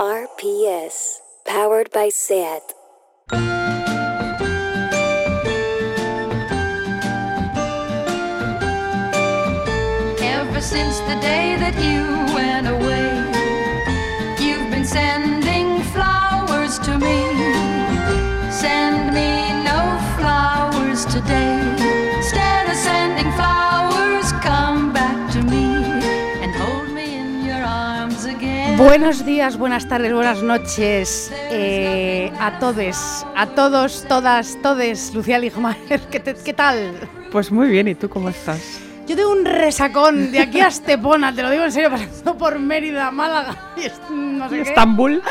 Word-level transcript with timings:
RPS, 0.00 1.18
powered 1.44 1.90
by 1.92 2.08
SAT. 2.08 2.72
Ever 10.22 10.60
since 10.62 11.00
the 11.00 11.18
day 11.20 11.54
that 11.60 11.76
you 11.84 12.19
Buenos 28.80 29.26
días, 29.26 29.58
buenas 29.58 29.86
tardes, 29.88 30.12
buenas 30.12 30.42
noches 30.42 31.30
eh, 31.50 32.32
a 32.40 32.58
todos, 32.58 33.26
a 33.36 33.46
todos, 33.48 34.04
todas, 34.08 34.56
todes, 34.62 35.14
Lucía 35.14 35.38
Ligmaer, 35.38 36.00
¿qué, 36.10 36.18
te- 36.18 36.34
qué 36.34 36.54
tal? 36.54 36.92
Pues 37.30 37.52
muy 37.52 37.68
bien, 37.68 37.88
¿y 37.88 37.94
tú 37.94 38.08
cómo 38.08 38.30
estás? 38.30 38.80
Yo 39.06 39.16
tengo 39.16 39.32
un 39.32 39.44
resacón 39.44 40.32
de 40.32 40.40
aquí 40.40 40.60
a 40.60 40.68
Estepona, 40.68 41.34
te 41.34 41.42
lo 41.42 41.50
digo 41.50 41.64
en 41.64 41.72
serio, 41.72 41.90
pasando 41.90 42.38
por 42.38 42.58
Mérida, 42.58 43.10
Málaga 43.10 43.54
y 43.76 44.12
no 44.14 44.48
sé 44.48 44.56
qué. 44.56 44.62
Estambul. 44.62 45.22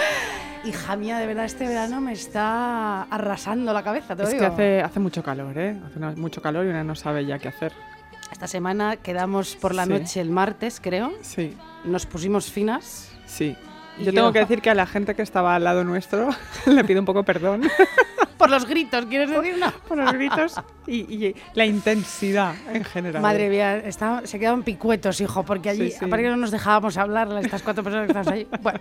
Hija 0.64 0.96
mía, 0.96 1.18
de 1.18 1.26
verdad, 1.26 1.46
este 1.46 1.68
verano 1.68 2.02
me 2.02 2.14
está 2.14 3.04
arrasando 3.04 3.74
la 3.74 3.82
cabeza, 3.84 4.16
te 4.16 4.22
lo 4.24 4.28
Es 4.28 4.34
digo. 4.36 4.42
que 4.42 4.54
hace, 4.54 4.82
hace 4.82 5.00
mucho 5.00 5.24
calor, 5.24 5.58
¿eh? 5.58 5.76
Hace 5.88 5.98
una- 5.98 6.12
mucho 6.12 6.42
calor 6.42 6.66
y 6.66 6.70
una 6.70 6.84
no 6.84 6.94
sabe 6.96 7.26
ya 7.26 7.40
qué 7.40 7.48
hacer. 7.48 7.74
Esta 8.32 8.46
semana 8.48 8.98
quedamos 8.98 9.56
por 9.56 9.74
la 9.74 9.86
Sí. 9.86 9.90
noche 9.90 10.22
el 10.22 10.30
martes, 10.30 10.80
creo. 10.80 11.12
Sí, 11.22 11.58
Nos 11.86 12.06
pusimos 12.06 12.52
finas. 12.52 13.09
Sí. 13.30 13.56
Yo 14.00 14.06
yo- 14.06 14.14
tengo 14.14 14.32
que 14.32 14.40
decir 14.40 14.62
que 14.62 14.70
a 14.70 14.74
la 14.76 14.86
gente 14.86 15.14
que 15.14 15.22
estaba 15.22 15.56
al 15.56 15.64
lado 15.66 15.84
nuestro 15.84 16.30
le 16.66 16.84
pido 16.86 17.00
un 17.02 17.06
poco 17.06 17.24
perdón 17.24 17.64
Por 18.38 18.50
los 18.50 18.66
gritos, 18.66 19.06
¿quieres 19.08 19.30
decir? 19.30 19.58
No. 19.58 19.70
por 19.86 19.98
los 19.98 20.14
gritos 20.14 20.56
y, 20.88 21.00
y 21.14 21.36
la 21.56 21.66
intensidad 21.66 22.56
en 22.74 22.86
general. 22.86 23.22
Madre 23.22 23.50
mía, 23.50 23.76
está- 23.80 24.22
se 24.26 24.40
quedaban 24.40 24.64
picuetos, 24.64 25.20
hijo, 25.20 25.44
porque 25.44 25.72
allí, 25.72 25.92
Sí, 25.92 25.98
sí. 26.00 26.06
aparte 26.06 26.24
que 26.24 26.30
no 26.30 26.38
nos 26.38 26.50
dejábamos 26.52 26.96
hablar, 26.96 27.28
estas 27.44 27.62
cuatro 27.62 27.84
personas 27.84 28.06
que 28.06 28.12
estamos 28.14 28.28
ahí. 28.32 28.48
Bueno, 28.62 28.80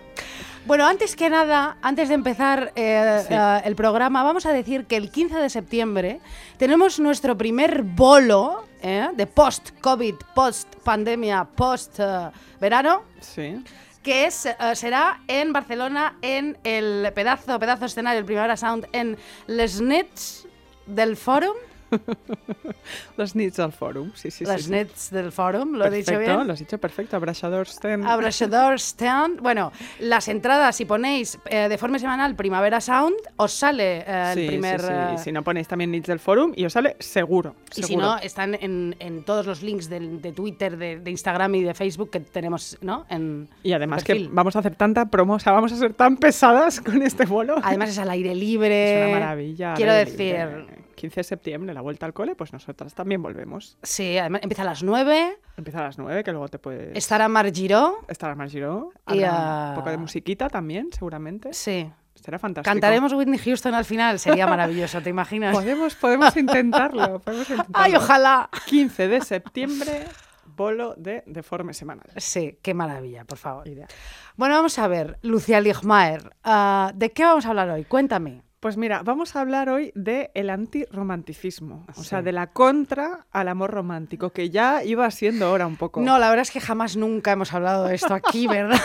bueno 0.65 0.85
antes 0.87 1.17
que 1.17 1.29
nada, 1.29 1.75
antes 1.81 2.07
de 2.07 2.15
empezar 2.15 2.71
eh, 2.77 3.21
Sí. 3.27 3.33
eh, 3.33 3.61
el 3.65 3.75
programa, 3.75 4.23
vamos 4.23 4.45
a 4.45 4.53
decir 4.53 4.85
que 4.85 4.95
el 4.95 5.11
15 5.11 5.35
de 5.35 5.49
septiembre 5.49 6.21
tenemos 6.55 6.97
nuestro 7.01 7.37
primer 7.37 7.83
bolo 7.83 8.63
eh, 8.81 9.09
de 9.13 9.27
post-COVID, 9.27 10.15
post-pandemia, 10.33 11.43
post-verano. 11.43 13.01
Sí. 13.19 13.61
Que 14.03 14.25
es, 14.25 14.45
eh, 14.45 14.55
será 14.73 15.21
en 15.27 15.53
Barcelona, 15.53 16.17
en 16.21 16.57
el 16.63 17.11
pedazo, 17.13 17.59
pedazo 17.59 17.85
escenario, 17.85 18.19
el 18.19 18.25
Primavera 18.25 18.57
Sound, 18.57 18.87
en 18.93 19.17
Les 19.47 19.81
Nets 19.81 20.47
del 20.85 21.17
Fórum. 21.17 21.55
Los 23.17 23.35
Nits 23.35 23.57
del 23.57 23.71
Fórum, 23.71 24.11
sí, 24.15 24.31
sí, 24.31 24.45
Les 24.45 24.57
sí. 24.57 24.63
sí. 24.63 24.71
Nets 24.71 25.11
del 25.11 25.31
Fórum, 25.31 25.73
¿lo 25.73 25.85
he 25.85 25.89
dicho 25.89 26.11
Perfecto, 26.11 26.35
bien? 26.35 26.47
Lo 26.47 26.53
has 26.53 26.59
dicho 26.59 26.77
perfecto, 26.77 27.15
Abrasador 27.15 27.67
Sten. 27.67 28.05
Abrasador 28.05 28.75
Stand. 28.79 29.41
Bueno, 29.41 29.71
las 29.99 30.27
entradas, 30.27 30.75
si 30.75 30.85
ponéis 30.85 31.37
eh, 31.49 31.67
de 31.69 31.77
forma 31.77 31.99
semanal 31.99 32.35
Primavera 32.35 32.79
Sound, 32.81 33.15
os 33.37 33.51
sale 33.53 34.03
eh, 34.07 34.31
Sí, 34.33 34.39
el 34.41 34.47
primer. 34.47 34.79
sí, 34.81 34.87
sí. 34.87 34.93
eh, 34.93 35.11
Y 35.15 35.17
si 35.19 35.31
no 35.31 35.43
ponéis 35.43 35.67
también 35.67 35.91
Nits 35.91 36.07
del 36.07 36.19
Fórum 36.19 36.53
y 36.55 36.65
os 36.65 36.73
sale 36.73 36.95
seguro. 36.99 37.55
y 37.75 37.83
si 37.83 37.95
no, 37.95 38.17
están 38.17 38.55
en, 38.55 38.95
en 38.99 39.23
todos 39.23 39.45
los 39.45 39.61
links 39.61 39.89
del- 39.89 40.21
de, 40.21 40.31
Twitter, 40.31 40.77
de, 40.77 40.99
de 40.99 41.11
Instagram 41.11 41.55
y 41.55 41.63
de 41.63 41.73
Facebook 41.73 42.09
que 42.11 42.19
tenemos, 42.21 42.77
¿no? 42.81 43.05
En 43.09 43.47
Y 43.63 43.73
además 43.73 44.03
que 44.03 44.27
vamos 44.31 44.55
a 44.55 44.59
hacer 44.59 44.75
tanta 44.75 45.05
promo, 45.07 45.33
o 45.35 45.39
sea, 45.39 45.53
vamos 45.53 45.71
a 45.71 45.75
ser 45.77 45.93
tan 45.93 46.17
pesadas 46.17 46.79
con 46.81 47.01
este 47.01 47.25
bolo. 47.25 47.55
Además 47.63 47.89
es 47.89 47.97
al 47.99 48.09
aire 48.09 48.33
libre. 48.35 48.69
Es 48.99 49.07
una 49.09 49.19
maravilla. 49.19 49.73
Quiero 49.75 49.93
decir, 49.93 50.35
libre. 50.35 50.65
15 50.99 51.19
de 51.21 51.23
septiembre, 51.23 51.73
la 51.73 51.79
vuelta 51.79 52.05
al 52.05 52.13
cole, 52.13 52.35
pues 52.35 52.51
nosotras 52.51 52.93
también 52.93 53.21
volvemos. 53.21 53.77
sí, 53.81 54.17
además 54.17 54.41
empieza 54.43 54.63
a 54.63 54.65
las 54.65 54.83
9. 54.83 55.39
Empieza 55.55 55.79
a 55.79 55.83
las 55.83 55.97
9, 55.97 56.25
que 56.25 56.31
luego 56.31 56.49
te 56.49 56.59
puedes... 56.59 56.95
Estará 56.97 57.29
Margiró. 57.29 57.99
Estará 58.09 58.35
Margiro. 58.35 58.91
Y, 59.07 59.23
ah, 59.23 59.69
un 59.69 59.75
poco 59.75 59.91
de 59.91 59.97
musiquita 59.97 60.49
también, 60.49 60.89
seguramente. 60.91 61.53
Sí. 61.53 61.89
Será 62.15 62.37
fantástico. 62.37 62.69
Cantaremos 62.69 63.13
Whitney 63.13 63.39
Houston 63.39 63.73
al 63.73 63.85
final, 63.85 64.19
sería 64.19 64.45
maravilloso, 64.45 65.01
¿te 65.01 65.09
imaginas? 65.09 65.55
Podemos, 65.55 65.95
podemos 65.95 66.35
intentarlo. 66.35 67.19
podemos 67.19 67.49
intentarlo. 67.49 67.73
¡Ay, 67.81 67.95
ojalá! 67.95 68.49
15 68.65 69.07
de 69.07 69.21
septiembre, 69.21 70.03
bolo 70.45 70.95
de 70.97 71.23
Deforme 71.27 71.73
Semanal. 71.73 72.07
Sí, 72.17 72.59
qué 72.61 72.73
maravilla, 72.73 73.23
por 73.23 73.37
favor. 73.37 73.65
Idea. 73.69 73.87
Bueno, 74.35 74.55
vamos 74.55 74.77
a 74.79 74.87
ver, 74.89 75.17
Lucia 75.21 75.61
Ligmaer, 75.61 76.35
ah, 76.43 76.91
¿de 76.93 77.13
qué 77.13 77.23
vamos 77.23 77.45
a 77.45 77.49
hablar 77.49 77.69
hoy? 77.69 77.85
Cuéntame. 77.85 78.41
Pues 78.59 78.75
mira, 78.75 79.03
vamos 79.03 79.35
a 79.35 79.41
hablar 79.41 79.69
hoy 79.69 79.91
de 79.95 80.31
el 80.33 80.49
antirromanticismo, 80.49 81.85
o 81.95 82.03
sea, 82.03 82.19
Sí. 82.19 82.25
de 82.25 82.31
la 82.33 82.47
contra 82.47 83.25
al 83.31 83.47
amor 83.47 83.71
romántico, 83.71 84.31
que 84.31 84.49
ya 84.49 84.83
iba 84.83 85.09
siendo 85.11 85.51
hora 85.51 85.65
un 85.65 85.77
poco. 85.77 86.01
No, 86.01 86.19
la 86.19 86.29
verdad 86.29 86.41
es 86.43 86.51
que 86.51 86.59
jamás 86.59 86.97
nunca 86.97 87.31
hemos 87.31 87.53
hablado 87.53 87.85
de 87.85 87.95
esto 87.95 88.13
aquí, 88.13 88.47
¿verdad? 88.67 88.79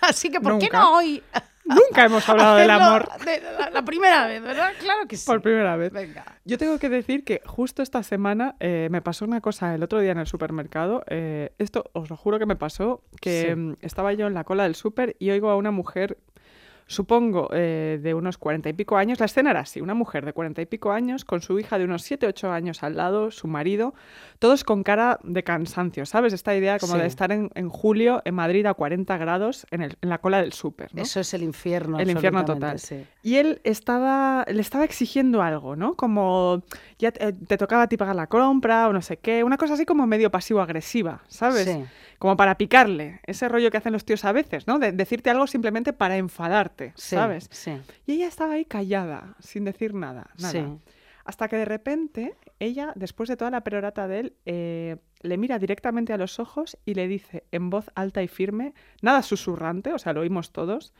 Así 0.00 0.30
que, 0.30 0.40
¿por 0.40 0.58
qué 0.58 0.68
no 0.72 0.96
hoy? 0.96 1.22
Nunca 1.64 2.04
hemos 2.04 2.28
hablado 2.28 2.56
del 2.56 2.70
amor 2.70 3.08
de 3.24 3.40
la, 3.40 3.70
la 3.70 3.82
primera 3.84 4.26
vez, 4.26 4.42
¿verdad? 4.42 4.72
Claro 4.80 5.06
que 5.06 5.16
sí. 5.16 5.24
por 5.26 5.40
primera 5.40 5.76
vez. 5.76 5.92
Venga. 5.92 6.24
Yo 6.44 6.58
tengo 6.58 6.78
que 6.78 6.88
decir 6.88 7.22
que 7.22 7.42
justo 7.46 7.82
esta 7.82 8.02
semana 8.02 8.56
eh, 8.58 8.88
me 8.90 9.02
pasó 9.02 9.24
una 9.24 9.40
cosa 9.40 9.72
el 9.74 9.82
otro 9.84 10.00
día 10.00 10.10
en 10.12 10.18
el 10.18 10.26
supermercado. 10.26 11.04
eh, 11.06 11.52
esto 11.58 11.84
os 11.92 12.10
lo 12.10 12.16
juro 12.16 12.38
que 12.40 12.46
me 12.46 12.56
pasó, 12.56 13.02
que 13.20 13.48
Sí. 13.50 13.54
mm, 13.54 13.76
estaba 13.82 14.12
yo 14.14 14.26
en 14.26 14.34
la 14.34 14.42
cola 14.44 14.64
del 14.64 14.74
súper 14.74 15.14
y 15.20 15.30
oigo 15.30 15.48
a 15.50 15.56
una 15.56 15.70
mujer, 15.70 16.18
supongo 16.90 17.48
eh, 17.52 18.00
de 18.02 18.14
unos 18.14 18.36
cuarenta 18.36 18.68
y 18.68 18.72
pico 18.72 18.96
años. 18.96 19.20
La 19.20 19.26
escena 19.26 19.50
era 19.52 19.60
así, 19.60 19.80
una 19.80 19.94
mujer 19.94 20.24
de 20.24 20.32
cuarenta 20.32 20.60
y 20.60 20.66
pico 20.66 20.90
años 20.90 21.24
con 21.24 21.40
su 21.40 21.56
hija 21.60 21.78
de 21.78 21.84
unos 21.84 22.02
siete, 22.02 22.26
ocho 22.26 22.50
años 22.50 22.82
al 22.82 22.96
lado, 22.96 23.30
su 23.30 23.46
marido, 23.46 23.94
todos 24.40 24.64
con 24.64 24.82
cara 24.82 25.20
de 25.22 25.44
cansancio, 25.44 26.04
¿sabes? 26.04 26.32
Esta 26.32 26.54
idea 26.56 26.78
como 26.80 26.94
Sí. 26.94 27.00
de 27.00 27.06
estar 27.06 27.30
en, 27.30 27.48
en 27.54 27.68
julio 27.68 28.22
en 28.24 28.34
Madrid 28.34 28.66
a 28.66 28.74
40 28.74 29.16
grados 29.18 29.66
en, 29.70 29.82
el- 29.82 29.96
en 30.02 30.08
la 30.08 30.18
cola 30.18 30.40
del 30.42 30.52
súper. 30.52 30.92
¿no? 30.92 31.00
Eso 31.02 31.20
es 31.20 31.32
el 31.32 31.44
infierno. 31.44 32.00
El 32.00 32.10
infierno 32.10 32.44
total. 32.44 32.80
sí. 32.80 33.06
Y 33.22 33.36
él 33.36 33.60
estaba, 33.62 34.44
le 34.50 34.60
estaba 34.60 34.84
exigiendo 34.84 35.42
algo, 35.42 35.76
¿no? 35.76 35.94
Como 35.94 36.62
ya 36.98 37.12
te, 37.12 37.32
te 37.32 37.56
tocaba 37.56 37.82
a 37.82 37.86
ti 37.88 37.96
pagar 37.96 38.16
la 38.16 38.26
compra 38.26 38.88
o 38.88 38.92
no 38.92 39.00
sé 39.02 39.18
qué, 39.18 39.44
una 39.44 39.58
cosa 39.58 39.74
así 39.74 39.84
como 39.86 40.06
medio 40.08 40.30
pasivo-agresiva, 40.30 41.22
¿sabes? 41.28 41.66
Sí. 41.66 41.84
Como 42.18 42.36
para 42.36 42.56
picarle, 42.56 43.20
ese 43.26 43.48
rollo 43.48 43.70
que 43.70 43.76
hacen 43.78 43.92
los 43.92 44.04
tíos 44.04 44.24
a 44.26 44.32
veces, 44.32 44.66
¿no? 44.66 44.78
De 44.78 44.92
decirte 44.92 45.30
algo 45.30 45.46
simplemente 45.46 45.92
para 45.94 46.16
enfadarte, 46.18 46.79
Sí, 46.96 47.14
¿sabes? 47.16 47.48
Sí. 47.50 47.72
Y 48.06 48.12
ella 48.14 48.28
estaba 48.28 48.54
ahí 48.54 48.64
callada, 48.64 49.36
sin 49.40 49.64
decir 49.64 49.94
nada, 49.94 50.30
nada. 50.38 50.52
Sí. 50.52 50.64
Hasta 51.24 51.48
que 51.48 51.56
de 51.56 51.64
repente 51.66 52.34
ella, 52.58 52.92
después 52.96 53.28
de 53.28 53.36
toda 53.36 53.50
la 53.50 53.62
perorata 53.62 54.08
de 54.08 54.20
él, 54.20 54.36
eh, 54.46 54.96
le 55.20 55.36
mira 55.38 55.58
directamente 55.58 56.12
a 56.12 56.16
los 56.16 56.38
ojos 56.40 56.78
y 56.84 56.94
le 56.94 57.06
dice 57.08 57.44
en 57.52 57.70
voz 57.70 57.90
alta 57.94 58.22
y 58.22 58.28
firme, 58.28 58.74
nada 59.02 59.22
susurrante, 59.22 59.92
o 59.92 59.98
sea, 59.98 60.12
lo 60.12 60.22
oímos 60.22 60.50
todos, 60.50 60.92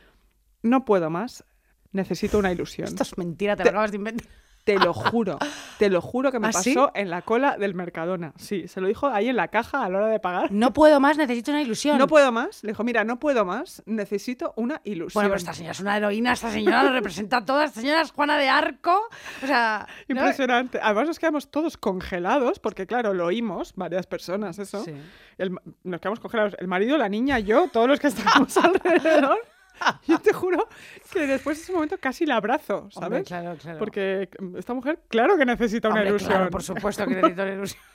no 0.62 0.84
puedo 0.84 1.08
más, 1.10 1.44
necesito 1.92 2.38
una 2.38 2.52
ilusión. 2.52 2.88
Esto 2.88 3.02
es 3.02 3.16
mentira, 3.18 3.56
te, 3.56 3.62
Te- 3.62 3.70
lo 3.70 3.70
acabas 3.78 3.90
de 3.92 3.96
inventar. 3.96 4.26
Te 4.64 4.78
lo 4.78 4.92
juro, 4.92 5.38
te 5.78 5.88
lo 5.88 6.00
juro 6.02 6.30
que 6.30 6.38
me 6.38 6.48
¿Ah, 6.48 6.52
sí? 6.52 6.74
pasó 6.74 6.92
en 6.94 7.08
la 7.10 7.22
cola 7.22 7.56
del 7.56 7.74
Mercadona. 7.74 8.32
Sí, 8.36 8.68
se 8.68 8.80
lo 8.80 8.88
dijo 8.88 9.08
ahí 9.08 9.28
en 9.28 9.36
la 9.36 9.48
caja 9.48 9.84
a 9.84 9.88
la 9.88 9.98
hora 9.98 10.06
de 10.08 10.20
pagar. 10.20 10.52
No 10.52 10.72
puedo 10.72 11.00
más, 11.00 11.16
necesito 11.16 11.50
una 11.50 11.62
ilusión. 11.62 11.96
No 11.98 12.06
puedo 12.06 12.30
más. 12.30 12.62
Le 12.62 12.72
dijo, 12.72 12.84
mira, 12.84 13.02
no 13.02 13.18
puedo 13.18 13.44
más, 13.46 13.82
necesito 13.86 14.52
una 14.56 14.80
ilusión. 14.84 15.14
Bueno, 15.22 15.30
pero 15.30 15.38
esta 15.38 15.54
señora 15.54 15.72
es 15.72 15.80
una 15.80 15.96
heroína, 15.96 16.32
esta 16.34 16.50
señora 16.50 16.82
lo 16.84 16.92
representa 16.92 17.38
a 17.38 17.44
todas, 17.44 17.70
esta 17.70 17.80
señora 17.80 18.02
es 18.02 18.12
Juana 18.12 18.36
de 18.36 18.48
Arco. 18.50 19.08
O 19.42 19.46
sea, 19.46 19.86
¿no? 20.08 20.16
Impresionante. 20.16 20.78
Además 20.82 21.08
nos 21.08 21.18
quedamos 21.18 21.50
todos 21.50 21.76
congelados, 21.78 22.58
porque 22.60 22.86
claro, 22.86 23.14
lo 23.14 23.26
oímos, 23.26 23.72
varias 23.76 24.06
personas, 24.06 24.58
eso. 24.58 24.84
Sí. 24.84 24.92
El 25.38 25.50
ma- 25.50 25.62
nos 25.84 26.00
quedamos 26.00 26.20
congelados. 26.20 26.54
El 26.58 26.68
marido, 26.68 26.98
la 26.98 27.08
niña, 27.08 27.38
yo, 27.38 27.68
todos 27.72 27.88
los 27.88 27.98
que 27.98 28.08
estábamos 28.08 28.54
alrededor. 28.58 29.38
Yo 30.06 30.18
te 30.18 30.32
juro 30.32 30.68
que 31.12 31.26
después 31.26 31.58
de 31.58 31.64
ese 31.64 31.72
momento 31.72 31.98
casi 31.98 32.26
la 32.26 32.36
abrazo, 32.36 32.88
¿sabes? 32.90 33.06
Hombre, 33.06 33.24
claro, 33.24 33.56
claro. 33.58 33.78
Porque 33.78 34.28
esta 34.56 34.74
mujer, 34.74 35.00
claro 35.08 35.36
que 35.36 35.46
necesita 35.46 35.88
una 35.88 36.04
ilusión. 36.04 36.30
claro, 36.30 36.50
por 36.50 36.62
supuesto 36.62 37.04
que 37.06 37.14
necesito 37.14 37.42
una 37.42 37.52
ilusión. 37.52 37.82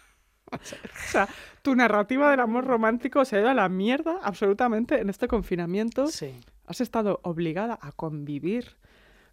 O 0.51 0.59
sea, 1.07 1.27
tu 1.63 1.75
narrativa 1.75 2.29
del 2.29 2.39
amor 2.39 2.65
romántico 2.65 3.25
se 3.25 3.35
ha 3.35 3.39
ido 3.39 3.49
a 3.49 3.55
la 3.55 3.67
mierda 3.67 4.19
absolutamente 4.21 5.01
en 5.01 5.09
este 5.09 5.27
confinamiento. 5.27 6.05
Sí. 6.07 6.39
has 6.67 6.81
estado 6.81 7.19
obligada 7.23 7.79
a 7.81 7.91
convivir 7.91 8.77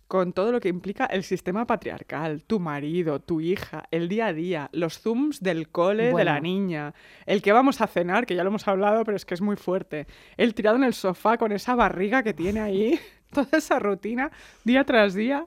con 0.09 0.33
todo 0.33 0.53
lo 0.53 0.61
que 0.61 0.69
implica 0.69 1.07
el 1.07 1.25
sistema 1.25 1.67
patriarcal, 1.67 2.45
tu 2.45 2.61
marido, 2.61 3.21
tu 3.21 3.41
hija, 3.41 3.85
el 3.91 4.09
día 4.09 4.27
a 4.27 4.33
día, 4.33 4.69
los 4.73 4.99
zooms 4.99 5.41
del 5.41 5.69
cole 5.71 6.13
de 6.13 6.25
la 6.25 6.41
niña, 6.41 6.95
el 7.27 7.41
que 7.41 7.53
vamos 7.53 7.81
a 7.81 7.87
cenar, 7.87 8.27
que 8.27 8.35
ya 8.35 8.45
lo 8.45 8.51
hemos 8.51 8.69
hablado, 8.69 9.05
pero 9.05 9.17
es 9.17 9.25
que 9.25 9.35
es 9.35 9.41
muy 9.41 9.57
fuerte, 9.57 10.07
el 10.37 10.55
tirado 10.55 10.77
en 10.77 10.85
el 10.85 10.95
sofá 10.95 11.39
con 11.39 11.53
esa 11.53 11.75
barriga 11.75 12.23
que 12.23 12.35
tiene 12.35 12.61
ahí, 12.61 13.01
toda 13.33 13.59
esa 13.59 13.79
rutina 13.79 14.31
día 14.65 14.85
tras 14.85 15.15
día. 15.15 15.47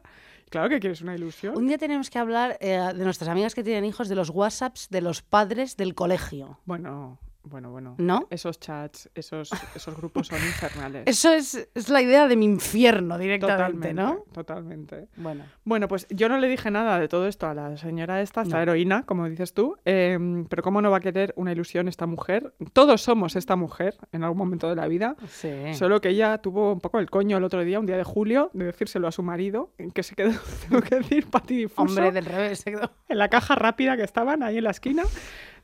Claro 0.50 0.70
que 0.70 0.80
quieres 0.80 1.02
una 1.02 1.16
ilusión. 1.16 1.58
Un 1.58 1.68
día 1.68 1.78
tenemos 1.78 2.10
que 2.10 2.20
hablar 2.20 2.58
eh, 2.62 2.80
de 2.96 3.04
nuestras 3.04 3.30
amigas 3.30 3.56
que 3.56 3.64
tienen 3.64 3.84
hijos, 3.84 4.08
de 4.08 4.16
los 4.16 4.30
WhatsApps 4.30 4.90
de 4.90 5.02
los 5.02 5.22
padres 5.22 5.76
del 5.76 5.96
colegio. 5.96 6.60
Bueno, 6.66 7.20
bueno, 7.46 7.72
bueno. 7.72 7.96
¿No? 7.98 8.28
Esos 8.30 8.60
chats, 8.60 9.10
esos, 9.16 9.50
esos 9.76 9.96
grupos 9.98 10.28
son 10.28 10.40
infernales. 10.40 11.04
Eso 11.06 11.32
es, 11.34 11.68
es 11.74 11.90
la 11.90 12.02
idea 12.02 12.28
de 12.28 12.36
mi 12.36 12.46
infierno 12.46 13.18
directamente, 13.18 13.90
totalmente, 13.90 13.94
¿no? 13.94 14.24
Totalmente. 14.32 15.08
Bueno. 15.16 15.44
Bueno, 15.64 15.88
pues 15.88 16.08
yo 16.10 16.28
no 16.30 16.38
le 16.38 16.48
dije 16.48 16.72
nada 16.72 17.00
de 17.00 17.08
todo 17.08 17.28
esto 17.28 17.48
a 17.48 17.54
la 17.54 17.78
señora 17.78 18.22
esta, 18.22 18.42
esta 18.42 18.58
No. 18.58 18.62
heroína, 18.62 19.04
como 19.04 19.28
dices 19.30 19.54
tú, 19.54 19.76
em, 19.86 20.46
pero 20.46 20.64
¿cómo 20.64 20.82
no 20.82 20.92
va 20.92 20.98
a 20.98 21.02
querer 21.02 21.34
una 21.38 21.52
ilusión 21.52 21.88
esta 21.88 22.06
mujer? 22.06 22.54
Todos 22.74 23.02
somos 23.02 23.36
esta 23.36 23.56
mujer 23.56 23.96
en 24.12 24.24
algún 24.24 24.38
momento 24.40 24.70
de 24.70 24.76
la 24.76 24.88
vida, 24.88 25.16
Sí. 25.28 25.50
solo 25.74 26.02
que 26.02 26.10
ella 26.10 26.38
tuvo 26.40 26.74
un 26.74 26.80
poco 26.82 27.00
el 27.00 27.10
coño 27.10 27.38
el 27.38 27.44
otro 27.44 27.64
día, 27.64 27.80
un 27.80 27.86
día 27.86 27.98
de 27.98 28.04
julio, 28.04 28.50
de 28.54 28.66
decírselo 28.66 29.08
a 29.08 29.12
su 29.12 29.24
marido, 29.24 29.72
en 29.78 29.92
que 29.92 30.04
se 30.04 30.16
quedó, 30.16 30.32
tengo 30.70 30.82
que 30.82 30.96
decir, 30.96 31.28
patidifuso, 31.28 31.82
Hombre, 31.82 32.12
del 32.12 32.26
revés. 32.26 32.60
se 32.60 32.72
quedó. 32.72 32.92
en 33.08 33.18
la 33.18 33.30
caja 33.30 33.56
rápida 33.56 33.96
que 33.98 34.04
estaban 34.04 34.44
ahí 34.44 34.58
en 34.58 34.64
la 34.64 34.72
esquina. 34.72 35.04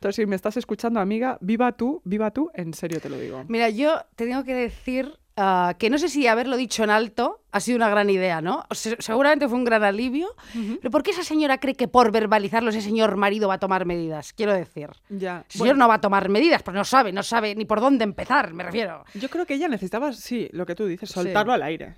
Entonces, 0.01 0.23
si 0.23 0.25
me 0.25 0.35
estás 0.35 0.57
escuchando, 0.57 0.99
amiga, 0.99 1.37
viva 1.41 1.73
tú, 1.73 2.01
viva 2.05 2.31
tú, 2.31 2.49
en 2.55 2.73
serio 2.73 2.99
te 2.99 3.07
lo 3.07 3.19
digo. 3.19 3.45
Mira, 3.47 3.69
yo 3.69 4.01
te 4.15 4.25
tengo 4.25 4.43
que 4.43 4.55
decir 4.55 5.19
ah, 5.37 5.75
que 5.77 5.91
no 5.91 5.99
sé 5.99 6.09
si 6.09 6.25
haberlo 6.25 6.57
dicho 6.57 6.83
en 6.83 6.89
alto 6.89 7.43
ha 7.51 7.59
sido 7.59 7.75
una 7.75 7.87
gran 7.87 8.09
idea, 8.09 8.41
¿no? 8.41 8.63
O 8.71 8.73
seguramente 8.73 9.47
fue 9.47 9.59
un 9.59 9.63
gran 9.63 9.83
alivio. 9.83 10.33
Pero 10.53 10.89
¿por 10.89 11.03
qué 11.03 11.11
esa 11.11 11.23
señora 11.23 11.59
cree 11.59 11.75
que 11.75 11.87
por 11.87 12.11
verbalizarlo 12.11 12.71
ese 12.71 12.81
señor 12.81 13.15
marido 13.15 13.47
va 13.47 13.53
a 13.53 13.59
tomar 13.59 13.85
medidas? 13.85 14.33
Quiero 14.33 14.55
decir. 14.55 14.89
Ya. 15.09 15.45
El 15.53 15.59
señor 15.59 15.77
no 15.77 15.87
va 15.87 15.93
a 15.95 16.01
tomar 16.01 16.29
medidas, 16.29 16.63
pues 16.63 16.73
no 16.73 16.83
sabe, 16.83 17.11
no 17.11 17.21
sabe 17.21 17.53
ni 17.53 17.65
por 17.65 17.79
dónde 17.79 18.03
empezar, 18.03 18.55
me 18.55 18.63
refiero. 18.63 19.05
Yo 19.13 19.29
creo 19.29 19.45
que 19.45 19.53
ella 19.53 19.67
necesitaba, 19.67 20.13
sí, 20.13 20.49
lo 20.51 20.65
que 20.65 20.73
tú 20.73 20.87
dices, 20.87 21.11
soltarlo 21.11 21.53
al 21.53 21.61
aire. 21.61 21.93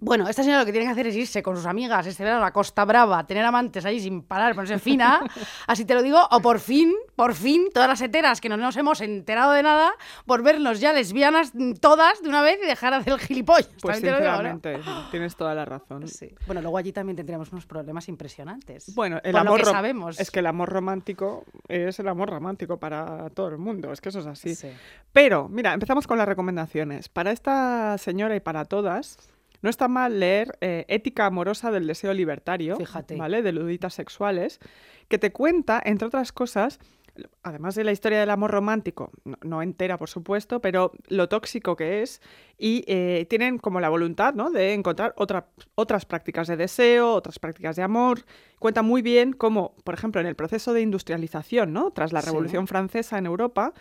Bueno, 0.00 0.28
esta 0.28 0.42
señora 0.42 0.60
lo 0.60 0.66
que 0.66 0.72
tiene 0.72 0.86
que 0.86 0.92
hacer 0.92 1.06
es 1.08 1.16
irse 1.16 1.42
con 1.42 1.56
sus 1.56 1.66
amigas 1.66 2.06
este 2.06 2.24
verano 2.24 2.40
a 2.40 2.46
la 2.46 2.52
Costa 2.52 2.86
Brava, 2.86 3.26
tener 3.26 3.44
amantes 3.44 3.84
ahí 3.84 4.00
sin 4.00 4.22
parar, 4.22 4.54
ponerse 4.54 4.78
fina, 4.78 5.20
así 5.66 5.84
te 5.84 5.94
lo 5.94 6.02
digo, 6.02 6.18
o 6.30 6.40
por 6.40 6.58
fin, 6.58 6.94
por 7.16 7.34
fin, 7.34 7.68
todas 7.72 7.88
las 7.88 8.00
heteras 8.00 8.40
que 8.40 8.48
no 8.48 8.56
nos 8.56 8.76
hemos 8.78 9.02
enterado 9.02 9.52
de 9.52 9.62
nada, 9.62 9.92
por 10.24 10.42
vernos 10.42 10.80
ya 10.80 10.94
lesbianas 10.94 11.52
todas 11.80 12.22
de 12.22 12.28
una 12.30 12.40
vez 12.40 12.58
y 12.62 12.66
dejar 12.66 12.94
de 12.94 13.00
hacer 13.00 13.12
el 13.12 13.18
gilipollas. 13.20 13.68
Pues 13.80 13.98
sinceramente, 13.98 14.80
tienes 15.10 15.36
toda 15.36 15.54
la 15.54 15.66
razón. 15.66 16.08
Sí. 16.08 16.34
Bueno, 16.46 16.62
luego 16.62 16.78
allí 16.78 16.92
también 16.92 17.16
tendríamos 17.16 17.52
unos 17.52 17.66
problemas 17.66 18.08
impresionantes. 18.08 18.94
Bueno, 18.94 19.20
el 19.22 19.36
amor 19.36 19.64
sabemos. 19.66 20.18
es 20.18 20.30
que 20.30 20.40
el 20.40 20.46
amor 20.46 20.70
romántico 20.70 21.44
es 21.68 21.98
el 21.98 22.08
amor 22.08 22.30
romántico 22.30 22.78
para 22.78 23.28
todo 23.30 23.48
el 23.48 23.58
mundo, 23.58 23.92
es 23.92 24.00
que 24.00 24.08
eso 24.08 24.20
es 24.20 24.26
así. 24.26 24.54
Sí. 24.54 24.70
Pero, 25.12 25.48
mira, 25.48 25.74
empezamos 25.74 26.06
con 26.06 26.16
las 26.16 26.26
recomendaciones. 26.26 27.08
Para 27.10 27.32
esta 27.32 27.98
señora 27.98 28.34
y 28.34 28.40
para 28.40 28.64
todas, 28.64 29.18
no 29.62 29.70
está 29.70 29.88
mal 29.88 30.18
leer 30.20 30.56
eh, 30.60 30.84
Ética 30.88 31.26
amorosa 31.26 31.70
del 31.70 31.86
deseo 31.86 32.12
libertario, 32.14 32.76
Fíjate. 32.76 33.16
¿vale? 33.16 33.42
De 33.42 33.52
luditas 33.52 33.94
sexuales, 33.94 34.58
que 35.08 35.18
te 35.18 35.32
cuenta, 35.32 35.80
entre 35.84 36.06
otras 36.08 36.32
cosas, 36.32 36.78
además 37.42 37.74
de 37.74 37.84
la 37.84 37.92
historia 37.92 38.20
del 38.20 38.30
amor 38.30 38.50
romántico, 38.52 39.10
no, 39.24 39.36
no 39.42 39.62
entera, 39.62 39.98
por 39.98 40.08
supuesto, 40.08 40.60
pero 40.60 40.92
lo 41.08 41.28
tóxico 41.28 41.76
que 41.76 42.02
es, 42.02 42.22
y 42.56 42.84
eh, 42.86 43.26
tienen 43.28 43.58
como 43.58 43.80
la 43.80 43.88
voluntad, 43.88 44.32
¿no? 44.34 44.50
De 44.50 44.72
encontrar 44.72 45.12
otra- 45.16 45.48
otras 45.74 46.06
prácticas 46.06 46.46
de 46.46 46.56
deseo, 46.56 47.12
otras 47.12 47.38
prácticas 47.38 47.76
de 47.76 47.82
amor. 47.82 48.24
Cuenta 48.58 48.82
muy 48.82 49.02
bien 49.02 49.32
cómo, 49.32 49.74
por 49.84 49.94
ejemplo, 49.94 50.20
en 50.20 50.26
el 50.28 50.36
proceso 50.36 50.72
de 50.72 50.82
industrialización, 50.82 51.72
¿no? 51.72 51.90
Tras 51.90 52.12
la 52.12 52.22
Sí. 52.22 52.26
Revolución 52.28 52.66
Francesa 52.68 53.18
en 53.18 53.26
Europa, 53.26 53.74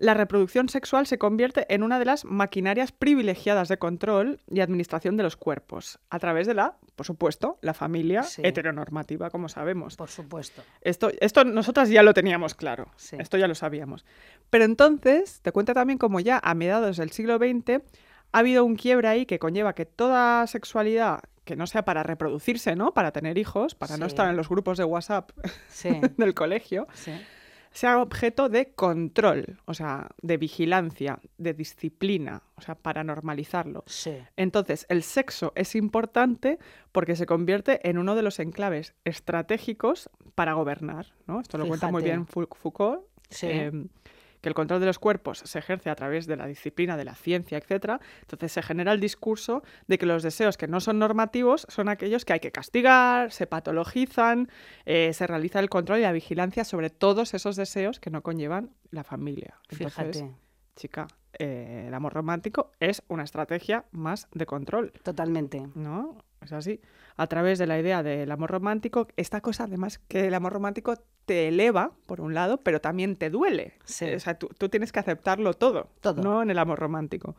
la 0.00 0.14
reproducción 0.14 0.68
sexual 0.70 1.06
se 1.06 1.18
convierte 1.18 1.66
en 1.72 1.82
una 1.82 1.98
de 1.98 2.06
las 2.06 2.24
maquinarias 2.24 2.90
privilegiadas 2.90 3.68
de 3.68 3.78
control 3.78 4.40
y 4.50 4.60
administración 4.60 5.16
de 5.18 5.22
los 5.22 5.36
cuerpos, 5.36 5.98
a 6.08 6.18
través 6.18 6.46
de 6.46 6.54
la, 6.54 6.78
por 6.96 7.04
supuesto, 7.04 7.58
la 7.60 7.74
familia 7.74 8.22
Sí. 8.22 8.40
heteronormativa, 8.44 9.28
como 9.30 9.48
sabemos. 9.50 9.96
Por 9.96 10.08
supuesto. 10.08 10.62
Esto, 10.80 11.10
esto 11.20 11.44
nosotras 11.44 11.90
ya 11.90 12.02
lo 12.02 12.14
teníamos 12.14 12.54
claro, 12.54 12.88
Sí. 12.96 13.16
esto 13.20 13.36
ya 13.36 13.46
lo 13.46 13.54
sabíamos. 13.54 14.06
Pero 14.48 14.64
entonces, 14.64 15.40
te 15.42 15.52
cuento 15.52 15.74
también 15.74 15.98
como 15.98 16.18
ya 16.18 16.40
a 16.42 16.54
mediados 16.54 16.96
del 16.96 17.10
siglo 17.12 17.36
XX 17.36 17.82
ha 18.32 18.38
habido 18.38 18.64
un 18.64 18.76
quiebre 18.76 19.06
ahí 19.08 19.26
que 19.26 19.38
conlleva 19.38 19.74
que 19.74 19.84
toda 19.84 20.46
sexualidad 20.46 21.20
que 21.44 21.56
no 21.56 21.66
sea 21.66 21.84
para 21.84 22.02
reproducirse, 22.04 22.76
¿no? 22.76 22.94
Para 22.94 23.10
tener 23.12 23.36
hijos, 23.36 23.74
para 23.74 23.96
no 23.96 24.06
estar 24.06 24.28
en 24.30 24.36
los 24.36 24.48
grupos 24.48 24.78
de 24.78 24.84
WhatsApp 24.84 25.30
del 26.16 26.32
colegio, 26.34 26.86
sí. 26.94 27.12
Sea 27.72 28.00
objeto 28.02 28.48
de 28.48 28.72
control, 28.72 29.58
o 29.64 29.74
sea, 29.74 30.08
de 30.22 30.36
vigilancia, 30.36 31.20
de 31.38 31.54
disciplina, 31.54 32.42
o 32.56 32.60
sea, 32.62 32.74
para 32.74 33.04
normalizarlo. 33.04 33.84
Sí. 33.86 34.16
Entonces, 34.36 34.86
el 34.88 35.02
sexo 35.02 35.52
es 35.54 35.74
importante 35.76 36.58
porque 36.92 37.14
se 37.16 37.26
convierte 37.26 37.88
en 37.88 37.98
uno 37.98 38.14
de 38.16 38.22
los 38.22 38.38
enclaves 38.40 38.94
estratégicos 39.04 40.10
para 40.34 40.54
gobernar. 40.54 41.06
¿no? 41.26 41.40
Esto 41.40 41.58
lo 41.58 41.66
cuenta 41.66 41.90
muy 41.90 42.02
bien 42.02 42.26
Fou- 42.26 42.48
Foucault, 42.56 43.02
Sí. 43.28 43.46
em, 43.48 43.88
que 44.40 44.48
el 44.48 44.54
control 44.54 44.80
de 44.80 44.86
los 44.86 44.98
cuerpos 44.98 45.42
se 45.44 45.58
ejerce 45.58 45.90
a 45.90 45.94
través 45.94 46.26
de 46.26 46.36
la 46.36 46.46
disciplina, 46.46 46.96
de 46.96 47.04
la 47.04 47.14
ciencia, 47.14 47.58
etc. 47.58 48.00
Entonces 48.22 48.52
se 48.52 48.62
genera 48.62 48.92
el 48.92 49.00
discurso 49.00 49.62
de 49.86 49.98
que 49.98 50.06
los 50.06 50.22
deseos 50.22 50.56
que 50.56 50.68
no 50.68 50.80
son 50.80 50.98
normativos 50.98 51.66
son 51.68 51.88
aquellos 51.88 52.24
que 52.24 52.32
hay 52.34 52.40
que 52.40 52.52
castigar, 52.52 53.32
se 53.32 53.46
patologizan, 53.46 54.48
eh, 54.84 55.12
se 55.12 55.26
realiza 55.26 55.60
el 55.60 55.68
control 55.68 55.98
y 55.98 56.02
la 56.02 56.12
vigilancia 56.12 56.64
sobre 56.64 56.90
todos 56.90 57.34
esos 57.34 57.56
deseos 57.56 58.00
que 58.00 58.10
no 58.10 58.22
conllevan 58.22 58.70
la 58.90 59.04
familia. 59.04 59.58
Entonces, 59.70 60.16
Fíjate. 60.16 60.34
chica, 60.76 61.06
eh, 61.40 61.86
el 61.88 61.94
amor 61.94 62.12
romántico 62.12 62.70
es 62.80 63.02
una 63.08 63.24
estrategia 63.24 63.86
más 63.92 64.28
de 64.32 64.44
control, 64.44 64.92
Totalmente. 65.02 65.66
¿no? 65.74 66.18
Es 66.42 66.52
así. 66.52 66.80
A 67.16 67.26
través 67.26 67.58
de 67.58 67.66
la 67.66 67.78
idea 67.78 68.02
del 68.02 68.30
amor 68.30 68.50
romántico, 68.50 69.08
esta 69.16 69.40
cosa 69.40 69.64
además 69.64 69.98
que 69.98 70.26
el 70.26 70.34
amor 70.34 70.52
romántico 70.52 70.94
te 71.24 71.48
eleva, 71.48 71.92
por 72.06 72.20
un 72.20 72.34
lado, 72.34 72.58
pero 72.58 72.80
también 72.80 73.16
te 73.16 73.30
duele. 73.30 73.72
Sí. 73.84 74.12
O 74.12 74.20
sea, 74.20 74.38
tú, 74.38 74.48
tú 74.58 74.68
tienes 74.68 74.92
que 74.92 75.00
aceptarlo 75.00 75.54
todo, 75.54 75.88
Todo. 76.00 76.22
¿no? 76.22 76.42
En 76.42 76.50
el 76.50 76.58
amor 76.58 76.78
romántico. 76.78 77.36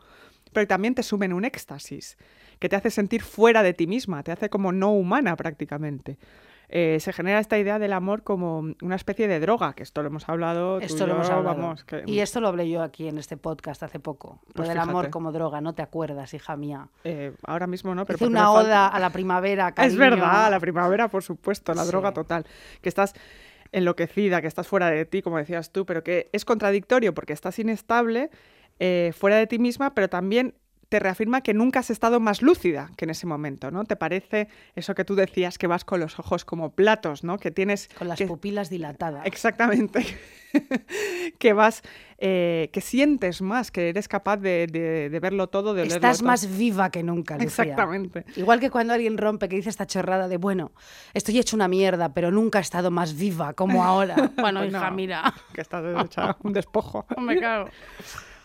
Pero 0.52 0.66
también 0.66 0.94
te 0.94 1.02
sume 1.02 1.26
en 1.26 1.32
un 1.32 1.44
éxtasis, 1.44 2.16
que 2.58 2.68
te 2.68 2.76
hace 2.76 2.90
sentir 2.90 3.22
fuera 3.22 3.62
de 3.62 3.72
ti 3.72 3.86
misma, 3.86 4.22
te 4.22 4.32
hace 4.32 4.50
como 4.50 4.72
no 4.72 4.92
humana 4.92 5.36
prácticamente. 5.36 6.18
Eh, 6.74 7.00
se 7.00 7.12
genera 7.12 7.38
esta 7.38 7.58
idea 7.58 7.78
del 7.78 7.92
amor 7.92 8.22
como 8.22 8.60
una 8.80 8.96
especie 8.96 9.28
de 9.28 9.40
droga, 9.40 9.74
que 9.74 9.82
esto 9.82 10.00
lo 10.00 10.08
hemos 10.08 10.26
hablado. 10.26 10.78
tú 10.78 10.86
Esto 10.86 11.04
y 11.04 11.06
lo 11.06 11.06
yo, 11.08 11.14
hemos 11.16 11.28
hablado. 11.28 11.56
vamos, 11.58 11.84
que- 11.84 12.02
Y 12.06 12.20
esto 12.20 12.40
lo 12.40 12.48
hablé 12.48 12.66
yo 12.70 12.82
aquí 12.82 13.08
en 13.08 13.18
este 13.18 13.36
podcast 13.36 13.82
hace 13.82 14.00
poco. 14.00 14.40
Lo 14.46 14.54
Pues 14.54 14.68
del 14.70 14.78
amor 14.78 15.10
como 15.10 15.32
droga, 15.32 15.60
no 15.60 15.74
te 15.74 15.82
acuerdas, 15.82 16.32
hija 16.32 16.56
mía. 16.56 16.88
eh, 17.04 17.34
ahora 17.46 17.66
mismo 17.66 17.94
no, 17.94 18.06
pero 18.06 18.16
Hice 18.16 18.26
una 18.26 18.46
falta- 18.46 18.60
oda 18.68 18.88
a 18.88 18.98
la 19.00 19.10
primavera, 19.10 19.68
Es 19.68 19.74
cariño. 19.74 19.98
verdad, 20.00 20.50
la 20.50 20.60
primavera, 20.60 21.08
por 21.08 21.22
supuesto, 21.22 21.74
la 21.74 21.82
Sí. 21.84 21.88
droga 21.90 22.12
total. 22.12 22.46
Que 22.80 22.88
estás 22.88 23.12
enloquecida, 23.70 24.40
que 24.40 24.46
estás 24.46 24.66
fuera 24.66 24.90
de 24.90 25.04
ti, 25.04 25.22
como 25.22 25.36
decías 25.38 25.72
tú, 25.72 25.84
pero 25.86 26.02
que 26.02 26.28
es 26.32 26.44
contradictorio 26.44 27.14
porque 27.14 27.32
estás 27.32 27.58
inestable, 27.58 28.30
eh, 28.78 29.12
fuera 29.16 29.36
de 29.36 29.46
ti 29.46 29.58
misma, 29.58 29.94
pero 29.94 30.08
también 30.08 30.54
te 30.92 30.98
reafirma 30.98 31.40
que 31.40 31.54
nunca 31.54 31.80
has 31.80 31.88
estado 31.88 32.20
más 32.20 32.42
lúcida 32.42 32.90
que 32.98 33.06
en 33.06 33.10
ese 33.12 33.26
momento, 33.26 33.70
¿no? 33.70 33.84
Te 33.84 33.96
parece 33.96 34.48
eso 34.74 34.94
que 34.94 35.06
tú 35.06 35.14
decías, 35.14 35.56
que 35.56 35.66
vas 35.66 35.86
con 35.86 36.00
los 36.00 36.18
ojos 36.18 36.44
como 36.44 36.72
platos, 36.74 37.24
¿no? 37.24 37.38
Que 37.38 37.50
tienes... 37.50 37.88
Con 37.98 38.08
las 38.08 38.18
que- 38.18 38.26
pupilas 38.26 38.68
dilatadas. 38.68 39.24
Exactamente. 39.24 40.04
que 41.38 41.52
vas, 41.54 41.80
eh, 42.18 42.68
que 42.74 42.82
sientes 42.82 43.40
más, 43.40 43.70
que 43.70 43.88
eres 43.88 44.06
capaz 44.06 44.36
de, 44.36 44.66
de- 44.70 45.08
de 45.08 45.18
verlo 45.20 45.46
todo, 45.48 45.72
de 45.72 45.84
Estás 45.84 46.18
todo. 46.18 46.26
más 46.26 46.58
viva 46.58 46.90
que 46.90 47.02
nunca, 47.02 47.36
Lucía. 47.36 47.46
Exactamente. 47.48 48.26
Igual 48.36 48.60
que 48.60 48.68
cuando 48.68 48.92
alguien 48.92 49.16
rompe, 49.16 49.48
que 49.48 49.56
dice 49.56 49.70
esta 49.70 49.86
chorrada 49.86 50.28
de, 50.28 50.36
bueno, 50.36 50.72
estoy 51.14 51.38
hecho 51.38 51.56
una 51.56 51.68
mierda, 51.68 52.12
pero 52.12 52.30
nunca 52.30 52.58
he 52.58 52.62
estado 52.62 52.90
más 52.90 53.16
viva 53.16 53.54
como 53.54 53.82
ahora. 53.82 54.14
Bueno, 54.36 54.60
Pues 54.60 54.72
hija, 54.72 54.90
no, 54.90 54.96
mira. 54.96 55.34
Que 55.54 55.62
estás 55.62 55.82
hecha 56.04 56.36
un 56.42 56.52
despojo. 56.52 57.06
Me 57.18 57.40
cago. 57.40 57.70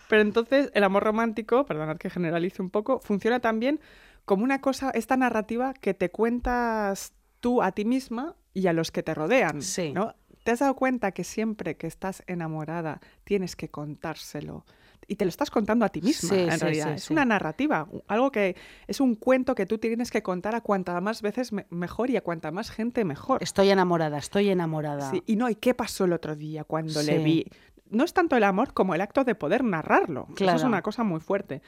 Pero 0.08 0.22
entonces 0.22 0.70
el 0.74 0.84
amor 0.84 1.04
romántico, 1.04 1.64
perdonad 1.66 1.96
que 1.98 2.10
generalice 2.10 2.62
un 2.62 2.70
poco, 2.70 3.00
funciona 3.00 3.40
también 3.40 3.80
como 4.24 4.44
una 4.44 4.60
cosa, 4.60 4.90
esta 4.90 5.16
narrativa 5.16 5.74
que 5.74 5.94
te 5.94 6.10
cuentas 6.10 7.12
tú 7.40 7.62
a 7.62 7.72
ti 7.72 7.84
misma 7.84 8.36
y 8.54 8.66
a 8.66 8.72
los 8.72 8.90
que 8.90 9.02
te 9.02 9.14
rodean. 9.14 9.62
Sí. 9.62 9.92
¿no? 9.92 10.14
¿Te 10.44 10.52
has 10.52 10.60
dado 10.60 10.74
cuenta 10.76 11.12
que 11.12 11.24
siempre 11.24 11.76
que 11.76 11.86
estás 11.86 12.22
enamorada 12.26 13.00
tienes 13.24 13.54
que 13.56 13.68
contárselo? 13.70 14.64
Y 15.06 15.16
te 15.16 15.24
lo 15.24 15.30
estás 15.30 15.50
contando 15.50 15.84
a 15.86 15.88
ti 15.88 16.02
misma, 16.02 16.34
Sí, 16.34 16.40
en 16.40 16.50
sí, 16.52 16.58
realidad. 16.60 16.86
sí, 16.88 16.92
es 16.96 17.10
una 17.10 17.24
narrativa, 17.24 17.88
algo 18.08 18.30
que 18.30 18.56
es 18.86 19.00
un 19.00 19.14
cuento 19.14 19.54
que 19.54 19.64
tú 19.64 19.78
tienes 19.78 20.10
que 20.10 20.22
contar 20.22 20.54
a 20.54 20.60
cuanta 20.60 21.00
más 21.00 21.22
veces 21.22 21.50
me- 21.52 21.66
mejor 21.70 22.10
y 22.10 22.16
a 22.16 22.20
cuanta 22.22 22.50
más 22.50 22.70
gente 22.70 23.04
mejor. 23.04 23.42
Estoy 23.42 23.70
enamorada, 23.70 24.18
estoy 24.18 24.50
enamorada. 24.50 25.10
Sí, 25.10 25.22
y 25.26 25.36
no, 25.36 25.48
¿y 25.48 25.54
qué 25.54 25.72
pasó 25.72 26.04
el 26.04 26.12
otro 26.12 26.36
día 26.36 26.64
cuando 26.64 27.02
le 27.02 27.18
vi? 27.20 27.46
No 27.90 28.04
es 28.04 28.12
tanto 28.12 28.36
el 28.36 28.44
amor 28.44 28.72
como 28.74 28.94
el 28.94 29.00
acto 29.00 29.24
de 29.24 29.34
poder 29.34 29.64
narrarlo. 29.64 30.24
Eso 30.28 30.34
Claro. 30.36 30.58
es 30.58 30.64
una 30.64 30.82
cosa 30.82 31.04
muy 31.04 31.20
fuerte. 31.20 31.62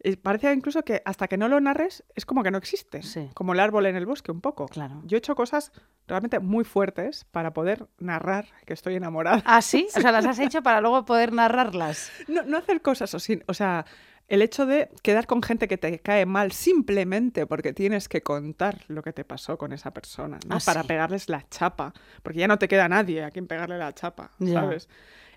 eh, 0.00 0.16
parece 0.16 0.52
incluso 0.52 0.82
que 0.84 1.00
hasta 1.06 1.26
que 1.26 1.36
no 1.38 1.48
lo 1.48 1.58
narres 1.58 2.04
es 2.14 2.26
como 2.26 2.42
que 2.42 2.50
no 2.50 2.58
existe. 2.58 3.02
Sí. 3.02 3.30
Como 3.34 3.54
el 3.54 3.60
árbol 3.60 3.86
en 3.86 3.96
el 3.96 4.04
bosque, 4.06 4.30
un 4.30 4.40
poco. 4.42 4.66
Claro. 4.66 5.00
Yo 5.04 5.16
he 5.16 5.18
hecho 5.18 5.34
cosas 5.34 5.72
realmente 6.06 6.38
muy 6.38 6.64
fuertes 6.64 7.24
para 7.32 7.52
poder 7.54 7.88
narrar 7.98 8.46
que 8.66 8.74
estoy 8.74 8.94
enamorada. 8.96 9.42
¿Ah, 9.46 9.62
sí? 9.62 9.88
O 9.96 10.00
sea, 10.00 10.12
las 10.12 10.26
has 10.26 10.38
hecho 10.38 10.62
para 10.62 10.80
luego 10.82 11.04
poder 11.06 11.32
narrarlas. 11.32 12.12
No, 12.28 12.42
no 12.42 12.58
hacer 12.58 12.82
cosas 12.82 13.14
así. 13.14 13.42
O 13.48 13.54
sea, 13.54 13.86
el 14.28 14.42
hecho 14.42 14.66
de 14.66 14.90
quedar 15.02 15.26
con 15.26 15.42
gente 15.42 15.66
que 15.66 15.78
te 15.78 15.98
cae 16.00 16.26
mal 16.26 16.52
simplemente 16.52 17.46
porque 17.46 17.72
tienes 17.72 18.08
que 18.08 18.22
contar 18.22 18.82
lo 18.88 19.02
que 19.02 19.12
te 19.12 19.24
pasó 19.24 19.56
con 19.56 19.72
esa 19.72 19.92
persona, 19.92 20.38
¿no? 20.46 20.56
Ah, 20.56 20.60
Para 20.64 20.82
sí. 20.82 20.88
pegarles 20.88 21.28
la 21.28 21.48
chapa. 21.48 21.92
Porque 22.22 22.38
ya 22.40 22.48
no 22.48 22.58
te 22.58 22.68
queda 22.68 22.86
nadie 22.88 23.24
a 23.24 23.30
quien 23.30 23.46
pegarle 23.48 23.78
la 23.78 23.92
chapa. 23.94 24.30
¿sabes? 24.52 24.88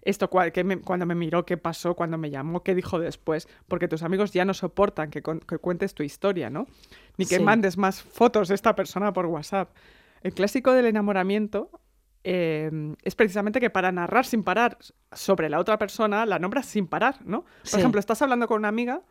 Esto 0.04 0.30
que 0.54 0.64
me- 0.64 0.80
cuando 0.82 1.06
me 1.06 1.16
miró, 1.16 1.46
qué 1.46 1.58
pasó, 1.58 1.96
cuando 1.96 2.18
me 2.18 2.30
llamó, 2.30 2.64
qué 2.64 2.76
dijo 2.76 3.00
después, 3.00 3.48
porque 3.68 3.88
tus 3.88 4.04
amigos 4.04 4.32
ya 4.32 4.46
no 4.46 4.54
soportan 4.54 5.10
que, 5.10 5.22
con- 5.22 5.40
que 5.40 5.58
cuentes 5.58 5.94
tu 5.94 6.04
historia, 6.04 6.50
¿no? 6.50 6.68
Ni 7.18 7.26
que 7.26 7.38
Sí. 7.38 7.44
mandes 7.44 7.78
más 7.78 8.02
fotos 8.02 8.48
de 8.48 8.56
esta 8.56 8.76
persona 8.76 9.14
por 9.14 9.26
WhatsApp. 9.26 9.70
El 10.22 10.34
clásico 10.34 10.74
del 10.74 10.86
enamoramiento 10.86 11.70
eh, 12.26 12.70
es 13.04 13.16
precisamente 13.16 13.62
que 13.62 13.70
para 13.70 13.94
narrar 13.94 14.26
sin 14.26 14.44
parar 14.44 14.78
sobre 15.14 15.48
la 15.50 15.58
otra 15.58 15.78
persona, 15.78 16.26
la 16.26 16.38
nombras 16.38 16.66
sin 16.66 16.86
parar, 16.86 17.16
¿no? 17.24 17.44
Por 17.44 17.50
Sí. 17.64 17.78
ejemplo, 17.78 17.98
estás 18.00 18.22
hablando 18.22 18.46
con 18.48 18.58
una 18.60 18.68
amiga 18.68 19.02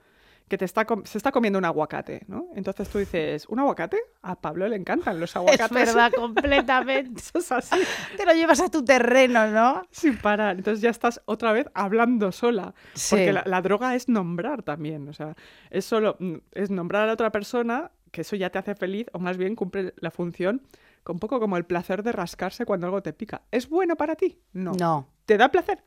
que 0.48 0.58
te 0.58 0.64
está 0.64 0.86
se 1.04 1.18
está 1.18 1.30
comiendo 1.32 1.58
un 1.58 1.64
aguacate, 1.64 2.22
¿no? 2.26 2.46
Entonces 2.54 2.88
tú 2.88 2.98
dices, 2.98 3.46
¿un 3.48 3.60
aguacate? 3.60 3.98
A 4.22 4.40
Pablo 4.40 4.66
le 4.68 4.76
encantan 4.76 5.20
los 5.20 5.30
Es 5.32 5.36
aguacates. 5.36 5.70
verdad, 5.70 6.10
completamente. 6.16 7.20
Eso 7.20 7.38
es 7.38 7.52
así, 7.52 7.76
Te 8.16 8.24
lo 8.24 8.32
llevas 8.32 8.60
a 8.60 8.70
tu 8.70 8.84
terreno, 8.84 9.46
¿no? 9.48 9.82
sin 9.90 10.16
parar. 10.18 10.56
Entonces 10.56 10.80
ya 10.80 10.90
estás 10.90 11.20
otra 11.26 11.52
vez 11.52 11.66
hablando 11.74 12.32
sola. 12.32 12.74
Sí. 12.94 13.14
Porque 13.16 13.32
la, 13.32 13.42
la 13.46 13.62
droga 13.62 13.94
es 13.94 14.08
nombrar 14.08 14.62
también. 14.62 15.08
O 15.08 15.12
sea, 15.12 15.34
es 15.70 15.84
solo 15.84 16.16
mm, 16.18 16.34
es 16.52 16.70
nombrar 16.70 17.02
a 17.04 17.06
la 17.06 17.12
otra 17.12 17.30
persona, 17.30 17.90
que 18.10 18.22
eso 18.22 18.36
ya 18.36 18.50
te 18.50 18.58
hace 18.58 18.74
feliz, 18.74 19.06
o 19.12 19.18
más 19.18 19.36
bien 19.36 19.54
cumple 19.54 19.92
la 19.98 20.10
función, 20.10 20.62
un 21.06 21.18
poco 21.18 21.40
como 21.40 21.56
el 21.56 21.64
placer 21.64 22.02
de 22.02 22.12
rascarse 22.12 22.66
cuando 22.66 22.86
algo 22.86 23.02
te 23.02 23.14
pica. 23.14 23.40
¿Es 23.50 23.68
bueno 23.68 23.96
para 23.96 24.14
ti? 24.14 24.38
No. 24.52 24.72
No, 24.72 25.08
¿Te 25.24 25.38
da 25.38 25.48
placer? 25.50 25.82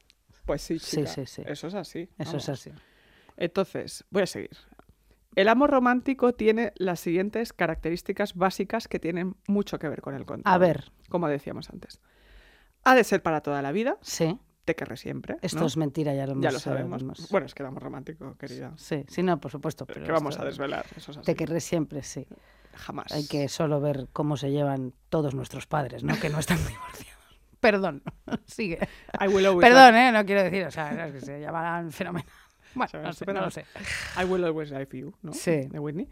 Pues 0.45 0.63
sí, 0.63 0.79
Sí, 0.79 1.05
sí, 1.05 1.27
sí. 1.27 1.43
Eso 1.45 1.67
es 1.67 1.75
así. 1.75 2.09
eso 2.17 2.31
vamos. 2.31 2.43
es 2.43 2.49
así. 2.49 2.71
Entonces, 3.41 4.05
voy 4.09 4.23
a 4.23 4.27
seguir. 4.27 4.51
El 5.35 5.47
amor 5.47 5.71
romántico 5.71 6.33
tiene 6.33 6.73
las 6.75 6.99
siguientes 6.99 7.53
características 7.53 8.35
básicas 8.35 8.87
que 8.87 8.99
tienen 8.99 9.35
mucho 9.47 9.79
que 9.79 9.87
ver 9.89 10.01
con 10.01 10.13
el 10.13 10.25
control. 10.25 10.53
A 10.53 10.57
ver. 10.57 10.91
Como 11.09 11.27
decíamos 11.27 11.69
antes. 11.69 12.01
Ha 12.83 12.95
de 12.95 13.03
ser 13.03 13.23
para 13.23 13.41
toda 13.41 13.61
la 13.61 13.71
vida, 13.71 13.97
Sí, 14.01 14.37
te 14.65 14.75
querré 14.75 14.97
siempre. 14.97 15.37
esto 15.41 15.59
¿no? 15.61 15.65
es 15.67 15.77
mentira, 15.77 16.13
ya 16.13 16.27
lo 16.27 16.39
Ya 16.41 16.51
lo 16.51 16.59
sabemos. 16.59 17.01
hemos- 17.01 17.29
Bueno, 17.29 17.45
es 17.47 17.53
que 17.55 17.63
el 17.63 17.67
amor 17.67 17.83
romántico, 17.83 18.35
querida. 18.37 18.73
Sí, 18.75 19.05
sí, 19.07 19.23
no, 19.23 19.39
por 19.39 19.51
supuesto. 19.51 19.85
Pero 19.85 20.03
que 20.05 20.11
vamos 20.11 20.37
a 20.37 20.45
desvelar, 20.45 20.85
eso 20.95 21.11
es 21.11 21.17
así. 21.17 21.25
Te 21.25 21.35
querré 21.35 21.59
siempre, 21.61 22.03
sí. 22.03 22.27
Jamás. 22.73 23.11
Hay 23.11 23.25
que 23.27 23.47
solo 23.49 23.79
ver 23.81 24.07
cómo 24.13 24.37
se 24.37 24.51
llevan 24.51 24.93
todos 25.09 25.33
nuestros 25.33 25.65
padres, 25.67 26.03
¿no? 26.03 26.19
Que 26.19 26.29
no 26.29 26.39
están 26.39 26.57
divorciados. 26.67 27.21
Perdón, 27.59 28.03
sigue. 28.45 28.79
I 29.19 29.27
will 29.27 29.59
Perdón, 29.59 29.95
¿eh? 29.95 30.11
No 30.11 30.25
quiero 30.25 30.43
decir, 30.43 30.65
o 30.65 30.71
sea, 30.71 31.07
es 31.07 31.13
que 31.13 31.21
se 31.21 31.39
llamarán 31.39 31.91
fenomenal. 31.91 32.27
Bueno, 32.75 33.01
no 33.01 33.13
sé, 33.13 33.25
no 33.25 33.41
lo 33.41 33.51
sé. 33.51 33.65
I 34.19 34.25
will 34.25 34.43
always 34.43 34.71
love 34.71 34.89
you, 34.93 35.13
¿no? 35.21 35.33
Sí. 35.33 35.67
De 35.69 35.79
Whitney. 35.79 36.07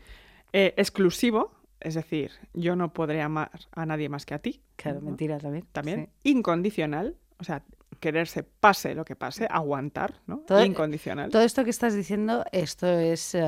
Eh, 0.54 0.74
exclusivo, 0.78 1.52
es 1.80 1.96
decir, 1.96 2.32
yo 2.54 2.76
no 2.76 2.94
podré 2.94 3.22
amar 3.22 3.52
a 3.72 3.86
nadie 3.86 4.10
más 4.10 4.26
que 4.26 4.34
a 4.34 4.40
ti. 4.40 4.62
Claro, 4.76 5.00
¿no? 5.00 5.08
mentira 5.08 5.38
también. 5.38 5.66
También. 5.72 6.06
sí. 6.24 6.32
Incondicional, 6.32 7.16
o 7.38 7.44
sea, 7.44 7.64
quererse 8.00 8.44
pase 8.44 8.96
lo 8.96 9.06
que 9.06 9.16
pase, 9.16 9.48
aguantar, 9.50 10.16
¿no? 10.28 10.38
Todo- 10.48 10.64
Incondicional. 10.64 11.30
Todo 11.32 11.42
esto 11.44 11.64
que 11.64 11.70
estás 11.70 11.94
diciendo, 11.94 12.44
esto 12.52 12.88
es, 12.88 13.36
eh, 13.36 13.44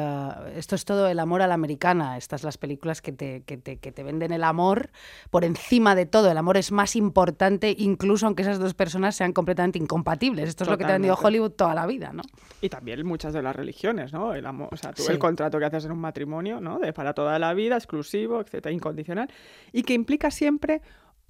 esto 0.55 0.75
es 0.75 0.85
todo 0.85 1.07
el 1.07 1.19
amor 1.19 1.41
a 1.41 1.47
la 1.47 1.53
americana. 1.53 2.17
Estas 2.17 2.43
las 2.43 2.57
películas 2.57 3.01
que 3.01 3.11
te, 3.11 3.43
que, 3.43 3.57
te, 3.57 3.77
que 3.77 3.91
te 3.91 4.03
venden 4.03 4.31
el 4.31 4.43
amor 4.43 4.91
por 5.29 5.43
encima 5.45 5.95
de 5.95 6.05
todo. 6.05 6.29
El 6.29 6.37
amor 6.37 6.57
es 6.57 6.71
más 6.71 6.95
importante, 6.95 7.75
incluso 7.77 8.25
aunque 8.25 8.43
esas 8.43 8.59
dos 8.59 8.73
personas 8.73 9.15
sean 9.15 9.33
completamente 9.33 9.79
incompatibles. 9.79 10.49
Esto 10.49 10.63
es 10.65 10.69
lo 10.69 10.77
que 10.77 10.83
te 10.85 10.91
ha 10.91 10.93
vendido. 10.93 11.15
Hollywood 11.15 11.51
toda 11.51 11.73
la 11.73 11.85
vida, 11.87 12.11
¿no? 12.13 12.23
Y 12.61 12.69
también 12.69 13.05
muchas 13.05 13.33
de 13.33 13.41
las 13.41 13.55
religiones, 13.55 14.13
¿no? 14.13 14.33
El 14.33 14.45
amor, 14.45 14.69
o 14.71 14.77
sea, 14.77 14.91
tú 14.93 15.03
Sí. 15.03 15.11
el 15.11 15.19
contrato 15.19 15.57
que 15.59 15.65
haces 15.65 15.85
en 15.85 15.91
un 15.91 15.99
matrimonio, 15.99 16.59
¿no? 16.61 16.77
De 16.79 16.93
para 16.93 17.13
toda 17.13 17.39
la 17.39 17.53
vida, 17.53 17.75
exclusivo, 17.77 18.39
etcétera, 18.41 18.73
incondicional, 18.73 19.29
y 19.71 19.83
que 19.83 19.93
implica 19.93 20.29
siempre 20.31 20.81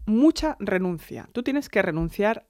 mucha 0.06 0.58
renuncia. 0.60 1.30
Tú 1.32 1.44
tienes 1.44 1.70
que 1.70 1.82
renunciar 1.82 2.48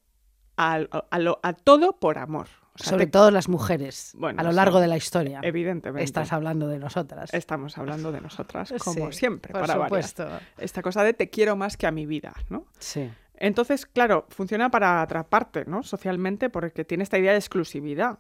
a, 0.57 0.75
a 1.09 1.19
lo- 1.19 1.39
a 1.43 1.53
todo 1.53 1.99
por 1.99 2.17
amor. 2.17 2.47
O 2.73 2.77
sea, 2.77 2.91
Sobre 2.91 3.05
te- 3.05 3.11
todo 3.11 3.31
las 3.31 3.49
mujeres, 3.49 4.13
Bueno, 4.17 4.39
a 4.39 4.43
lo 4.43 4.51
sí. 4.51 4.55
largo 4.55 4.79
de 4.79 4.87
la 4.87 4.95
historia. 4.97 5.41
Evidentemente. 5.43 6.03
Estás 6.05 6.31
hablando 6.31 6.67
de 6.67 6.79
nosotras. 6.79 7.33
Estamos 7.33 7.77
hablando 7.77 8.11
de 8.13 8.21
nosotras, 8.21 8.73
como 8.83 9.11
Sí, 9.11 9.19
siempre, 9.19 9.51
por 9.51 9.61
para 9.61 9.73
supuesto. 9.83 10.27
Esta 10.57 10.81
cosa 10.81 11.03
de 11.03 11.13
te 11.13 11.29
quiero 11.29 11.55
más 11.57 11.75
que 11.75 11.85
a 11.87 11.91
mi 11.91 12.05
vida, 12.05 12.33
¿no? 12.49 12.65
Sí. 12.79 13.09
Entonces, 13.35 13.85
claro, 13.85 14.25
funciona 14.29 14.69
para 14.71 15.01
atraparte, 15.01 15.65
¿no? 15.65 15.83
Socialmente, 15.83 16.49
porque 16.49 16.85
tiene 16.85 17.03
esta 17.03 17.17
idea 17.17 17.31
de 17.33 17.39
exclusividad. 17.39 18.19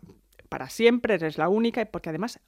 Para 0.49 0.69
siempre 0.69 1.13
eres 1.13 1.37
la 1.37 1.47
única 1.47 1.79
y 1.81 1.85
porque 1.85 2.09
además 2.09 2.39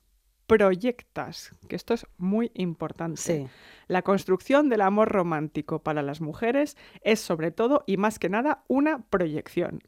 proyectas, 0.57 1.51
que 1.67 1.75
esto 1.75 1.93
es 1.93 2.05
muy 2.17 2.51
importante. 2.53 3.21
Sí. 3.21 3.47
La 3.87 4.01
construcción 4.03 4.69
del 4.69 4.81
amor 4.81 5.09
romántico 5.09 5.79
para 5.79 6.01
las 6.03 6.21
mujeres 6.21 6.77
es 7.01 7.19
sobre 7.19 7.51
todo 7.51 7.83
y 7.87 7.97
más 7.97 8.19
que 8.19 8.29
nada 8.29 8.63
una 8.67 8.99
proyección. 9.09 9.81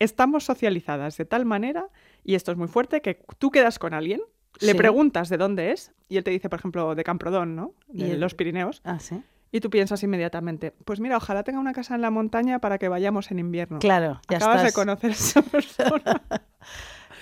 Estamos 0.00 0.44
socializadas 0.44 1.16
de 1.16 1.24
tal 1.24 1.44
manera, 1.44 1.86
y 2.24 2.34
esto 2.34 2.50
es 2.50 2.58
muy 2.58 2.66
fuerte, 2.68 3.00
que 3.00 3.22
tú 3.38 3.50
quedas 3.52 3.78
con 3.78 3.94
alguien, 3.94 4.20
le 4.60 4.72
Sí. 4.72 4.78
preguntas 4.78 5.28
de 5.28 5.36
dónde 5.36 5.70
es, 5.70 5.92
y 6.08 6.16
él 6.16 6.24
te 6.24 6.32
dice, 6.32 6.48
por 6.48 6.58
ejemplo, 6.58 6.94
de 6.96 7.04
Camprodón, 7.04 7.54
¿no? 7.54 7.74
Y 7.92 8.02
De 8.04 8.12
él- 8.12 8.20
los 8.20 8.34
Pirineos. 8.34 8.80
Ah, 8.84 8.98
sí. 8.98 9.22
Y 9.52 9.60
tú 9.60 9.70
piensas 9.70 10.02
inmediatamente, 10.02 10.72
pues 10.84 10.98
mira, 10.98 11.16
ojalá 11.16 11.44
tenga 11.44 11.60
una 11.60 11.72
casa 11.74 11.94
en 11.94 12.00
la 12.00 12.10
montaña 12.10 12.58
para 12.58 12.78
que 12.78 12.88
vayamos 12.88 13.30
en 13.30 13.38
invierno. 13.38 13.78
Claro, 13.78 14.20
ya 14.28 14.38
Acabas 14.38 14.64
de 14.64 14.72
conocer 14.72 15.10
a 15.10 15.14
esa 15.14 15.42
persona. 15.42 16.22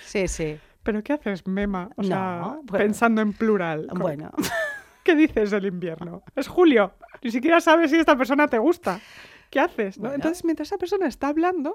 Sí, 0.05 0.27
sí. 0.27 0.57
¿Pero 0.83 1.03
qué 1.03 1.13
haces, 1.13 1.45
Mema? 1.47 1.89
O 1.95 2.03
sea, 2.03 2.41
bueno. 2.63 2.63
pensando 2.85 3.21
en 3.21 3.33
plural. 3.33 3.87
Bueno, 3.93 4.31
¿Qué 5.03 5.15
dices 5.15 5.51
del 5.51 5.65
invierno? 5.65 6.23
Es 6.35 6.47
julio. 6.47 6.93
Ni 7.23 7.31
siquiera 7.31 7.59
sabes 7.59 7.89
si 7.91 7.97
esta 7.97 8.15
persona 8.17 8.47
te 8.47 8.57
gusta. 8.59 8.99
¿Qué 9.49 9.59
haces? 9.59 9.99
no? 9.99 10.13
Entonces, 10.13 10.45
mientras 10.45 10.67
esa 10.69 10.77
persona 10.77 11.07
está 11.07 11.27
hablando, 11.27 11.73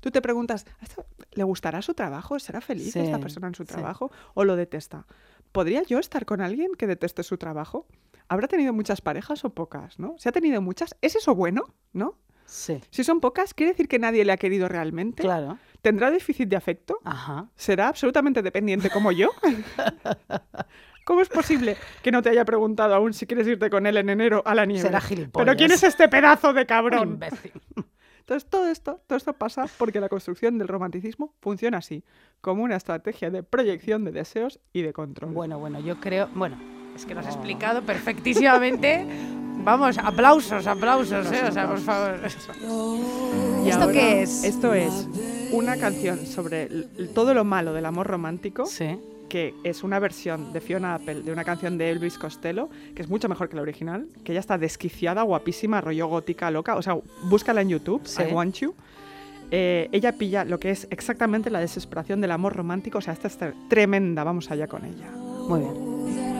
tú 0.00 0.10
te 0.10 0.22
preguntas, 0.22 0.66
¿a 0.80 0.84
esta- 0.84 1.04
¿le 1.32 1.44
gustará 1.44 1.82
su 1.82 1.94
trabajo? 1.94 2.38
¿Será 2.38 2.60
feliz 2.60 2.94
esta 2.96 3.18
persona 3.18 3.48
en 3.48 3.54
su 3.54 3.64
sí. 3.64 3.68
trabajo? 3.72 4.10
¿O 4.34 4.44
lo 4.44 4.56
detesta? 4.56 5.06
¿Podría 5.52 5.82
yo 5.82 5.98
estar 5.98 6.24
con 6.26 6.40
alguien 6.40 6.70
que 6.78 6.86
deteste 6.86 7.22
su 7.24 7.38
trabajo? 7.38 7.86
¿Habrá 8.28 8.46
tenido 8.46 8.72
muchas 8.72 9.00
parejas 9.00 9.44
o 9.44 9.50
pocas? 9.50 9.98
¿no? 9.98 10.14
Si 10.18 10.28
ha 10.28 10.32
tenido 10.32 10.62
muchas, 10.62 10.96
¿es 11.02 11.16
eso 11.16 11.34
bueno? 11.34 11.74
¿No? 11.92 12.18
sí. 12.46 12.80
Si 12.90 13.04
son 13.04 13.20
pocas, 13.20 13.52
¿quiere 13.54 13.72
decir 13.72 13.86
que 13.88 13.98
nadie 13.98 14.24
le 14.24 14.32
ha 14.32 14.36
querido 14.36 14.68
realmente? 14.68 15.22
Claro. 15.22 15.58
¿Tendrá 15.82 16.10
déficit 16.10 16.48
de 16.48 16.56
afecto? 16.56 16.98
Ajá. 17.04 17.48
¿Será 17.56 17.88
absolutamente 17.88 18.42
dependiente 18.42 18.90
como 18.90 19.12
yo? 19.12 19.30
¿Cómo 21.04 21.22
es 21.22 21.28
posible 21.28 21.76
que 22.02 22.12
no 22.12 22.22
te 22.22 22.28
haya 22.28 22.44
preguntado 22.44 22.94
aún 22.94 23.14
si 23.14 23.26
quieres 23.26 23.46
irte 23.46 23.70
con 23.70 23.86
él 23.86 23.96
en 23.96 24.10
enero 24.10 24.42
a 24.44 24.54
la 24.54 24.66
nieve? 24.66 24.82
Será 24.82 25.00
gilipollas. 25.00 25.44
¿Pero 25.44 25.56
quién 25.56 25.72
es 25.72 25.82
este 25.82 26.08
pedazo 26.08 26.52
de 26.52 26.66
cabrón? 26.66 27.14
Imbécil. 27.14 27.52
Entonces, 28.20 28.48
todo 28.48 28.68
esto, 28.68 29.00
todo 29.08 29.16
esto 29.16 29.32
pasa 29.32 29.66
porque 29.76 29.98
la 29.98 30.08
construcción 30.08 30.56
del 30.56 30.68
romanticismo 30.68 31.34
funciona 31.40 31.78
así, 31.78 32.04
como 32.40 32.62
una 32.62 32.76
estrategia 32.76 33.28
de 33.30 33.42
proyección 33.42 34.04
de 34.04 34.12
deseos 34.12 34.60
y 34.72 34.82
de 34.82 34.92
control. 34.92 35.32
Bueno, 35.32 35.58
bueno, 35.58 35.80
yo 35.80 35.98
creo. 35.98 36.28
Bueno, 36.34 36.56
es 36.94 37.06
que 37.06 37.14
lo 37.14 37.20
has 37.20 37.26
explicado 37.26 37.82
perfectísimamente. 37.82 39.04
Vamos, 39.64 39.98
aplausos, 39.98 40.66
aplausos, 40.66 41.30
¿eh? 41.32 41.42
O 41.48 41.52
sea, 41.52 41.68
por 41.68 41.78
favor. 41.78 42.18
Y 43.64 43.68
¿Esto 43.68 43.82
ahora, 43.82 43.92
qué 43.92 44.22
es? 44.22 44.44
Esto 44.44 44.74
es 44.74 45.06
una 45.52 45.76
canción 45.76 46.24
sobre 46.26 46.66
todo 47.14 47.34
lo 47.34 47.44
malo 47.44 47.72
del 47.72 47.86
amor 47.86 48.06
romántico. 48.06 48.66
Sí. 48.66 48.98
que 49.28 49.54
es 49.62 49.84
una 49.84 50.00
versión 50.00 50.52
de 50.52 50.60
Fiona 50.60 50.96
Apple 50.96 51.22
de 51.22 51.30
una 51.30 51.44
canción 51.44 51.78
de 51.78 51.88
Elvis 51.90 52.18
Costello, 52.18 52.68
que 52.96 53.02
es 53.02 53.08
mucho 53.08 53.28
mejor 53.28 53.48
que 53.48 53.54
la 53.54 53.62
original, 53.62 54.08
que 54.24 54.32
ella 54.32 54.40
está 54.40 54.58
desquiciada, 54.58 55.22
guapísima, 55.22 55.80
rollo 55.80 56.08
gótica, 56.08 56.50
loca. 56.50 56.74
O 56.74 56.82
sea, 56.82 56.96
búscala 57.28 57.60
en 57.60 57.68
YouTube, 57.68 58.00
Sí. 58.04 58.22
I 58.28 58.32
Want 58.32 58.56
You. 58.56 58.74
Eh, 59.52 59.88
ella 59.92 60.10
pilla 60.18 60.44
lo 60.44 60.58
que 60.58 60.72
es 60.72 60.88
exactamente 60.90 61.48
la 61.48 61.60
desesperación 61.60 62.20
del 62.20 62.32
amor 62.32 62.56
romántico. 62.56 62.98
O 62.98 63.00
sea, 63.00 63.12
esta 63.12 63.28
es 63.28 63.38
tre- 63.38 63.54
tremenda. 63.68 64.24
Vamos 64.24 64.50
allá 64.50 64.66
con 64.66 64.84
ella. 64.84 65.08
Muy 65.48 65.60
bien. 65.60 66.39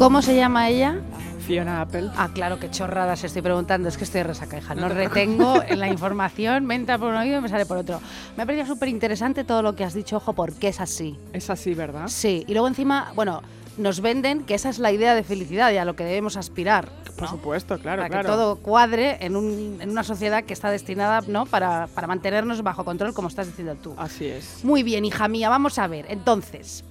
¿Cómo 0.00 0.22
se 0.22 0.34
llama 0.34 0.70
ella? 0.70 0.98
Fiona 1.46 1.82
Apple. 1.82 2.08
Ah, 2.16 2.30
claro, 2.32 2.58
qué 2.58 2.70
chorradas 2.70 3.22
estoy 3.22 3.42
preguntando. 3.42 3.86
Es 3.86 3.98
que 3.98 4.04
estoy 4.04 4.22
resaca, 4.22 4.56
hija. 4.56 4.74
No 4.74 4.88
retengo 4.88 5.62
en 5.68 5.78
la 5.78 5.88
información, 5.88 6.64
me 6.64 6.74
entra 6.74 6.96
por 6.96 7.08
un 7.10 7.16
oído 7.16 7.36
y 7.38 7.42
me 7.42 7.50
sale 7.50 7.66
por 7.66 7.76
otro. 7.76 8.00
Me 8.34 8.42
ha 8.42 8.46
parecido 8.46 8.66
súper 8.74 8.88
interesante 8.88 9.44
todo 9.44 9.60
lo 9.60 9.76
que 9.76 9.84
has 9.84 9.92
dicho, 9.92 10.16
ojo, 10.16 10.32
porque 10.32 10.68
es 10.68 10.80
así. 10.80 11.18
Es 11.34 11.50
así, 11.50 11.74
¿verdad? 11.74 12.08
Sí, 12.08 12.44
y 12.48 12.52
luego 12.52 12.66
encima, 12.66 13.12
bueno, 13.14 13.42
nos 13.76 14.00
venden 14.00 14.44
que 14.44 14.54
esa 14.54 14.70
es 14.70 14.78
la 14.78 14.90
idea 14.90 15.14
de 15.14 15.22
felicidad 15.22 15.70
y 15.70 15.76
a 15.76 15.84
lo 15.84 15.94
que 15.96 16.04
debemos 16.04 16.38
aspirar. 16.38 16.88
Por 17.16 17.24
¿no? 17.24 17.28
supuesto, 17.36 17.78
claro, 17.78 18.00
para 18.00 18.08
claro. 18.08 18.24
que 18.26 18.32
todo 18.32 18.56
cuadre 18.56 19.18
en, 19.20 19.36
un- 19.36 19.76
en 19.82 19.90
una 19.90 20.02
sociedad 20.02 20.44
que 20.44 20.54
está 20.54 20.70
destinada 20.70 21.20
¿no? 21.28 21.44
para, 21.44 21.88
para 21.94 22.06
mantenernos 22.06 22.62
bajo 22.62 22.86
control, 22.86 23.12
como 23.12 23.28
estás 23.28 23.48
diciendo 23.48 23.74
tú. 23.74 23.92
Así 23.98 24.24
es. 24.24 24.64
Muy 24.64 24.82
bien, 24.82 25.04
hija 25.04 25.28
mía, 25.28 25.50
vamos 25.50 25.78
a 25.78 25.86
ver. 25.86 26.06
Entonces, 26.08 26.84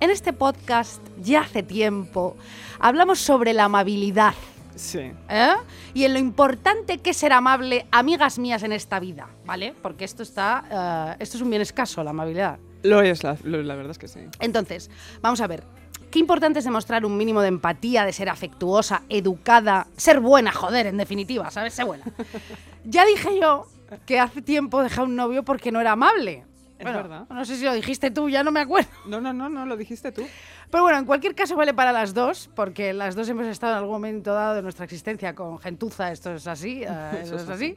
en 0.00 0.10
este 0.10 0.32
podcast, 0.32 1.00
ya 1.20 1.40
hace 1.42 1.62
tiempo, 1.62 2.36
hablamos 2.78 3.18
sobre 3.18 3.52
la 3.52 3.64
amabilidad. 3.64 4.34
Sí. 4.76 5.10
¿eh? 5.28 5.52
Y 5.92 6.04
en 6.04 6.12
lo 6.12 6.18
importante 6.20 6.98
que 6.98 7.10
es 7.10 7.16
ser 7.16 7.32
amable, 7.32 7.86
amigas 7.90 8.38
mías, 8.38 8.62
en 8.62 8.72
esta 8.72 9.00
vida, 9.00 9.28
¿vale? 9.44 9.74
Porque 9.82 10.04
esto 10.04 10.22
está, 10.22 11.14
eh, 11.16 11.16
esto 11.22 11.36
es 11.36 11.42
un 11.42 11.50
bien 11.50 11.62
escaso, 11.62 12.02
la 12.04 12.10
amabilidad. 12.10 12.58
Lo 12.84 13.02
es, 13.02 13.24
la, 13.24 13.36
lo- 13.42 13.62
la 13.62 13.74
verdad 13.74 13.90
es 13.90 13.98
que 13.98 14.06
sí. 14.06 14.20
Entonces, 14.40 14.88
vamos 15.20 15.40
a 15.40 15.46
ver. 15.48 15.64
Qué 16.12 16.20
importante 16.20 16.60
es 16.60 16.64
demostrar 16.64 17.04
un 17.04 17.16
mínimo 17.18 17.42
de 17.42 17.48
empatía, 17.48 18.04
de 18.06 18.12
ser 18.14 18.28
afectuosa, 18.30 19.02
educada, 19.10 19.88
ser 19.96 20.20
buena, 20.20 20.52
joder, 20.52 20.86
en 20.86 20.96
definitiva, 20.96 21.50
¿sabes? 21.50 21.74
Ser 21.74 21.84
buena. 21.84 22.04
ya 22.84 23.04
dije 23.04 23.38
yo 23.40 23.66
que 24.06 24.18
hace 24.20 24.40
tiempo 24.42 24.82
dejé 24.82 25.00
a 25.00 25.04
un 25.04 25.16
novio 25.16 25.42
porque 25.44 25.70
no 25.72 25.80
era 25.80 25.92
amable. 25.92 26.46
Es 26.78 26.84
Bueno, 26.84 26.98
verdad. 27.02 27.26
No 27.28 27.44
sé 27.44 27.56
si 27.56 27.64
lo 27.64 27.72
dijiste 27.74 28.12
tú, 28.12 28.28
ya 28.28 28.44
no 28.44 28.52
me 28.52 28.60
acuerdo. 28.60 28.88
No, 29.04 29.20
no, 29.20 29.32
no, 29.32 29.48
no, 29.48 29.66
lo 29.66 29.76
dijiste 29.76 30.12
tú. 30.12 30.24
Pero 30.70 30.84
bueno, 30.84 30.98
en 30.98 31.06
cualquier 31.06 31.34
caso 31.34 31.56
vale 31.56 31.74
para 31.74 31.90
las 31.90 32.14
dos, 32.14 32.48
porque 32.54 32.92
las 32.92 33.16
dos 33.16 33.28
hemos 33.28 33.46
estado 33.46 33.72
en 33.72 33.78
algún 33.78 33.94
momento 33.94 34.32
dado 34.32 34.54
de 34.54 34.62
nuestra 34.62 34.84
existencia 34.84 35.34
con 35.34 35.58
gentuza, 35.58 36.12
esto 36.12 36.32
es 36.34 36.46
así, 36.46 36.84
eh, 36.84 36.88
eso 37.22 37.34
es 37.34 37.48
así. 37.48 37.76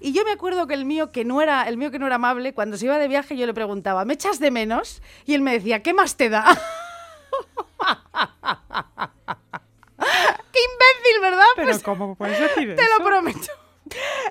Y 0.00 0.12
yo 0.12 0.24
me 0.26 0.32
acuerdo 0.32 0.66
que 0.66 0.74
el 0.74 0.84
mío 0.84 1.10
que 1.12 1.24
no 1.24 1.40
era, 1.40 1.62
el 1.66 1.78
mío 1.78 1.90
que 1.90 1.98
no 1.98 2.06
era 2.06 2.16
amable, 2.16 2.52
cuando 2.52 2.76
se 2.76 2.84
iba 2.84 2.98
de 2.98 3.08
viaje 3.08 3.36
yo 3.38 3.46
le 3.46 3.54
preguntaba, 3.54 4.04
¿me 4.04 4.12
echas 4.14 4.38
de 4.38 4.50
menos? 4.50 5.00
Y 5.24 5.32
él 5.34 5.40
me 5.40 5.52
decía, 5.52 5.82
¿qué 5.82 5.94
más 5.94 6.16
te 6.16 6.28
da? 6.28 6.44
¡Qué 10.52 10.58
imbécil, 10.60 11.20
¿verdad? 11.22 11.44
Pero 11.56 11.68
Pues- 11.68 11.82
¿cómo 11.82 12.14
puedes 12.16 12.38
decir 12.38 12.74
te 12.76 12.82
eso? 12.82 12.98
lo 12.98 13.04
prometo. 13.04 13.40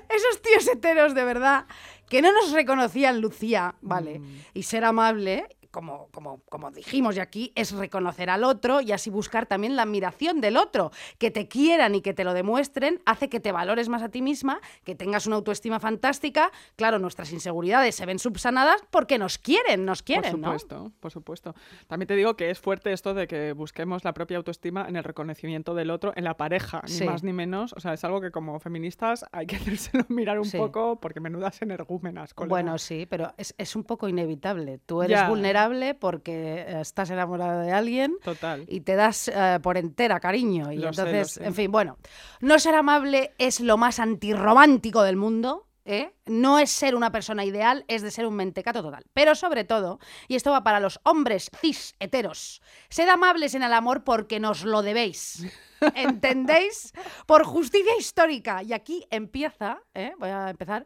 Esos 0.09 0.41
tíos 0.41 0.67
heteros, 0.67 1.13
de 1.13 1.23
verdad, 1.23 1.65
que 2.11 2.21
no 2.21 2.33
nos 2.33 2.51
reconocían 2.51 3.21
Lucía, 3.21 3.75
¿vale? 3.81 4.19
Mm. 4.19 4.25
Y 4.53 4.63
ser 4.63 4.83
amable, 4.83 5.47
como, 5.71 6.07
como, 6.11 6.41
como 6.49 6.69
dijimos 6.71 7.15
ya 7.15 7.23
aquí, 7.23 7.51
es 7.55 7.71
reconocer 7.71 8.29
al 8.29 8.43
otro 8.43 8.81
y 8.81 8.91
así 8.91 9.09
buscar 9.09 9.45
también 9.45 9.75
la 9.75 9.83
admiración 9.83 10.41
del 10.41 10.57
otro. 10.57 10.91
Que 11.17 11.31
te 11.31 11.47
quieran 11.47 11.95
y 11.95 12.01
que 12.01 12.13
te 12.13 12.23
lo 12.23 12.33
demuestren 12.33 13.01
hace 13.05 13.29
que 13.29 13.39
te 13.39 13.51
valores 13.51 13.89
más 13.89 14.01
a 14.03 14.09
ti 14.09 14.21
misma, 14.21 14.59
que 14.83 14.95
tengas 14.95 15.27
una 15.27 15.37
autoestima 15.37 15.79
fantástica. 15.79 16.51
Claro, 16.75 16.99
nuestras 16.99 17.31
inseguridades 17.31 17.95
se 17.95 18.05
ven 18.05 18.19
subsanadas 18.19 18.81
porque 18.91 19.17
nos 19.17 19.37
quieren, 19.37 19.85
nos 19.85 20.03
quieren, 20.03 20.31
por 20.31 20.39
¿no? 20.39 20.47
supuesto, 20.59 20.91
por 20.99 21.11
supuesto. 21.11 21.55
También 21.87 22.07
te 22.07 22.15
digo 22.15 22.35
que 22.35 22.49
es 22.49 22.59
fuerte 22.59 22.91
esto 22.91 23.13
de 23.13 23.27
que 23.27 23.53
busquemos 23.53 24.03
la 24.03 24.13
propia 24.13 24.37
autoestima 24.37 24.85
en 24.87 24.95
el 24.95 25.03
reconocimiento 25.03 25.73
del 25.73 25.89
otro, 25.91 26.11
en 26.15 26.23
la 26.25 26.35
pareja, 26.37 26.81
ni 26.87 26.91
Sí. 26.93 27.05
más 27.05 27.23
ni 27.23 27.33
menos. 27.33 27.73
O 27.73 27.79
sea, 27.79 27.93
es 27.93 28.03
algo 28.03 28.19
que 28.21 28.31
como 28.31 28.59
feministas 28.59 29.25
hay 29.31 29.45
que 29.47 29.55
hacérselo 29.91 30.05
mirar 30.09 30.37
un 30.39 30.45
Sí. 30.45 30.57
poco 30.57 30.99
porque 30.99 31.19
menudas 31.19 31.61
energúmenas. 31.61 32.33
colega. 32.33 32.49
Bueno, 32.49 32.77
sí, 32.77 33.05
pero 33.09 33.33
es, 33.37 33.55
es 33.57 33.75
un 33.75 33.83
poco 33.83 34.09
inevitable. 34.09 34.79
Tú 34.85 35.01
eres 35.01 35.19
Ya. 35.19 35.29
vulnerable 35.29 35.60
porque 35.99 36.65
eh, 36.67 36.81
estás 36.81 37.09
enamorado 37.09 37.61
de 37.61 37.71
alguien 37.71 38.17
Total. 38.23 38.65
y 38.67 38.81
te 38.81 38.95
das 38.95 39.27
eh, 39.27 39.59
por 39.61 39.77
entera 39.77 40.19
cariño. 40.19 40.71
Y 40.71 40.77
Lo 40.77 40.89
entonces, 40.89 41.33
sé. 41.33 41.45
en 41.45 41.53
fin, 41.53 41.71
bueno, 41.71 41.97
no 42.39 42.59
ser 42.59 42.75
amable 42.75 43.33
es 43.37 43.59
lo 43.59 43.77
más 43.77 43.99
antirromántico 43.99 45.03
del 45.03 45.17
mundo. 45.17 45.67
¿eh? 45.85 46.13
No 46.25 46.59
es 46.59 46.71
ser 46.71 46.95
una 46.95 47.11
persona 47.11 47.43
ideal, 47.45 47.85
es 47.87 48.01
de 48.01 48.11
ser 48.11 48.25
un 48.25 48.35
mentecato 48.35 48.81
total. 48.81 49.03
Pero 49.13 49.35
sobre 49.35 49.63
todo, 49.63 49.99
y 50.27 50.35
esto 50.35 50.51
va 50.51 50.63
para 50.63 50.79
los 50.79 50.99
hombres 51.03 51.49
cis 51.59 51.95
heteros, 51.99 52.61
sed 52.89 53.07
amables 53.09 53.55
en 53.55 53.63
el 53.63 53.73
amor 53.73 54.03
porque 54.03 54.39
nos 54.39 54.63
lo 54.63 54.81
debéis. 54.81 55.45
¿Entendéis? 55.95 56.93
Por 57.25 57.43
justicia 57.43 57.93
histórica. 57.97 58.63
Y 58.63 58.73
aquí 58.73 59.05
empieza, 59.09 59.79
¿eh? 59.93 60.13
voy 60.19 60.29
a 60.29 60.49
empezar, 60.49 60.85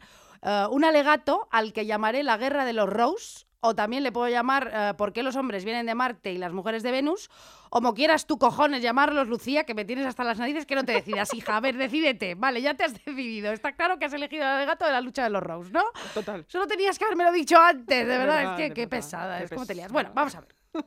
un 0.69 0.85
alegato 0.85 1.47
al 1.49 1.73
que 1.73 1.87
llamaré 1.87 2.21
la 2.21 2.37
guerra 2.37 2.65
de 2.65 2.73
los 2.73 2.87
Rose, 2.87 3.44
o 3.59 3.75
también 3.75 4.03
le 4.03 4.11
puedo 4.11 4.27
llamar 4.29 4.71
eh, 4.73 4.93
por 4.97 5.13
qué 5.13 5.23
los 5.23 5.35
hombres 5.35 5.65
vienen 5.65 5.85
de 5.85 5.95
Marte 5.95 6.31
y 6.31 6.37
las 6.37 6.53
mujeres 6.53 6.83
de 6.83 6.91
Venus, 6.91 7.29
o 7.69 7.81
como 7.85 7.93
quieras 7.93 8.25
tú 8.25 8.37
cojones 8.37 8.81
llamarlos, 8.81 9.27
Lucía, 9.27 9.65
que 9.65 9.73
me 9.73 9.85
tienes 9.85 10.05
hasta 10.05 10.23
las 10.23 10.39
narices 10.39 10.65
que 10.65 10.75
no 10.75 10.83
te 10.83 10.93
decidas, 10.93 11.33
hija. 11.33 11.57
A 11.57 11.59
ver, 11.59 11.75
decídete. 11.75 12.35
Vale, 12.35 12.61
ya 12.61 12.73
te 12.73 12.83
has 12.83 12.93
decidido. 12.93 13.51
Está 13.51 13.73
claro 13.73 13.99
que 13.99 14.05
has 14.05 14.13
elegido 14.13 14.43
el 14.43 14.49
alegato 14.49 14.85
de 14.85 14.91
la 14.91 15.01
lucha 15.01 15.23
de 15.23 15.29
los 15.29 15.43
Rose, 15.43 15.71
¿no? 15.71 15.83
Total. 16.13 16.45
Solo 16.47 16.67
tenías 16.67 16.97
que 16.97 17.05
haberme 17.05 17.25
lo 17.25 17.31
dicho 17.31 17.57
antes, 17.57 18.07
de 18.07 18.17
verdad. 18.17 18.37
verdad, 18.37 18.53
es 18.53 18.57
que 18.57 18.69
de 18.69 18.73
qué 18.73 18.87
pesada, 18.87 19.41
es 19.41 19.49
como 19.49 19.65
te 19.65 19.75
lías. 19.75 19.91
Bueno, 19.91 20.11
vamos 20.13 20.35
a 20.35 20.41
ver. 20.41 20.55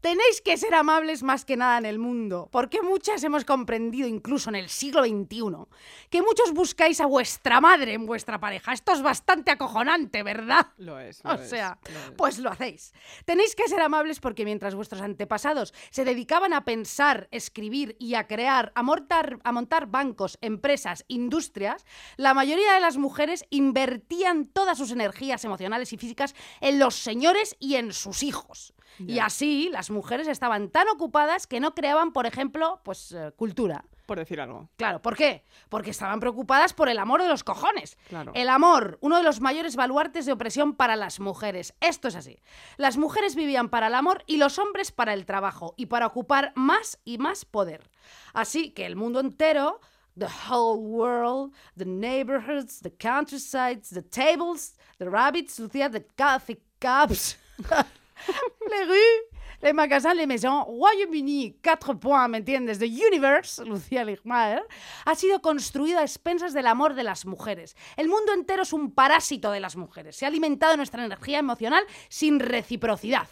Tenéis 0.00 0.40
que 0.42 0.56
ser 0.56 0.74
amables 0.74 1.22
más 1.22 1.44
que 1.44 1.56
nada 1.56 1.78
en 1.78 1.86
el 1.86 1.98
mundo, 1.98 2.48
porque 2.52 2.82
muchas 2.82 3.22
hemos 3.24 3.44
comprendido, 3.44 4.06
incluso 4.08 4.50
en 4.50 4.56
el 4.56 4.68
siglo 4.68 5.02
XXI, 5.04 5.66
que 6.10 6.22
muchos 6.22 6.52
buscáis 6.52 7.00
a 7.00 7.06
vuestra 7.06 7.60
madre 7.60 7.94
en 7.94 8.06
vuestra 8.06 8.38
pareja. 8.38 8.72
Esto 8.72 8.92
es 8.92 9.02
bastante 9.02 9.50
acojonante, 9.50 10.22
¿verdad? 10.22 10.66
Lo 10.78 10.98
es. 10.98 11.22
lo 11.24 11.30
O 11.30 11.34
es, 11.34 11.48
sea, 11.48 11.78
lo 11.92 11.98
es. 11.98 12.10
pues 12.16 12.38
lo 12.38 12.50
hacéis. 12.50 12.92
Tenéis 13.24 13.54
que 13.54 13.68
ser 13.68 13.80
amables 13.80 14.20
porque 14.20 14.44
mientras 14.44 14.74
vuestros 14.74 15.00
antepasados 15.00 15.72
se 15.90 16.04
dedicaban 16.04 16.52
a 16.52 16.64
pensar, 16.64 17.28
escribir 17.30 17.96
y 17.98 18.14
a 18.14 18.26
crear, 18.26 18.72
a 18.74 18.82
montar, 18.82 19.38
a 19.44 19.52
montar 19.52 19.86
bancos, 19.86 20.38
empresas, 20.40 21.04
industrias, 21.08 21.84
la 22.16 22.34
mayoría 22.34 22.74
de 22.74 22.80
las 22.80 22.96
mujeres 22.96 23.44
invertían 23.50 24.46
todas 24.46 24.78
sus 24.78 24.90
energías 24.90 25.44
emocionales 25.44 25.92
y 25.92 25.96
físicas 25.96 26.34
en 26.60 26.78
los 26.78 26.94
señores 26.94 27.56
y 27.58 27.76
en 27.76 27.92
sus 27.92 28.22
hijos. 28.22 28.72
Y 28.98 29.18
así 29.18 29.68
las 29.70 29.90
mujeres 29.90 30.28
estaban 30.28 30.70
tan 30.70 30.88
ocupadas 30.88 31.46
que 31.46 31.60
no 31.60 31.74
creaban, 31.74 32.12
por 32.12 32.26
ejemplo, 32.26 32.80
pues 32.84 33.12
eh, 33.12 33.32
cultura. 33.36 33.84
Por 34.06 34.18
decir 34.18 34.40
algo. 34.40 34.68
Claro, 34.76 35.02
¿por 35.02 35.16
qué? 35.16 35.44
Porque 35.68 35.90
estaban 35.90 36.20
preocupadas 36.20 36.72
por 36.72 36.88
el 36.88 36.98
amor 36.98 37.22
de 37.22 37.28
los 37.28 37.42
cojones. 37.42 37.98
Claro. 38.08 38.30
El 38.34 38.48
amor, 38.48 38.98
uno 39.00 39.16
de 39.16 39.24
los 39.24 39.40
mayores 39.40 39.74
baluartes 39.74 40.26
de 40.26 40.32
opresión 40.32 40.74
para 40.74 40.94
las 40.94 41.18
mujeres. 41.18 41.74
Esto 41.80 42.06
es 42.06 42.14
así. 42.14 42.38
Las 42.76 42.96
mujeres 42.96 43.34
vivían 43.34 43.68
para 43.68 43.88
el 43.88 43.94
amor 43.94 44.22
y 44.26 44.36
los 44.36 44.60
hombres 44.60 44.92
para 44.92 45.12
el 45.12 45.26
trabajo 45.26 45.74
y 45.76 45.86
para 45.86 46.06
ocupar 46.06 46.52
más 46.54 47.00
y 47.04 47.18
más 47.18 47.44
poder. 47.44 47.90
Así 48.32 48.70
que 48.70 48.86
el 48.86 48.94
mundo 48.94 49.18
entero, 49.18 49.80
the 50.16 50.28
whole 50.48 50.80
world, 50.80 51.52
the 51.76 51.84
neighborhoods, 51.84 52.80
the 52.80 52.90
countrysides, 52.90 53.90
the 53.90 54.02
tables, 54.02 54.76
the 54.98 55.10
rabbits, 55.10 55.58
Lucía, 55.58 55.90
the 55.90 56.06
coffee 56.16 56.60
cups. 56.80 57.36
les 58.70 58.86
rues, 58.86 59.36
les 59.62 59.72
magasins, 59.72 60.14
les 60.14 60.26
maisons, 60.26 60.64
Royaume-Uni, 60.66 61.58
4 61.62 61.98
points, 61.98 62.28
¿me 62.28 62.38
entiendes? 62.38 62.78
The 62.78 62.86
Universe, 62.86 63.64
Lucía 63.64 64.04
Ligmaer, 64.04 64.62
ha 65.04 65.14
sido 65.14 65.40
construido 65.40 65.98
a 65.98 66.02
expensas 66.02 66.52
del 66.52 66.66
amor 66.66 66.94
de 66.94 67.04
las 67.04 67.26
mujeres. 67.26 67.76
El 67.96 68.08
mundo 68.08 68.32
entero 68.32 68.62
es 68.62 68.72
un 68.72 68.92
parásito 68.92 69.50
de 69.50 69.60
las 69.60 69.76
mujeres. 69.76 70.16
Se 70.16 70.24
ha 70.24 70.28
alimentado 70.28 70.76
nuestra 70.76 71.04
energía 71.04 71.38
emocional 71.38 71.84
sin 72.08 72.40
reciprocidad. 72.40 73.28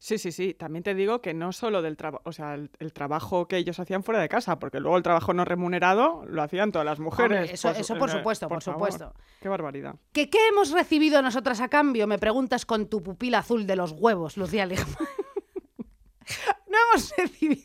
Sí, 0.00 0.16
sí, 0.16 0.30
sí. 0.30 0.54
También 0.54 0.84
te 0.84 0.94
digo 0.94 1.20
que 1.20 1.34
no 1.34 1.52
solo 1.52 1.82
del 1.82 1.96
trabajo, 1.96 2.22
o 2.24 2.30
sea, 2.32 2.54
el, 2.54 2.70
el 2.78 2.92
trabajo 2.92 3.48
que 3.48 3.56
ellos 3.56 3.80
hacían 3.80 4.04
fuera 4.04 4.20
de 4.20 4.28
casa, 4.28 4.58
porque 4.60 4.78
luego 4.78 4.96
el 4.96 5.02
trabajo 5.02 5.34
no 5.34 5.44
remunerado 5.44 6.24
lo 6.26 6.40
hacían 6.42 6.70
todas 6.70 6.84
las 6.84 7.00
mujeres. 7.00 7.38
Hombre, 7.40 7.54
eso- 7.54 7.70
eso 7.70 7.96
por 7.98 8.08
supuesto, 8.10 8.48
por 8.48 8.62
supuesto. 8.62 9.12
Qué 9.40 9.48
barbaridad. 9.48 9.96
¿Que 10.12 10.30
¿Qué 10.30 10.38
hemos 10.48 10.70
recibido 10.70 11.20
nosotras 11.20 11.60
a 11.60 11.68
cambio? 11.68 12.06
Me 12.06 12.18
preguntas 12.18 12.64
con 12.64 12.86
tu 12.88 13.02
pupila 13.02 13.38
azul 13.38 13.66
de 13.66 13.74
los 13.74 13.90
huevos, 13.92 14.36
Lucía 14.36 14.66
Ligmaer. 14.66 14.88
no 16.68 16.76
hemos 16.90 17.12
recibido, 17.16 17.62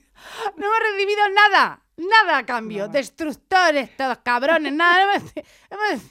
no 0.58 0.65
hemos 0.65 0.80
recibido 0.91 1.22
nada, 1.30 1.82
nada 1.98 2.38
a 2.39 2.46
cambio. 2.46 2.88
Destructores, 2.88 3.96
todos 3.96 4.17
cabrones, 4.19 4.74
nada. 4.74 5.06
No 5.06 5.12
hemos, 5.13 5.34
hemos- 5.69 6.04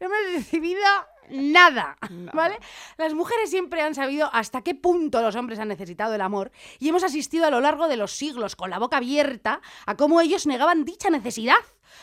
no 0.00 0.06
hemos 0.06 0.32
recibido 0.34 0.82
nada. 1.30 1.96
¿vale? 2.32 2.58
Las 2.96 3.14
mujeres 3.14 3.50
siempre 3.50 3.82
han 3.82 3.94
sabido 3.94 4.28
hasta 4.32 4.62
qué 4.62 4.74
punto 4.74 5.20
los 5.22 5.36
hombres 5.36 5.58
han 5.58 5.68
necesitado 5.68 6.14
el 6.14 6.20
amor 6.20 6.52
y 6.78 6.88
hemos 6.88 7.04
asistido 7.04 7.46
a 7.46 7.50
lo 7.50 7.60
largo 7.60 7.88
de 7.88 7.96
los 7.96 8.12
siglos 8.12 8.56
con 8.56 8.70
la 8.70 8.78
boca 8.78 8.98
abierta 8.98 9.60
a 9.86 9.96
cómo 9.96 10.20
ellos 10.20 10.46
negaban 10.46 10.84
dicha 10.84 11.10
necesidad. 11.10 11.56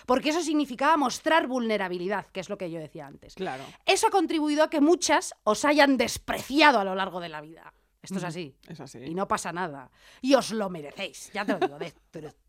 Porque 0.06 0.30
eso 0.30 0.42
significaba 0.42 0.98
mostrar 0.98 1.48
vulnerabilidad, 1.48 2.26
que 2.28 2.40
es 2.40 2.50
lo 2.50 2.58
que 2.58 2.72
yo 2.72 2.80
decía 2.80 3.06
antes. 3.06 3.36
Claro. 3.36 3.64
Eso 3.86 4.08
ha 4.08 4.10
contribuido 4.10 4.64
a 4.64 4.70
que 4.70 4.82
muchas 4.82 5.36
os 5.44 5.66
hayan 5.66 5.98
despreciado 5.98 6.80
a 6.80 6.84
lo 6.84 6.96
largo 6.96 7.20
de 7.20 7.30
la 7.30 7.42
vida. 7.42 7.74
Esto 8.02 8.18
es 8.18 8.24
así. 8.26 8.56
Es 8.68 8.80
así. 8.82 9.00
Y 9.00 9.16
no 9.16 9.28
pasa 9.28 9.54
nada. 9.54 9.90
Y 10.22 10.34
os 10.36 10.52
lo 10.52 10.70
merecéis, 10.70 11.32
ya 11.32 11.46
te 11.46 11.54
lo 11.54 11.60
digo, 11.60 11.78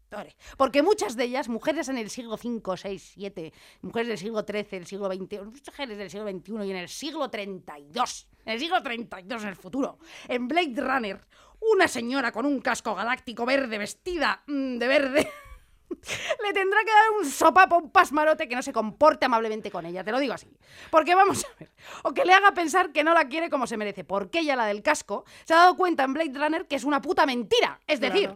Porque 0.56 0.82
muchas 0.82 1.16
de 1.16 1.24
ellas, 1.24 1.48
mujeres 1.48 1.88
en 1.88 1.98
el 1.98 2.10
siglo 2.10 2.34
V, 2.34 2.60
VI, 2.82 3.02
VII, 3.16 3.52
mujeres 3.82 4.08
del 4.08 4.18
siglo 4.18 4.44
XIII, 4.46 4.62
del 4.62 4.86
siglo 4.86 5.12
XX, 5.12 5.44
mujeres 5.66 5.98
del 5.98 6.10
siglo 6.10 6.30
XXI 6.30 6.66
y 6.66 6.70
en 6.70 6.76
el 6.76 6.88
siglo 6.88 7.30
32, 7.30 8.28
en 8.46 8.52
el 8.52 8.60
siglo 8.60 8.82
32 8.82 9.42
en 9.42 9.48
el 9.48 9.56
futuro, 9.56 9.98
en 10.28 10.48
Blade 10.48 10.74
Runner, 10.76 11.20
una 11.72 11.88
señora 11.88 12.32
con 12.32 12.46
un 12.46 12.60
casco 12.60 12.94
galáctico 12.94 13.46
verde 13.46 13.78
vestida 13.78 14.42
mm, 14.46 14.78
de 14.78 14.86
verde 14.86 15.30
le 16.42 16.52
tendrá 16.52 16.80
que 16.84 16.90
dar 16.90 17.10
un 17.18 17.26
sopapo, 17.26 17.78
un 17.78 17.90
pasmarote 17.90 18.48
que 18.48 18.54
no 18.54 18.62
se 18.62 18.72
comporte 18.72 19.26
amablemente 19.26 19.70
con 19.70 19.86
ella, 19.86 20.04
te 20.04 20.12
lo 20.12 20.18
digo 20.18 20.34
así. 20.34 20.48
Porque 20.90 21.14
vamos 21.14 21.44
a 21.44 21.48
ver, 21.58 21.70
o 22.02 22.12
que 22.12 22.24
le 22.24 22.32
haga 22.32 22.52
pensar 22.52 22.92
que 22.92 23.04
no 23.04 23.14
la 23.14 23.28
quiere 23.28 23.50
como 23.50 23.66
se 23.66 23.76
merece, 23.76 24.04
porque 24.04 24.40
ella, 24.40 24.56
la 24.56 24.66
del 24.66 24.82
casco, 24.82 25.24
se 25.44 25.54
ha 25.54 25.58
dado 25.58 25.76
cuenta 25.76 26.04
en 26.04 26.14
Blade 26.14 26.32
Runner 26.34 26.66
que 26.66 26.76
es 26.76 26.84
una 26.84 27.00
puta 27.00 27.26
mentira. 27.26 27.80
Es 27.86 28.00
decir. 28.00 28.34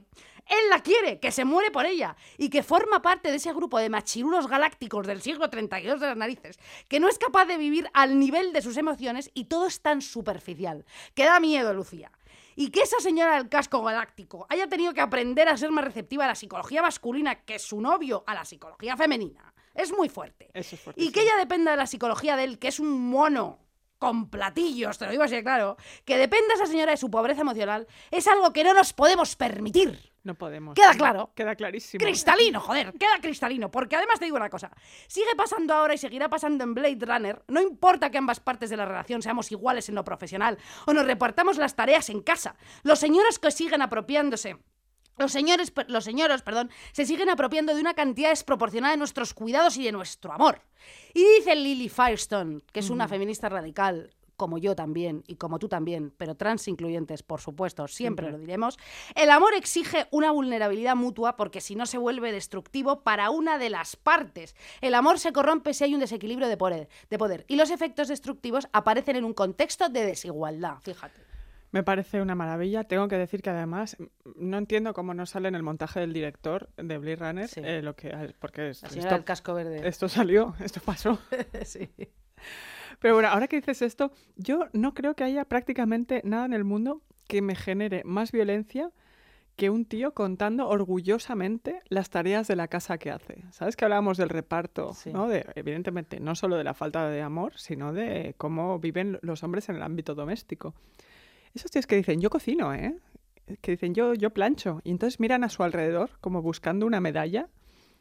Él 0.49 0.71
la 0.71 0.83
quiere, 0.83 1.21
que 1.21 1.31
se 1.31 1.45
muere 1.45 1.71
por 1.71 1.87
ella 1.87 2.17
y 2.37 2.51
que 2.51 2.63
forma 2.63 3.03
parte 3.03 3.31
de 3.31 3.37
ese 3.37 3.53
grupo 3.53 3.79
de 3.79 3.89
machirulos 3.89 4.47
galácticos 4.47 5.07
del 5.07 5.23
siglo 5.23 5.51
32 5.51 6.01
de 6.01 6.07
las 6.07 6.17
narices, 6.17 6.59
que 6.89 7.01
no 7.01 7.09
es 7.09 7.19
capaz 7.19 7.45
de 7.47 7.59
vivir 7.59 7.89
al 7.93 8.19
nivel 8.19 8.53
de 8.53 8.63
sus 8.63 8.77
emociones 8.77 9.31
y 9.35 9.45
todo 9.45 9.67
es 9.67 9.81
tan 9.81 10.03
superficial, 10.03 10.85
que 11.15 11.25
da 11.25 11.41
miedo, 11.41 11.73
Lucía. 11.75 12.11
Y 12.57 12.71
que 12.71 12.83
esa 12.83 12.99
señora 12.99 13.37
del 13.37 13.49
casco 13.49 13.83
galáctico 13.83 14.47
haya 14.49 14.67
tenido 14.67 14.93
que 14.93 15.01
aprender 15.01 15.49
a 15.49 15.57
ser 15.57 15.71
más 15.71 15.85
receptiva 15.85 16.25
a 16.25 16.29
la 16.29 16.35
psicología 16.35 16.83
masculina 16.83 17.37
que 17.45 17.59
su 17.59 17.81
novio 17.81 18.25
a 18.27 18.35
la 18.35 18.45
psicología 18.45 18.97
femenina. 18.97 19.55
Es 19.75 19.97
muy 19.97 20.09
fuerte. 20.09 20.51
Eso 20.55 20.75
es 20.75 20.83
Y 20.97 21.13
que 21.13 21.23
ella 21.23 21.37
dependa 21.37 21.71
de 21.71 21.77
la 21.77 21.87
psicología 21.87 22.37
de 22.37 22.45
él, 22.45 22.59
que 22.59 22.67
es 22.67 22.81
un 22.81 23.11
mono 23.11 23.61
con 23.99 24.31
platillos, 24.31 24.99
te 24.99 25.05
lo 25.05 25.11
digo 25.11 25.23
así 25.23 25.37
de 25.37 25.43
claro, 25.43 25.77
que 26.05 26.17
dependa 26.17 26.55
esa 26.55 26.67
señora 26.67 26.93
de 26.93 26.97
su 26.97 27.11
pobreza 27.11 27.43
emocional, 27.43 27.87
es 28.11 28.27
algo 28.27 28.53
que 28.53 28.65
no 28.65 28.75
nos 28.75 28.93
podemos 28.93 29.37
permitir. 29.37 30.13
No 30.29 30.35
podemos. 30.35 30.75
Queda 30.75 30.93
claro. 30.93 31.31
Queda 31.35 31.57
clarísimo. 31.57 32.05
Cristalino, 32.05 32.61
joder, 32.69 32.93
queda 32.93 33.19
cristalino. 33.19 33.71
Porque 33.71 33.97
además 33.97 34.19
te 34.19 34.27
digo 34.27 34.37
una 34.37 34.51
cosa, 34.51 34.71
sigue 35.07 35.35
pasando 35.35 35.73
ahora 35.73 35.95
y 35.95 35.99
seguirá 35.99 36.29
pasando 36.29 36.64
en 36.64 36.75
Blade 36.75 36.99
Runner, 37.01 37.43
no 37.49 37.62
importa 37.62 38.11
que 38.11 38.19
ambas 38.19 38.38
partes 38.38 38.69
de 38.69 38.77
la 38.77 38.85
relación 38.85 39.23
seamos 39.23 39.51
iguales 39.53 39.88
en 39.88 39.95
lo 39.95 40.05
profesional 40.05 40.59
o 40.87 40.93
nos 40.93 41.07
repartamos 41.07 41.57
las 41.57 41.75
tareas 41.75 42.11
en 42.11 42.21
casa, 42.21 42.57
los 42.83 42.99
señores 42.99 43.38
que 43.38 43.51
siguen 43.51 43.81
apropiándose 43.81 44.59
los 45.17 45.33
señores, 45.33 45.73
los 45.88 46.05
señoros, 46.05 46.43
perdón, 46.43 46.71
se 46.93 47.05
siguen 47.05 47.29
apropiando 47.29 47.75
de 47.75 47.81
una 47.81 47.95
cantidad 47.95 48.29
desproporcionada 48.29 48.93
de 48.93 48.99
nuestros 48.99 49.35
cuidados 49.35 49.77
y 49.77 49.85
de 49.85 49.91
nuestro 49.91 50.33
amor. 50.33 50.61
Y 51.12 51.25
dice 51.38 51.57
Lily 51.57 51.88
Firestone, 51.88 52.61
que 52.71 52.79
es 52.79 52.88
una 52.88 53.09
feminista 53.09 53.49
radical, 53.49 54.14
como 54.38 54.57
yo 54.57 54.74
también 54.74 55.22
y 55.27 55.35
como 55.37 55.59
tú 55.59 55.68
también, 55.68 56.14
pero 56.16 56.35
trans 56.35 56.66
incluyentes, 56.68 57.22
por 57.22 57.42
supuesto, 57.42 57.87
siempre, 57.88 58.24
Siempre. 58.24 58.31
lo 58.33 58.38
diremos, 58.38 58.79
el 59.14 59.29
amor 59.31 59.53
exige 59.53 60.07
una 60.11 60.31
vulnerabilidad 60.31 60.96
mutua 60.96 61.37
porque 61.37 61.61
si 61.61 61.74
no 61.74 61.85
se 61.85 61.98
vuelve 61.98 62.33
destructivo 62.33 63.03
para 63.03 63.29
una 63.29 63.59
de 63.59 63.68
las 63.68 63.96
partes. 63.96 64.57
El 64.81 64.94
amor 64.94 65.18
se 65.18 65.33
corrompe 65.35 65.74
si 65.74 65.85
hay 65.85 65.92
un 65.94 66.01
desequilibrio 66.01 66.48
de 66.48 66.57
poder, 66.57 66.88
de 67.11 67.18
poder 67.18 67.44
y 67.48 67.57
los 67.57 67.70
efectos 67.70 68.09
destructivos 68.09 68.66
aparecen 68.72 69.16
en 69.16 69.24
un 69.24 69.35
contexto 69.35 69.90
de 69.90 70.07
desigualdad, 70.07 70.79
fíjate. 70.83 71.20
Me 71.70 71.83
parece 71.83 72.22
una 72.22 72.35
maravilla. 72.35 72.85
Tengo 72.85 73.09
que 73.09 73.18
decir 73.18 73.42
que 73.42 73.51
además 73.51 73.98
no 74.37 74.57
entiendo 74.57 74.94
cómo 74.94 75.12
no 75.12 75.27
sale 75.27 75.48
en 75.48 75.55
el 75.55 75.62
montaje 75.62 76.01
del 76.01 76.14
director 76.14 76.70
de 76.79 76.96
Blade 76.96 77.16
Runner 77.16 77.46
Sí. 77.48 77.61
eh, 77.62 77.83
lo 77.83 77.94
que 77.94 78.35
porque 78.38 78.70
es- 78.70 78.83
esto, 78.85 79.22
casco 79.27 79.53
verde. 79.53 79.87
esto 79.87 80.09
salió, 80.09 80.55
esto 80.61 80.81
pasó. 80.83 81.18
sí. 81.66 81.90
Pero 82.99 83.15
bueno, 83.15 83.29
ahora 83.29 83.49
que 83.49 83.57
dices 83.57 83.83
esto, 83.83 84.13
yo 84.37 84.69
no 84.73 84.95
creo 84.95 85.15
que 85.15 85.25
haya 85.25 85.45
prácticamente 85.45 86.21
nada 86.25 86.47
en 86.47 86.53
el 86.53 86.65
mundo 86.65 87.03
que 87.29 87.43
me 87.43 87.55
genere 87.55 88.03
más 88.05 88.33
violencia 88.33 88.91
que 89.59 89.71
un 89.71 89.85
tío 89.85 90.15
contando 90.15 90.69
orgullosamente 90.69 91.83
las 91.89 92.11
tareas 92.11 92.47
de 92.47 92.55
la 92.55 92.69
casa 92.69 92.97
que 92.97 93.11
hace. 93.11 93.43
¿Sabes 93.51 93.75
que 93.75 93.85
hablábamos 93.85 94.17
del 94.17 94.29
reparto? 94.29 94.95
Sí. 94.95 95.13
¿no? 95.13 95.27
De, 95.27 95.45
evidentemente, 95.57 96.21
no 96.21 96.37
solo 96.37 96.57
de 96.57 96.63
la 96.63 96.75
falta 96.75 97.09
de 97.09 97.23
amor, 97.23 97.55
sino 97.57 97.93
de 97.93 98.37
cómo 98.39 98.79
viven 98.79 99.19
los 99.21 99.43
hombres 99.43 99.69
en 99.69 99.75
el 99.75 99.83
ámbito 99.83 100.15
doméstico. 100.15 100.75
Esos 101.55 101.73
tíos 101.73 101.89
que 101.89 101.97
dicen, 101.97 102.21
yo 102.21 102.31
cocino, 102.31 102.73
¿eh? 102.73 103.01
Que 103.61 103.73
dicen, 103.73 103.95
yo, 103.95 104.15
yo 104.15 104.31
plancho. 104.31 104.81
Y 104.85 104.93
entonces 104.93 105.19
miran 105.19 105.43
a 105.43 105.49
su 105.49 105.65
alrededor 105.65 106.11
como 106.21 106.41
buscando 106.41 106.87
una 106.87 107.01
medalla. 107.01 107.49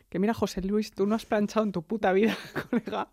Que 0.10 0.20
mira, 0.20 0.36
José 0.36 0.62
Luis, 0.62 0.92
tú 0.92 1.08
no 1.08 1.16
has 1.16 1.26
planchado 1.26 1.66
en 1.66 1.72
tu 1.72 1.82
puta 1.82 2.14
vida, 2.14 2.38
colega. 2.70 3.10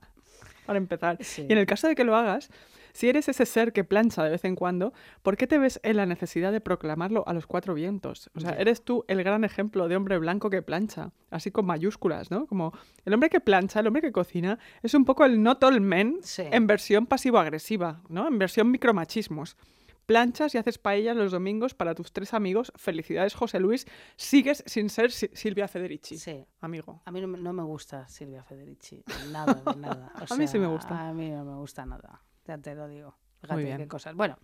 Para 0.67 0.79
empezar. 0.79 1.19
Sí. 1.21 1.47
Y 1.49 1.53
en 1.53 1.59
el 1.59 1.67
caso 1.67 1.89
de 1.89 1.95
que 1.95 2.05
lo 2.05 2.17
hagas, 2.17 2.51
si 2.93 3.09
eres 3.09 3.29
ese 3.29 3.45
ser 3.45 3.73
que 3.73 3.83
plancha 3.83 4.23
de 4.23 4.31
vez 4.31 4.45
en 4.45 4.55
cuando, 4.55 4.93
¿por 5.23 5.37
qué 5.37 5.47
te 5.49 5.59
ves 5.59 5.81
en 5.83 5.97
la 5.97 6.07
necesidad 6.07 6.53
de 6.53 6.61
proclamarlo 6.61 7.25
a 7.27 7.33
los 7.33 7.47
cuatro 7.47 7.75
vientos? 7.75 8.31
O 8.37 8.41
sea, 8.41 8.51
eres 8.53 8.85
tú 8.85 9.05
el 9.09 9.23
gran 9.25 9.43
ejemplo 9.45 9.89
de 9.89 9.97
hombre 9.97 10.17
blanco 10.19 10.49
que 10.49 10.63
plancha, 10.63 11.11
así 11.31 11.51
con 11.51 11.67
mayúsculas, 11.67 12.31
¿no? 12.31 12.47
Como 12.47 12.73
el 13.05 13.13
hombre 13.15 13.31
que 13.31 13.41
plancha, 13.41 13.81
el 13.81 13.89
hombre 13.89 14.01
que 14.01 14.13
cocina, 14.13 14.59
es 14.83 14.95
un 14.95 15.05
poco 15.05 15.25
el 15.25 15.43
not 15.43 15.63
all 15.65 15.81
men 15.81 16.19
Sí. 16.23 16.45
en 16.51 16.67
versión 16.69 17.07
pasivo-agresiva, 17.07 18.01
¿no? 18.09 18.29
En 18.29 18.39
versión 18.39 18.71
micromachismos. 18.71 19.57
Planchas 20.07 20.55
y 20.55 20.59
haces 20.59 20.79
paellas 20.79 21.17
los 21.17 21.33
domingos 21.33 21.75
para 21.75 21.95
tus 21.95 22.13
tres 22.13 22.35
amigos. 22.35 22.73
Felicidades, 22.77 23.35
José 23.35 23.59
Luis. 23.61 23.87
Sigues 24.17 24.63
sin 24.67 24.91
ser 24.91 25.11
Si- 25.13 25.31
Silvia 25.33 25.67
Federici, 25.69 26.19
Sí. 26.19 26.45
amigo. 26.61 27.01
A 27.05 27.11
mí 27.11 27.21
no, 27.21 27.29
me- 27.29 27.39
no 27.39 27.53
me 27.53 27.63
gusta 27.63 28.07
Silvia 28.09 28.43
Federici, 28.45 29.03
nada 29.31 29.55
de 29.55 29.77
nada. 29.81 30.13
O 30.31 30.35
A 30.35 30.37
mí 30.37 30.47
sí 30.47 30.59
me 30.59 30.67
gusta. 30.67 31.09
A 31.09 31.13
mí 31.13 31.31
no 31.31 31.45
me 31.45 31.57
gusta 31.57 31.87
nada, 31.87 32.23
ya 32.47 32.59
te 32.59 32.75
lo 32.75 32.87
digo. 32.89 33.17
Muy 33.43 33.49
Fíjate 33.49 33.65
bien. 33.65 33.79
qué 33.79 33.89
cosas. 33.89 34.15
Bueno, 34.15 34.39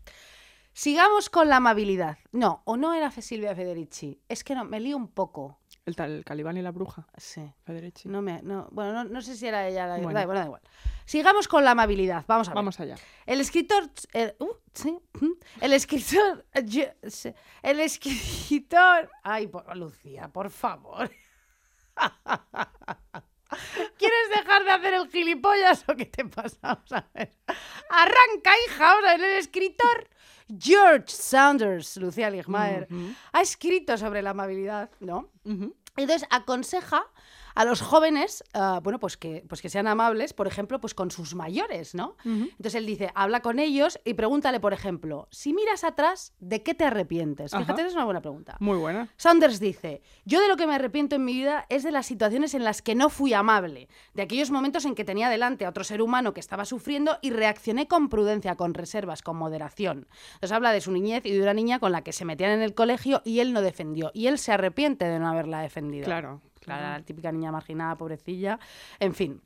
sigamos 0.72 1.30
con 1.30 1.48
la 1.48 1.56
amabilidad. 1.56 2.18
No, 2.32 2.62
o 2.64 2.76
no 2.76 2.94
era 2.94 3.10
Silvia 3.10 3.54
Federici, 3.54 4.20
es 4.28 4.44
que 4.44 4.54
no, 4.54 4.64
me 4.64 4.80
lío 4.80 4.96
un 4.96 5.08
poco. 5.08 5.59
El 5.86 5.96
tal 5.96 6.22
Calibán 6.24 6.56
y 6.56 6.62
la 6.62 6.70
bruja, 6.72 7.06
Sí. 7.16 7.42
Federici. 7.64 8.08
No 8.08 8.20
me, 8.22 8.42
no, 8.42 8.68
bueno, 8.70 8.92
no, 8.92 9.04
no 9.04 9.22
sé 9.22 9.34
si 9.36 9.46
era 9.46 9.66
ella 9.66 9.86
la 9.86 9.94
Bueno. 9.98 10.12
da, 10.18 10.26
bueno, 10.26 10.40
da 10.40 10.46
igual. 10.46 10.62
Sigamos 11.06 11.48
con 11.48 11.64
la 11.64 11.70
amabilidad. 11.72 12.24
Vamos 12.28 12.48
a 12.48 12.50
ver. 12.52 12.56
Vamos 12.56 12.78
allá. 12.80 12.96
El 13.26 13.40
escritor. 13.40 13.90
el- 14.12 14.36
uh, 14.38 14.52
sí, 14.74 14.96
mm, 15.20 15.30
el 15.62 15.72
escritor. 15.72 16.44
eh, 16.54 16.94
el 17.62 17.80
escritor. 17.80 19.10
Ay, 19.22 19.46
por, 19.48 19.74
Lucía, 19.76 20.28
por 20.28 20.50
favor. 20.50 21.10
¿Quieres 23.98 24.28
dejar 24.36 24.64
de 24.64 24.70
hacer 24.70 24.94
el 24.94 25.08
gilipollas 25.10 25.84
o 25.88 25.96
qué 25.96 26.06
te 26.06 26.24
pasa? 26.24 26.56
Vamos 26.62 26.92
a 26.92 27.08
ver. 27.14 27.36
Arranca, 27.88 28.52
hija. 28.66 28.78
Vamos 28.84 29.04
a 29.08 29.16
ver. 29.16 29.20
El 29.22 29.36
escritor 29.38 30.08
George 30.58 31.08
Saunders, 31.08 31.96
Lucía 31.96 32.30
Ligmaer, 32.30 32.88
ha 33.32 33.40
escrito 33.40 33.96
sobre 33.98 34.22
la 34.22 34.30
amabilidad, 34.30 34.90
¿no? 35.00 35.28
Entonces 35.96 36.26
aconseja 36.30 37.04
a 37.60 37.64
los 37.66 37.82
jóvenes, 37.82 38.42
ah, 38.54 38.80
bueno, 38.82 38.98
pues 38.98 39.18
que, 39.18 39.44
pues 39.46 39.60
que 39.60 39.68
sean 39.68 39.86
amables, 39.86 40.32
por 40.32 40.46
ejemplo, 40.46 40.80
pues 40.80 40.94
con 40.94 41.10
sus 41.10 41.34
mayores, 41.34 41.94
¿no? 41.94 42.16
Entonces 42.24 42.74
él 42.74 42.86
dice, 42.86 43.10
habla 43.14 43.40
con 43.40 43.58
ellos 43.58 44.00
y 44.06 44.14
pregúntale, 44.14 44.60
por 44.60 44.72
ejemplo, 44.72 45.28
si 45.30 45.52
miras 45.52 45.84
atrás, 45.84 46.32
¿de 46.40 46.62
qué 46.62 46.72
te 46.72 46.84
arrepientes? 46.84 47.52
Ajá. 47.52 47.62
Fíjate, 47.64 47.86
es 47.86 47.92
una 47.92 48.06
buena 48.06 48.22
pregunta. 48.22 48.56
Muy 48.60 48.78
buena. 48.78 49.12
Saunders 49.18 49.60
dice, 49.60 50.00
yo 50.24 50.40
de 50.40 50.48
lo 50.48 50.56
que 50.56 50.66
me 50.66 50.74
arrepiento 50.74 51.16
en 51.16 51.24
mi 51.26 51.34
vida 51.34 51.66
es 51.68 51.82
de 51.82 51.92
las 51.92 52.06
situaciones 52.06 52.54
en 52.54 52.64
las 52.64 52.80
que 52.80 52.94
no 52.94 53.10
fui 53.10 53.34
amable, 53.34 53.90
de 54.14 54.22
aquellos 54.22 54.50
momentos 54.50 54.86
en 54.86 54.94
que 54.94 55.04
tenía 55.04 55.28
delante 55.28 55.66
a 55.66 55.68
otro 55.68 55.84
ser 55.84 56.00
humano 56.00 56.32
que 56.32 56.40
estaba 56.40 56.64
sufriendo 56.64 57.18
y 57.20 57.28
reaccioné 57.28 57.88
con 57.88 58.08
prudencia, 58.08 58.56
con 58.56 58.72
reservas, 58.72 59.20
con 59.20 59.36
moderación. 59.36 60.08
Entonces 60.32 60.52
habla 60.52 60.72
de 60.72 60.80
su 60.80 60.92
niñez 60.92 61.26
y 61.26 61.32
de 61.32 61.42
una 61.42 61.52
niña 61.52 61.78
con 61.78 61.92
la 61.92 62.00
que 62.00 62.14
se 62.14 62.24
metían 62.24 62.52
en 62.52 62.62
el 62.62 62.72
colegio 62.72 63.20
y 63.22 63.40
él 63.40 63.52
no 63.52 63.60
defendió. 63.60 64.12
Y 64.14 64.28
él 64.28 64.38
se 64.38 64.50
arrepiente 64.50 65.04
de 65.04 65.18
no 65.18 65.28
haberla 65.28 65.60
defendido. 65.60 66.06
Claro. 66.06 66.40
Claro, 66.60 66.82
la 66.98 67.02
típica 67.02 67.32
niña 67.32 67.50
marginada, 67.52 67.96
pobrecilla. 67.96 68.58
En 68.98 69.14
fin. 69.14 69.40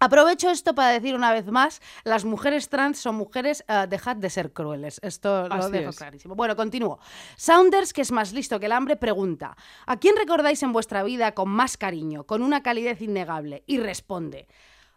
Aprovecho 0.00 0.50
esto 0.50 0.74
para 0.74 0.88
decir 0.90 1.14
una 1.14 1.32
vez 1.32 1.46
más, 1.46 1.80
las 2.02 2.24
mujeres 2.24 2.68
trans 2.68 2.98
son 2.98 3.14
mujeres, 3.14 3.64
eh, 3.68 3.86
dejad 3.88 4.16
de 4.16 4.28
ser 4.28 4.52
crueles. 4.52 4.98
Esto 5.02 5.48
lo 5.48 5.54
Así 5.54 5.70
dejo 5.72 5.90
es. 5.90 5.96
clarísimo. 5.96 6.34
Bueno, 6.34 6.56
continúo. 6.56 6.98
Saunders, 7.36 7.92
que 7.92 8.02
es 8.02 8.10
más 8.10 8.32
listo 8.32 8.58
que 8.58 8.66
el 8.66 8.72
hambre, 8.72 8.96
pregunta, 8.96 9.56
¿a 9.86 9.96
quién 9.98 10.16
recordáis 10.16 10.62
en 10.64 10.72
vuestra 10.72 11.04
vida 11.04 11.32
con 11.32 11.48
más 11.48 11.76
cariño, 11.76 12.24
con 12.24 12.42
una 12.42 12.62
calidez 12.62 13.00
innegable? 13.02 13.62
Y 13.66 13.78
responde, 13.78 14.48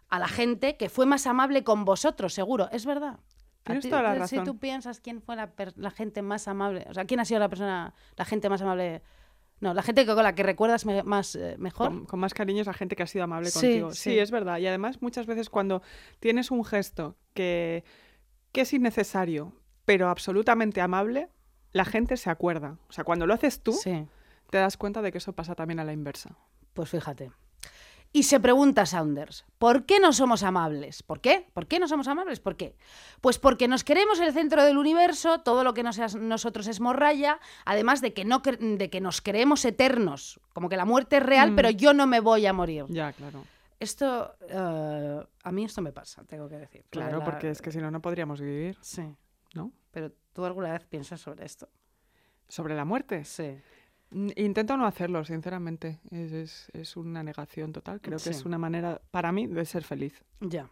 a 0.08 0.18
la 0.18 0.28
gente 0.28 0.76
que 0.76 0.88
fue 0.88 1.06
más 1.06 1.26
amable 1.26 1.62
con 1.64 1.84
vosotros, 1.84 2.34
seguro. 2.34 2.68
Es 2.72 2.84
verdad. 2.84 3.18
Tienes 3.62 3.84
ti- 3.84 3.90
toda 3.90 4.02
la 4.02 4.14
Si 4.26 4.36
razón. 4.36 4.44
tú 4.44 4.58
piensas 4.58 5.00
quién 5.00 5.22
fue 5.22 5.36
la, 5.36 5.52
la 5.76 5.90
gente 5.90 6.22
más 6.22 6.48
amable, 6.48 6.86
o 6.90 6.92
sea, 6.94 7.04
quién 7.04 7.20
ha 7.20 7.24
sido 7.24 7.38
la 7.40 7.48
persona, 7.48 7.94
la 8.16 8.24
gente 8.24 8.48
más 8.50 8.60
amable... 8.62 9.02
No, 9.60 9.74
la 9.74 9.82
gente 9.82 10.06
que- 10.06 10.14
con 10.14 10.22
la 10.22 10.34
que 10.34 10.42
recuerdas 10.42 10.86
me- 10.86 11.02
más 11.02 11.34
eh, 11.34 11.56
mejor. 11.58 11.88
Con, 11.88 12.04
con 12.06 12.20
más 12.20 12.32
cariño 12.34 12.60
es 12.60 12.66
la 12.66 12.74
gente 12.74 12.94
que 12.96 13.02
ha 13.02 13.06
sido 13.06 13.24
amable 13.24 13.50
Sí, 13.50 13.60
contigo. 13.60 13.90
Sí, 13.92 14.10
sí. 14.12 14.18
es 14.18 14.30
verdad. 14.30 14.58
Y 14.58 14.66
además, 14.66 15.02
muchas 15.02 15.26
veces 15.26 15.50
cuando 15.50 15.82
tienes 16.20 16.50
un 16.50 16.64
gesto 16.64 17.16
que, 17.34 17.84
que 18.52 18.60
es 18.62 18.72
innecesario, 18.72 19.52
pero 19.84 20.08
absolutamente 20.08 20.80
amable, 20.80 21.28
la 21.72 21.84
gente 21.84 22.16
se 22.16 22.30
acuerda. 22.30 22.78
O 22.88 22.92
sea, 22.92 23.04
cuando 23.04 23.26
lo 23.26 23.34
haces 23.34 23.62
tú, 23.62 23.72
Sí, 23.72 24.06
te 24.50 24.58
das 24.58 24.76
cuenta 24.76 25.02
de 25.02 25.10
que 25.12 25.18
eso 25.18 25.32
pasa 25.34 25.54
también 25.54 25.80
a 25.80 25.84
la 25.84 25.92
inversa. 25.92 26.36
pues 26.72 26.90
fíjate. 26.90 27.32
Y 28.10 28.22
se 28.22 28.40
pregunta 28.40 28.86
Saunders, 28.86 29.44
¿por 29.58 29.84
qué 29.84 30.00
no 30.00 30.14
somos 30.14 30.42
amables? 30.42 31.02
¿Por 31.02 31.20
qué? 31.20 31.46
¿Por 31.52 31.66
qué 31.66 31.78
no 31.78 31.86
somos 31.88 32.08
amables? 32.08 32.40
¿Por 32.40 32.56
qué? 32.56 32.74
Pues 33.20 33.38
porque 33.38 33.68
nos 33.68 33.84
queremos 33.84 34.18
el 34.20 34.32
centro 34.32 34.64
del 34.64 34.78
universo, 34.78 35.40
todo 35.40 35.62
lo 35.62 35.74
que 35.74 35.82
no 35.82 35.92
sea 35.92 36.06
nosotros 36.18 36.66
es 36.68 36.80
morralla, 36.80 37.38
además 37.66 38.00
de 38.00 38.14
que, 38.14 38.24
no 38.24 38.40
de 38.40 38.88
que 38.90 39.00
nos 39.02 39.20
creemos 39.20 39.62
eternos, 39.66 40.40
como 40.54 40.70
que 40.70 40.76
la 40.78 40.86
muerte 40.86 41.18
es 41.18 41.22
real, 41.22 41.52
Mm. 41.52 41.56
pero 41.56 41.70
yo 41.70 41.92
no 41.92 42.06
me 42.06 42.20
voy 42.20 42.46
a 42.46 42.52
morir. 42.54 42.86
Ya, 42.88 43.12
claro. 43.12 43.44
Esto, 43.78 44.34
eh, 44.48 45.26
a 45.44 45.52
mí 45.52 45.64
esto 45.64 45.82
me 45.82 45.92
pasa, 45.92 46.24
tengo 46.24 46.48
que 46.48 46.56
decir. 46.56 46.84
Claro, 46.90 47.18
la- 47.18 47.24
porque 47.24 47.50
es 47.50 47.60
que 47.60 47.70
si 47.70 47.78
no, 47.78 47.90
no 47.90 48.00
podríamos 48.00 48.40
vivir, 48.40 48.76
Sí, 48.80 49.02
¿no? 49.54 49.70
pero 49.90 50.10
¿tú 50.32 50.44
alguna 50.46 50.72
vez 50.72 50.84
piensas 50.86 51.20
sobre 51.20 51.44
esto? 51.44 51.68
Sobre 52.48 52.74
la 52.74 52.86
muerte. 52.86 53.24
Sí. 53.26 53.58
Intento 54.10 54.76
no 54.76 54.86
hacerlo, 54.86 55.24
sinceramente. 55.24 56.00
Es, 56.10 56.32
es- 56.32 56.70
es 56.72 56.96
una 56.96 57.22
negación 57.22 57.72
total. 57.72 58.00
Creo 58.00 58.18
Sí. 58.18 58.30
que 58.30 58.36
es 58.36 58.44
una 58.44 58.56
manera, 58.58 59.00
para 59.10 59.32
mí, 59.32 59.46
de 59.46 59.64
ser 59.66 59.84
feliz. 59.84 60.24
Ya. 60.40 60.70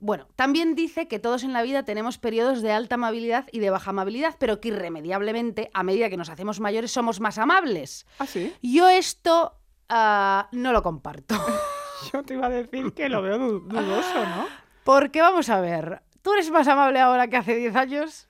Bueno, 0.00 0.28
también 0.36 0.74
dice 0.76 1.08
que 1.08 1.18
todos 1.18 1.42
en 1.42 1.52
la 1.52 1.62
vida 1.62 1.82
tenemos 1.84 2.18
periodos 2.18 2.62
de 2.62 2.70
alta 2.72 2.94
amabilidad 2.94 3.46
y 3.52 3.58
de 3.58 3.70
baja 3.70 3.90
amabilidad, 3.90 4.36
pero 4.38 4.60
que 4.60 4.68
irremediablemente, 4.68 5.70
a 5.74 5.82
medida 5.82 6.08
que 6.08 6.16
nos 6.16 6.30
hacemos 6.30 6.60
mayores, 6.60 6.92
somos 6.92 7.18
más 7.20 7.36
amables. 7.36 8.06
¿Ah, 8.20 8.26
sí? 8.26 8.54
Yo 8.62 8.88
esto 8.88 9.58
ah, 9.88 10.48
no 10.52 10.72
lo 10.72 10.82
comparto. 10.84 11.34
Yo 12.12 12.22
te 12.22 12.34
iba 12.34 12.46
a 12.46 12.50
decir 12.50 12.92
que 12.94 13.08
lo 13.08 13.22
veo 13.22 13.38
du- 13.38 13.60
dudoso, 13.60 14.24
¿no? 14.24 14.46
Porque 14.84 15.20
vamos 15.20 15.48
a 15.50 15.60
ver, 15.60 16.00
¿tú 16.22 16.32
eres 16.32 16.48
más 16.52 16.68
amable 16.68 17.00
ahora 17.00 17.26
que 17.28 17.36
hace 17.36 17.56
10 17.56 17.74
años? 17.74 18.28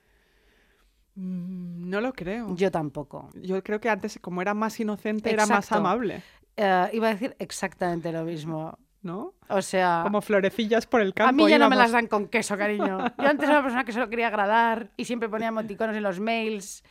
Mm, 1.15 1.68
No 1.89 2.01
lo 2.01 2.13
creo. 2.13 2.55
Yo 2.55 2.69
tampoco. 2.71 3.29
Yo 3.33 3.61
creo 3.63 3.79
que 3.81 3.89
antes, 3.89 4.19
como 4.21 4.41
era 4.41 4.53
más 4.53 4.79
inocente, 4.79 5.31
era 5.31 5.45
más 5.45 5.71
amable, 5.71 6.21
Eh, 6.55 6.89
iba 6.93 7.07
a 7.07 7.11
decir 7.11 7.35
exactamente 7.39 8.11
lo 8.11 8.23
mismo. 8.23 8.77
¿no? 9.01 9.33
O 9.47 9.61
sea, 9.61 10.01
Como 10.03 10.19
florecillas 10.21 10.85
por 10.85 10.99
el 10.99 11.13
campo. 11.13 11.29
a 11.29 11.31
mí 11.31 11.49
ya 11.49 11.57
no 11.57 11.69
me 11.69 11.77
las 11.77 11.93
dan 11.93 12.07
con 12.07 12.27
queso, 12.27 12.57
cariño. 12.57 12.97
Yo 13.17 13.27
antes 13.29 13.43
era 13.47 13.53
una 13.59 13.61
persona 13.63 13.85
que 13.85 13.93
solo 13.93 14.09
quería 14.09 14.27
agradar 14.27 14.89
y 14.97 15.05
siempre 15.05 15.29
ponía 15.29 15.47
emoticonos 15.47 15.95
en 15.95 16.03
los 16.03 16.19
mails, 16.19 16.83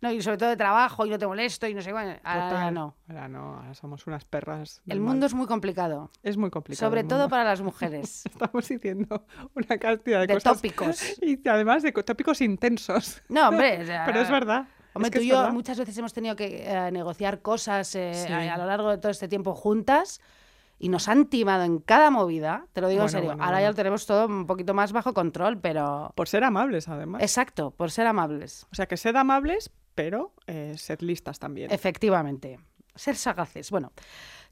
no, 0.00 0.10
y 0.12 0.20
sobre 0.22 0.36
todo 0.36 0.48
de 0.50 0.56
trabajo 0.56 1.06
y 1.06 1.10
no 1.10 1.18
te 1.18 1.26
molesto 1.26 1.66
y 1.66 1.74
no 1.74 1.82
sé 1.82 1.92
bueno, 1.92 2.16
ahora 2.24 2.48
Total. 2.50 2.74
no. 2.74 2.94
Ahora 3.08 3.28
no, 3.28 3.54
ahora 3.56 3.74
somos 3.74 4.06
unas 4.06 4.24
perras. 4.24 4.82
El 4.86 5.00
mal. 5.00 5.10
mundo 5.10 5.26
es 5.26 5.34
muy 5.34 5.46
complicado, 5.46 6.10
es 6.22 6.36
muy 6.36 6.50
complicado. 6.50 6.88
sobre 6.88 7.04
todo 7.04 7.28
para 7.28 7.44
las 7.44 7.60
mujeres. 7.62 8.24
Estamos 8.26 8.68
diciendo 8.68 9.24
una 9.54 9.78
cantidad 9.78 10.20
de, 10.20 10.26
De 10.26 10.34
cosas. 10.34 10.56
tópicos. 10.56 11.00
Y 11.22 11.48
además 11.48 11.82
de 11.82 11.92
co- 11.92 12.04
tópicos 12.04 12.40
intensos. 12.40 13.22
No, 13.28 13.48
hombre, 13.48 13.82
o 13.82 13.86
sea, 13.86 14.04
Pero 14.06 14.20
es 14.20 14.30
verdad. 14.30 14.68
Hombre, 14.94 15.08
es 15.08 15.12
que 15.12 15.18
tú 15.18 15.24
y 15.24 15.28
yo 15.28 15.36
verdad. 15.38 15.52
muchas 15.52 15.78
veces 15.78 15.96
hemos 15.98 16.12
tenido 16.14 16.36
que 16.36 16.64
eh, 16.66 16.90
negociar 16.90 17.42
cosas 17.42 17.94
eh, 17.94 18.12
Sí. 18.26 18.32
a, 18.32 18.54
a 18.54 18.58
lo 18.58 18.64
largo 18.66 18.90
de 18.90 18.98
todo 18.98 19.10
este 19.12 19.28
tiempo 19.28 19.54
juntas 19.54 20.20
y 20.78 20.88
nos 20.90 21.08
han 21.08 21.26
timado 21.26 21.64
en 21.64 21.78
cada 21.78 22.10
movida, 22.10 22.66
te 22.74 22.80
lo 22.82 22.88
digo 22.88 23.02
en 23.04 23.08
serio. 23.08 23.28
bueno, 23.30 23.44
Ahora 23.44 23.60
ya 23.62 23.68
lo 23.68 23.74
tenemos 23.74 24.04
todo 24.06 24.26
un 24.26 24.46
poquito 24.46 24.74
más 24.74 24.92
bajo 24.92 25.14
control, 25.14 25.58
pero... 25.58 26.12
Por 26.14 26.28
ser 26.28 26.44
amables, 26.44 26.86
además. 26.88 27.22
Exacto, 27.22 27.70
por 27.70 27.90
ser 27.90 28.06
amables. 28.06 28.66
O 28.70 28.74
sea, 28.74 28.84
que 28.86 28.98
sed 28.98 29.16
amables, 29.16 29.70
pero 29.96 30.32
eh, 30.46 30.74
sed 30.78 31.00
listas 31.00 31.40
también. 31.40 31.72
Efectivamente. 31.72 32.60
Ser 32.94 33.16
sagaces. 33.16 33.72
Bueno, 33.72 33.92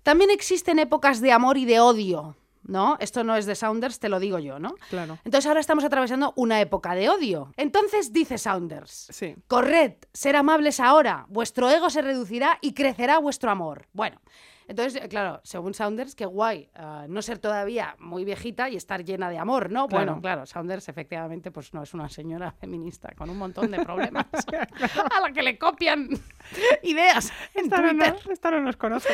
también 0.02 0.30
existen 0.30 0.80
épocas 0.80 1.20
de 1.20 1.30
amor 1.30 1.56
y 1.56 1.64
de 1.66 1.78
odio, 1.80 2.36
¿no? 2.64 2.96
Esto 2.98 3.22
no 3.24 3.36
es 3.36 3.46
de 3.46 3.54
Saunders, 3.54 4.00
te 4.00 4.08
lo 4.08 4.18
digo 4.18 4.38
yo, 4.38 4.58
¿no? 4.58 4.74
Claro. 4.90 5.18
Entonces 5.24 5.46
ahora 5.46 5.60
estamos 5.60 5.84
atravesando 5.84 6.32
una 6.36 6.60
época 6.60 6.94
de 6.94 7.08
odio. 7.08 7.52
Entonces 7.56 8.12
dice 8.12 8.38
Saunders, 8.38 9.06
Sí. 9.12 9.36
corred, 9.46 9.92
ser 10.12 10.34
amables 10.36 10.80
ahora, 10.80 11.26
vuestro 11.28 11.70
ego 11.70 11.88
se 11.90 12.02
reducirá 12.02 12.58
y 12.60 12.72
crecerá 12.72 13.18
vuestro 13.18 13.50
amor. 13.50 13.86
Bueno, 13.92 14.20
entonces, 14.68 15.02
eh, 15.02 15.08
claro, 15.08 15.40
según 15.44 15.74
Saunders, 15.74 16.14
qué 16.14 16.26
guay 16.26 16.68
ah, 16.74 17.06
no 17.08 17.20
ser 17.22 17.38
todavía 17.38 17.96
muy 17.98 18.24
viejita 18.24 18.68
y 18.70 18.76
estar 18.76 19.04
llena 19.04 19.28
de 19.30 19.38
amor, 19.38 19.70
¿no? 19.70 19.86
Claro. 19.88 20.06
Bueno, 20.06 20.20
claro, 20.22 20.46
Saunders 20.46 20.88
efectivamente 20.88 21.50
pues 21.50 21.74
no 21.74 21.82
es 21.82 21.92
una 21.94 22.08
señora 22.08 22.50
feminista 22.52 23.12
con 23.16 23.30
un 23.30 23.38
montón 23.38 23.70
de 23.70 23.84
problemas 23.84 24.26
a 25.16 25.20
la 25.20 25.32
que 25.32 25.42
le 25.42 25.58
copian 25.58 26.08
ideas 26.82 27.32
en 27.54 27.64
Esta 27.64 27.80
no, 27.80 27.90
Twitter. 27.90 28.16
no- 28.26 28.32
esta 28.32 28.50
no 28.50 28.60
nos 28.60 28.76
conoce. 28.76 29.08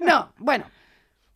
No, 0.00 0.32
bueno. 0.38 0.64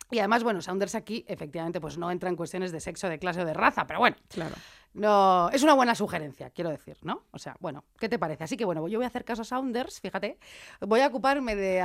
Y 0.09 0.19
además, 0.19 0.41
bueno, 0.43 0.61
Saunders 0.61 0.95
aquí 0.95 1.25
efectivamente 1.27 1.81
pues 1.81 1.97
no 1.97 2.09
entra 2.09 2.29
en 2.29 2.37
cuestiones 2.37 2.71
de 2.71 2.79
sexo, 2.79 3.09
de 3.09 3.19
clase 3.19 3.41
o 3.41 3.45
de 3.45 3.53
raza, 3.53 3.85
pero 3.87 3.99
bueno, 3.99 4.15
Claro. 4.29 4.55
No, 4.97 5.49
es 5.51 5.61
una 5.61 5.73
buena 5.73 5.93
sugerencia, 5.93 6.49
quiero 6.49 6.71
decir, 6.71 6.97
¿no? 7.03 7.23
O 7.31 7.37
sea, 7.37 7.55
bueno, 7.59 7.83
¿qué 7.99 8.09
te 8.09 8.17
parece? 8.17 8.43
Así 8.43 8.57
que 8.57 8.65
bueno, 8.65 8.87
yo 8.87 8.97
voy 8.97 9.05
a 9.05 9.07
hacer 9.07 9.23
caso 9.23 9.43
a 9.43 9.45
Saunders, 9.45 10.01
fíjate, 10.01 10.39
voy 10.81 11.01
a 11.01 11.07
ocuparme 11.07 11.55
de 11.55 11.83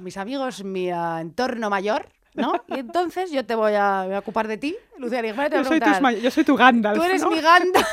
mis 0.00 0.16
amigos, 0.18 0.62
mi 0.62 0.90
entorno 0.90 1.70
mayor, 1.70 2.08
¿no? 2.34 2.52
Y 2.68 2.80
entonces 2.80 3.30
yo 3.30 3.46
te 3.46 3.54
voy 3.54 3.72
a, 3.74 4.04
voy 4.04 4.14
a 4.14 4.18
ocupar 4.18 4.46
de 4.46 4.58
ti, 4.58 4.76
Lucía 4.98 5.22
Ligma, 5.22 5.46
y 5.46 5.50
te 5.50 5.56
voy 5.56 5.64
Yo 5.64 5.68
soy, 5.70 5.80
tus 5.80 6.22
yo 6.22 6.30
soy 6.30 6.44
tu 6.44 6.56
Gandalf. 6.56 6.98
tú 6.98 7.04
eres 7.04 7.22
¿no? 7.22 7.30
mi 7.30 7.40
ganda. 7.40 7.80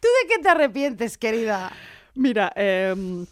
¿Tú 0.00 0.08
de 0.08 0.28
qué 0.28 0.38
te 0.42 0.48
arrepientes, 0.48 1.16
querida? 1.16 1.70
Mira, 2.14 2.52
em, 2.56 3.26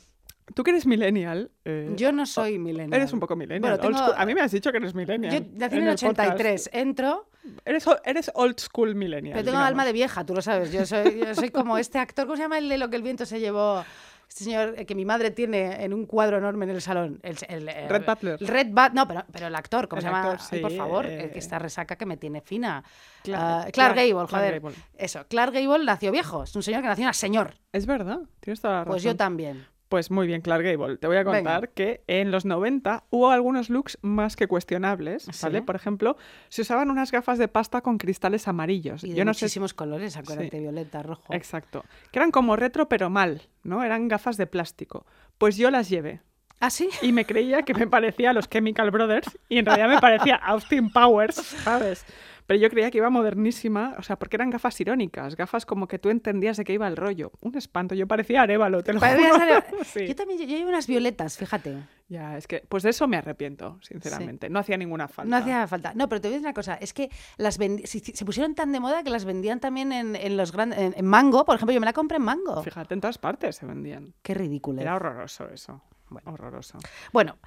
tú 0.55 0.63
que 0.63 0.71
eres 0.71 0.87
millennial. 0.87 1.51
eh, 1.65 1.93
Yo 1.97 2.13
no 2.13 2.27
soy 2.27 2.59
millennial. 2.59 3.01
Eres 3.01 3.13
un 3.13 3.21
poco 3.21 3.37
millennial. 3.37 3.61
Bueno, 3.79 3.79
tengo-. 3.99 4.15
A 4.17 4.27
mí 4.27 4.35
me 4.35 4.41
has 4.41 4.53
dicho 4.53 4.71
que 4.71 4.79
eres 4.79 4.95
millennial. 4.95 5.33
Yo 5.33 5.41
nací 5.55 5.77
en 5.77 5.83
el 5.83 5.89
el 5.89 5.95
podcast. 5.95 6.19
83, 6.31 6.71
entro, 6.73 7.29
Eres, 7.65 7.85
eres 8.05 8.31
old 8.35 8.59
school 8.61 8.95
millennial. 8.95 9.33
pero 9.35 9.45
tengo 9.45 9.57
digamos. 9.59 9.69
alma 9.69 9.85
de 9.85 9.93
vieja, 9.93 10.25
tú 10.25 10.35
lo 10.35 10.43
sabes. 10.43 10.71
Yo 10.73 10.87
soy, 10.87 11.19
yo 11.19 11.35
soy 11.35 11.51
como 11.51 11.77
este 11.79 11.99
actor, 11.99 12.27
¿cómo 12.27 12.37
se 12.37 12.43
llama 12.43 12.59
el 12.59 12.69
de 12.69 12.79
lo 12.79 12.89
que 12.91 12.97
el 12.97 13.03
viento 13.03 13.27
se 13.27 13.41
llevó? 13.41 13.85
Este 14.29 14.45
señor 14.45 14.75
eh, 14.79 14.87
que 14.87 14.95
mi 14.95 15.05
madre 15.05 15.31
tiene 15.31 15.85
en 15.85 15.93
un 15.93 16.07
cuadro 16.07 16.39
enorme 16.39 16.65
en 16.65 16.71
el 16.71 16.81
salón. 16.81 17.21
El, 17.23 17.37
el- 17.49 17.69
el- 17.69 17.89
Red 17.91 18.05
Butler. 18.07 18.41
Red 18.41 18.69
Butler. 18.69 18.95
No, 18.95 19.07
pero, 19.07 19.25
pero 19.31 19.47
el 19.49 19.55
actor, 19.55 19.89
¿cómo 19.89 19.99
El 19.99 20.05
se 20.05 20.09
llama? 20.11 20.31
actor, 20.33 20.47
Ay, 20.53 20.61
por 20.63 20.71
sí, 20.71 20.77
favor, 20.79 21.05
eh, 21.07 21.25
el 21.25 21.31
que 21.33 21.39
está 21.39 21.59
resaca 21.59 21.97
que 21.97 22.07
me 22.07 22.17
tiene 22.17 22.41
fina. 22.41 22.83
Cla- 23.25 23.37
Ah, 23.39 23.61
Clark- 23.65 23.73
Clark 23.73 23.97
Gable, 23.97 24.13
Clark 24.13 24.31
joder. 24.31 24.61
Gable. 24.63 24.77
Eso, 24.97 25.27
Clark 25.29 25.53
Gable 25.53 25.85
nació 25.85 26.11
viejo. 26.13 26.45
Es 26.45 26.57
un 26.57 26.63
señor 26.63 26.81
que 26.81 26.89
nació 26.89 27.09
a 27.11 27.13
señor. 27.13 27.57
Es 27.73 27.85
verdad, 27.85 28.21
tienes 28.41 28.61
toda 28.63 28.73
la 28.75 28.81
razón. 28.81 28.93
Pues 28.93 29.03
yo 29.03 29.17
también. 29.17 29.67
Pues 29.93 30.11
muy 30.11 30.27
bien, 30.27 30.41
Clark 30.41 30.65
Gable. 30.65 30.97
Te 30.97 31.07
voy 31.07 31.19
a 31.19 31.25
contar 31.25 31.61
Venga. 31.61 31.75
que 31.75 32.03
en 32.07 32.31
los 32.31 32.47
90 32.47 33.05
hubo 33.11 33.31
algunos 33.31 33.69
looks 33.69 33.99
más 34.01 34.37
que 34.37 34.47
cuestionables, 34.47 35.27
¿vale? 35.43 35.59
¿Sí? 35.59 35.65
Por 35.67 35.77
ejemplo, 35.77 36.17
se 36.49 36.63
usaban 36.63 36.91
unas 36.91 37.13
gafas 37.13 37.37
de 37.39 37.47
pasta 37.47 37.83
con 37.83 37.99
cristales 37.99 38.49
amarillos. 38.49 39.05
Y 39.05 39.11
de 39.11 39.17
yo 39.17 39.27
no 39.27 39.35
sé 39.35 39.45
muchísimos 39.45 39.75
colores, 39.75 40.17
acuérdate, 40.17 40.49
Sí. 40.49 40.61
violeta, 40.61 41.03
rojo. 41.03 41.35
Exacto. 41.35 41.85
Que 42.11 42.19
eran 42.21 42.31
como 42.31 42.57
retro, 42.57 42.89
pero 42.89 43.11
mal, 43.11 43.43
¿no? 43.65 43.83
Eran 43.85 44.09
gafas 44.09 44.39
de 44.39 44.47
plástico. 44.47 45.05
Pues 45.37 45.59
yo 45.59 45.71
las 45.71 45.91
llevé. 45.91 46.23
¿Ah, 46.59 46.71
sí? 46.71 46.89
Y 47.03 47.13
me 47.13 47.27
creía 47.27 47.61
que 47.61 47.75
me 47.75 47.87
parecía 47.87 48.31
a 48.31 48.33
los 48.33 48.49
Chemical 48.49 48.91
Brothers 48.93 49.39
y 49.51 49.59
en 49.59 49.67
realidad 49.67 49.89
me 49.91 50.01
parecía 50.01 50.37
Austin 50.43 50.91
Powers, 50.91 51.35
¿sabes? 51.35 52.07
Pero 52.47 52.61
yo 52.61 52.69
creía 52.71 52.91
que 52.91 52.99
iba 52.99 53.09
modernísima, 53.11 53.95
o 53.99 54.03
sea, 54.03 54.17
porque 54.17 54.37
eran 54.37 54.51
gafas 54.51 54.81
irónicas, 54.81 55.37
gafas 55.37 55.65
como 55.67 55.87
que 55.87 55.99
tú 55.99 56.11
entendías 56.11 56.57
de 56.57 56.65
qué 56.65 56.73
iba 56.73 56.87
el 56.89 56.97
rollo. 56.97 57.33
Un 57.41 57.57
espanto, 57.57 57.95
yo 57.95 58.07
parecía 58.07 58.43
Arevalo, 58.43 58.83
te 58.83 58.93
lo 58.93 59.01
juro. 59.01 59.13
Sí. 59.85 60.07
Yo 60.07 60.15
también, 60.17 60.39
yo, 60.41 60.45
yo 60.47 60.57
llevo 60.57 60.69
unas 60.71 60.87
violetas, 60.87 61.37
fíjate. 61.37 61.77
Ya, 62.09 62.37
es 62.37 62.47
que, 62.47 62.65
pues 62.69 62.83
de 62.83 62.91
eso 62.91 63.09
me 63.09 63.17
arrepiento, 63.17 63.79
sinceramente. 63.81 64.51
No 64.51 64.59
hacía 64.59 64.77
ninguna 64.77 65.09
falta. 65.09 65.31
No 65.31 65.37
hacía 65.37 65.67
falta. 65.67 65.93
No, 65.95 66.09
pero 66.09 66.21
te 66.21 66.29
voy 66.29 66.35
a 66.35 66.37
decir 66.39 66.47
una 66.47 66.55
cosa. 66.55 66.75
Es 66.75 66.93
que 66.93 67.11
las 67.39 67.59
vendi- 67.59 67.87
se, 67.87 68.25
pusieron 68.25 68.55
tan 68.55 68.71
de 68.73 68.81
moda 68.81 69.03
que 69.03 69.11
las 69.11 69.25
vendían 69.25 69.61
también 69.61 69.93
en, 69.93 70.15
en 70.17 70.37
los 70.37 70.53
grandes... 70.53 70.79
En, 70.79 70.95
en 70.97 71.07
Mango, 71.07 71.45
por 71.45 71.57
ejemplo. 71.57 71.73
Yo 71.73 71.81
me 71.81 71.87
la 71.87 71.93
compré 71.95 72.19
en 72.19 72.25
Mango. 72.25 72.63
Fíjate, 72.63 72.93
en 72.95 73.01
todas 73.01 73.17
partes 73.19 73.57
se 73.57 73.67
vendían. 73.67 74.13
Qué 74.23 74.35
ridículo. 74.35 74.81
Era 74.83 74.95
horroroso 74.97 75.49
eso. 75.49 75.81
Horroroso. 76.25 76.79
Bueno, 77.13 77.39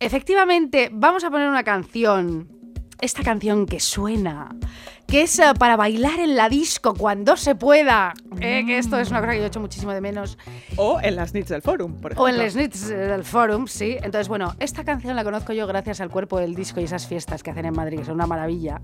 efectivamente, 0.00 0.88
vamos 0.92 1.24
a 1.24 1.30
poner 1.30 1.48
una 1.48 1.62
canción. 1.64 2.73
Esta 3.00 3.22
canción 3.22 3.66
que 3.66 3.80
suena, 3.80 4.54
que 5.06 5.22
es 5.22 5.38
eh, 5.38 5.44
para 5.58 5.76
bailar 5.76 6.20
en 6.20 6.36
la 6.36 6.48
disco 6.48 6.94
cuando 6.94 7.36
se 7.36 7.54
pueda. 7.54 8.14
eh, 8.40 8.64
que 8.66 8.78
esto 8.78 8.98
es 8.98 9.10
una 9.10 9.20
cosa 9.20 9.32
que 9.32 9.38
yo 9.38 9.44
he 9.44 9.48
hecho 9.48 9.60
muchísimo 9.60 9.92
de 9.92 10.00
menos. 10.00 10.38
O 10.76 11.00
en 11.02 11.16
las 11.16 11.34
nits 11.34 11.48
del 11.48 11.62
forum, 11.62 11.94
por 12.00 12.12
ejemplo. 12.12 12.24
O 12.24 12.28
en 12.28 12.38
les 12.38 12.56
nits 12.56 12.90
eh, 12.90 12.96
del 12.96 13.24
forum, 13.24 13.66
sí. 13.66 13.96
Entonces, 14.02 14.28
bueno, 14.28 14.54
esta 14.60 14.84
canción 14.84 15.16
la 15.16 15.24
conozco 15.24 15.52
yo 15.52 15.66
gracias 15.66 16.00
al 16.00 16.10
cuerpo 16.10 16.38
del 16.38 16.54
disco 16.54 16.80
y 16.80 16.84
esas 16.84 17.06
fiestas 17.06 17.42
que 17.42 17.50
hacen 17.50 17.66
en 17.66 17.74
Madrid, 17.74 17.98
que 17.98 18.04
son 18.04 18.14
una 18.14 18.26
maravilla. 18.26 18.80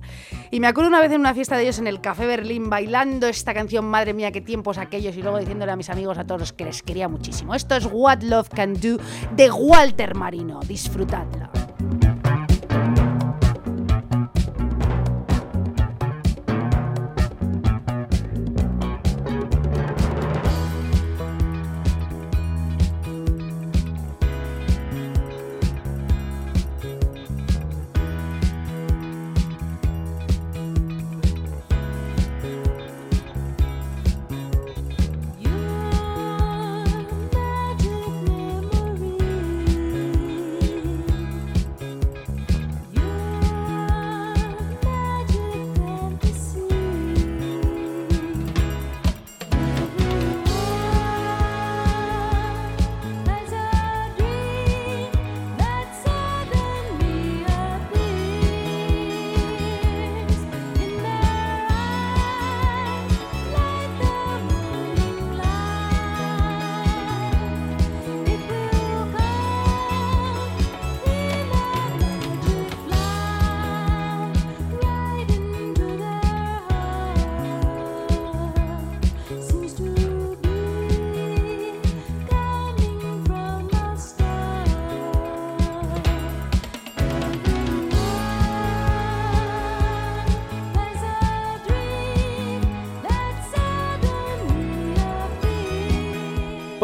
Y 0.50 0.60
me 0.60 0.66
acuerdo 0.66 0.88
una 0.88 1.00
vez 1.00 1.12
en 1.12 1.20
una 1.20 1.34
fiesta 1.34 1.56
de 1.56 1.62
ellos 1.62 1.78
en 1.78 1.86
el 1.86 2.00
Café 2.00 2.26
Berlín 2.26 2.68
bailando 2.68 3.26
esta 3.26 3.54
canción, 3.54 3.86
madre 3.86 4.12
mía, 4.12 4.32
qué 4.32 4.40
tiempos 4.40 4.78
aquellos, 4.78 5.16
y 5.16 5.22
luego 5.22 5.38
diciéndole 5.38 5.72
a 5.72 5.76
mis 5.76 5.88
amigos, 5.88 6.18
a 6.18 6.24
todos, 6.26 6.52
que 6.52 6.64
les 6.64 6.82
quería 6.82 7.08
muchísimo. 7.08 7.54
Esto 7.54 7.76
es 7.76 7.88
What 7.90 8.22
Love 8.22 8.50
Can 8.50 8.74
Do 8.74 8.98
de 9.34 9.50
Walter 9.50 10.14
Marino. 10.14 10.60
Disfrutadla. 10.60 11.50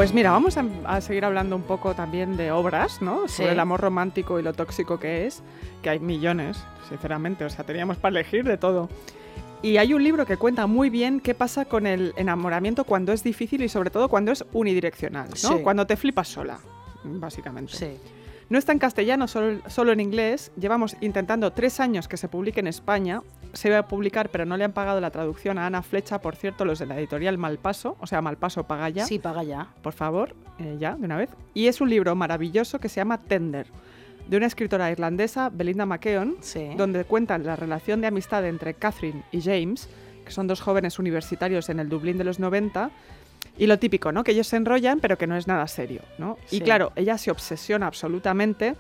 Pues 0.06 0.14
mira, 0.14 0.30
vamos 0.30 0.56
a, 0.56 0.64
a 0.84 1.00
seguir 1.00 1.24
hablando 1.24 1.56
un 1.56 1.64
poco 1.64 1.92
también 1.96 2.36
de 2.36 2.52
obras, 2.52 3.02
¿no? 3.02 3.26
Sobre 3.26 3.50
el 3.50 3.58
amor 3.58 3.80
romántico 3.80 4.38
y 4.38 4.42
lo 4.44 4.52
tóxico 4.52 5.00
que 5.00 5.26
es, 5.26 5.42
que 5.82 5.90
hay 5.90 5.98
millones, 5.98 6.62
sinceramente, 6.88 7.44
o 7.44 7.50
sea, 7.50 7.66
teníamos 7.66 7.96
para 7.96 8.20
elegir 8.20 8.44
de 8.44 8.56
todo. 8.56 8.88
Y 9.62 9.78
hay 9.78 9.94
un 9.94 10.04
libro 10.04 10.24
que 10.24 10.36
cuenta 10.36 10.68
muy 10.68 10.90
bien 10.90 11.18
qué 11.18 11.34
pasa 11.34 11.64
con 11.64 11.88
el 11.88 12.14
enamoramiento 12.16 12.84
cuando 12.84 13.12
es 13.12 13.24
difícil 13.24 13.62
y 13.62 13.68
sobre 13.68 13.90
todo 13.90 14.08
cuando 14.08 14.30
es 14.30 14.44
unidireccional, 14.52 15.28
¿no? 15.30 15.34
Sí. 15.34 15.54
Cuando 15.64 15.88
te 15.88 15.96
flipas 15.96 16.28
sola, 16.28 16.60
básicamente. 17.02 17.72
Sí. 17.72 17.96
No 18.48 18.58
está 18.58 18.70
en 18.70 18.78
castellano, 18.78 19.26
solo, 19.26 19.58
solo 19.66 19.90
en 19.90 19.98
inglés. 19.98 20.52
Llevamos 20.56 20.96
intentando 21.00 21.52
tres 21.52 21.80
años 21.80 22.06
que 22.06 22.16
se 22.16 22.28
publique 22.28 22.60
en 22.60 22.68
España. 22.68 23.22
Se 23.56 23.68
iba 23.68 23.78
a 23.78 23.88
publicar, 23.88 24.28
pero 24.30 24.44
no 24.44 24.56
le 24.56 24.64
han 24.64 24.72
pagado 24.72 25.00
la 25.00 25.10
traducción 25.10 25.58
a 25.58 25.66
Ana 25.66 25.82
Flecha, 25.82 26.20
por 26.20 26.36
cierto, 26.36 26.64
los 26.64 26.78
de 26.78 26.86
la 26.86 26.98
editorial 26.98 27.38
Malpaso. 27.38 27.96
O 28.00 28.06
sea, 28.06 28.20
Malpaso 28.20 28.64
paga 28.66 28.88
ya. 28.90 29.06
Sí, 29.06 29.18
paga 29.18 29.42
ya. 29.42 29.68
Por 29.82 29.92
favor, 29.94 30.34
eh, 30.58 30.76
ya, 30.78 30.94
de 30.96 31.04
una 31.06 31.16
vez. 31.16 31.30
Y 31.54 31.66
es 31.66 31.80
un 31.80 31.88
libro 31.90 32.14
maravilloso 32.14 32.78
que 32.78 32.88
se 32.88 32.96
llama 32.96 33.22
Tender, 33.22 33.66
de 34.28 34.36
una 34.36 34.46
escritora 34.46 34.90
irlandesa, 34.90 35.50
Belinda 35.50 35.86
McKeown, 35.86 36.36
Sí. 36.40 36.68
donde 36.76 37.04
cuentan 37.04 37.44
la 37.44 37.56
relación 37.56 38.00
de 38.00 38.08
amistad 38.08 38.44
entre 38.46 38.74
Catherine 38.74 39.22
y 39.32 39.40
James, 39.40 39.88
que 40.24 40.32
son 40.32 40.46
dos 40.46 40.60
jóvenes 40.60 40.98
universitarios 40.98 41.68
en 41.68 41.80
el 41.80 41.88
Dublín 41.88 42.18
de 42.18 42.24
los 42.24 42.38
90. 42.38 42.90
Y 43.58 43.68
lo 43.68 43.78
típico, 43.78 44.12
¿no? 44.12 44.22
Que 44.22 44.32
ellos 44.32 44.48
se 44.48 44.56
enrollan, 44.56 45.00
pero 45.00 45.16
que 45.16 45.26
no 45.26 45.34
es 45.36 45.46
nada 45.46 45.66
serio, 45.66 46.02
¿no? 46.18 46.36
Sí. 46.46 46.56
Y 46.56 46.60
claro, 46.60 46.92
ella 46.94 47.16
se 47.16 47.30
obsesiona 47.30 47.86
absolutamente 47.86 48.74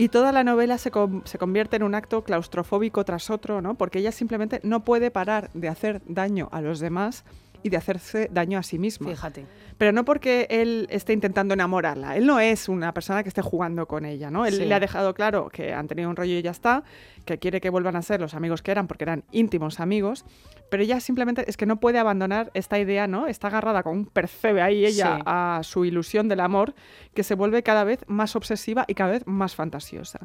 y 0.00 0.08
toda 0.08 0.32
la 0.32 0.44
novela 0.44 0.78
se, 0.78 0.90
se 1.24 1.36
convierte 1.36 1.76
en 1.76 1.82
un 1.82 1.94
acto 1.94 2.24
claustrofóbico 2.24 3.04
tras 3.04 3.28
otro, 3.28 3.60
¿no? 3.60 3.74
Porque 3.74 3.98
ella 3.98 4.12
simplemente 4.12 4.58
no 4.62 4.80
puede 4.82 5.10
parar 5.10 5.50
de 5.52 5.68
hacer 5.68 6.00
daño 6.06 6.48
a 6.52 6.62
los 6.62 6.80
demás 6.80 7.22
y 7.62 7.68
de 7.70 7.76
hacerse 7.76 8.28
daño 8.32 8.58
a 8.58 8.62
sí 8.62 8.78
misma. 8.78 9.10
Fíjate. 9.10 9.46
Pero 9.78 9.92
no 9.92 10.04
porque 10.04 10.46
él 10.50 10.86
esté 10.90 11.12
intentando 11.12 11.54
enamorarla. 11.54 12.16
Él 12.16 12.26
no 12.26 12.38
es 12.40 12.68
una 12.68 12.92
persona 12.92 13.22
que 13.22 13.28
esté 13.28 13.42
jugando 13.42 13.86
con 13.86 14.04
ella, 14.04 14.30
¿no? 14.30 14.46
Él 14.46 14.54
Sí. 14.54 14.64
le 14.64 14.74
ha 14.74 14.80
dejado 14.80 15.14
claro 15.14 15.48
que 15.50 15.72
han 15.72 15.88
tenido 15.88 16.10
un 16.10 16.16
rollo 16.16 16.34
y 16.34 16.42
ya 16.42 16.50
está, 16.50 16.84
que 17.24 17.38
quiere 17.38 17.60
que 17.60 17.70
vuelvan 17.70 17.96
a 17.96 18.02
ser 18.02 18.20
los 18.20 18.34
amigos 18.34 18.62
que 18.62 18.70
eran 18.70 18.86
porque 18.86 19.04
eran 19.04 19.24
íntimos 19.32 19.80
amigos, 19.80 20.24
pero 20.70 20.82
ella 20.82 21.00
simplemente 21.00 21.44
es 21.48 21.56
que 21.56 21.66
no 21.66 21.80
puede 21.80 21.98
abandonar 21.98 22.50
esta 22.54 22.78
idea, 22.78 23.06
¿no? 23.06 23.26
Está 23.26 23.48
agarrada 23.48 23.82
con 23.82 23.92
un 23.98 24.06
percebe 24.06 24.62
ahí 24.62 24.84
ella 24.84 25.16
Sí. 25.16 25.22
a 25.26 25.60
su 25.62 25.84
ilusión 25.84 26.28
del 26.28 26.40
amor, 26.40 26.74
que 27.14 27.22
se 27.22 27.34
vuelve 27.34 27.62
cada 27.62 27.84
vez 27.84 28.04
más 28.06 28.36
obsesiva 28.36 28.84
y 28.86 28.94
cada 28.94 29.12
vez 29.12 29.26
más 29.26 29.54
fantasiosa. 29.54 30.20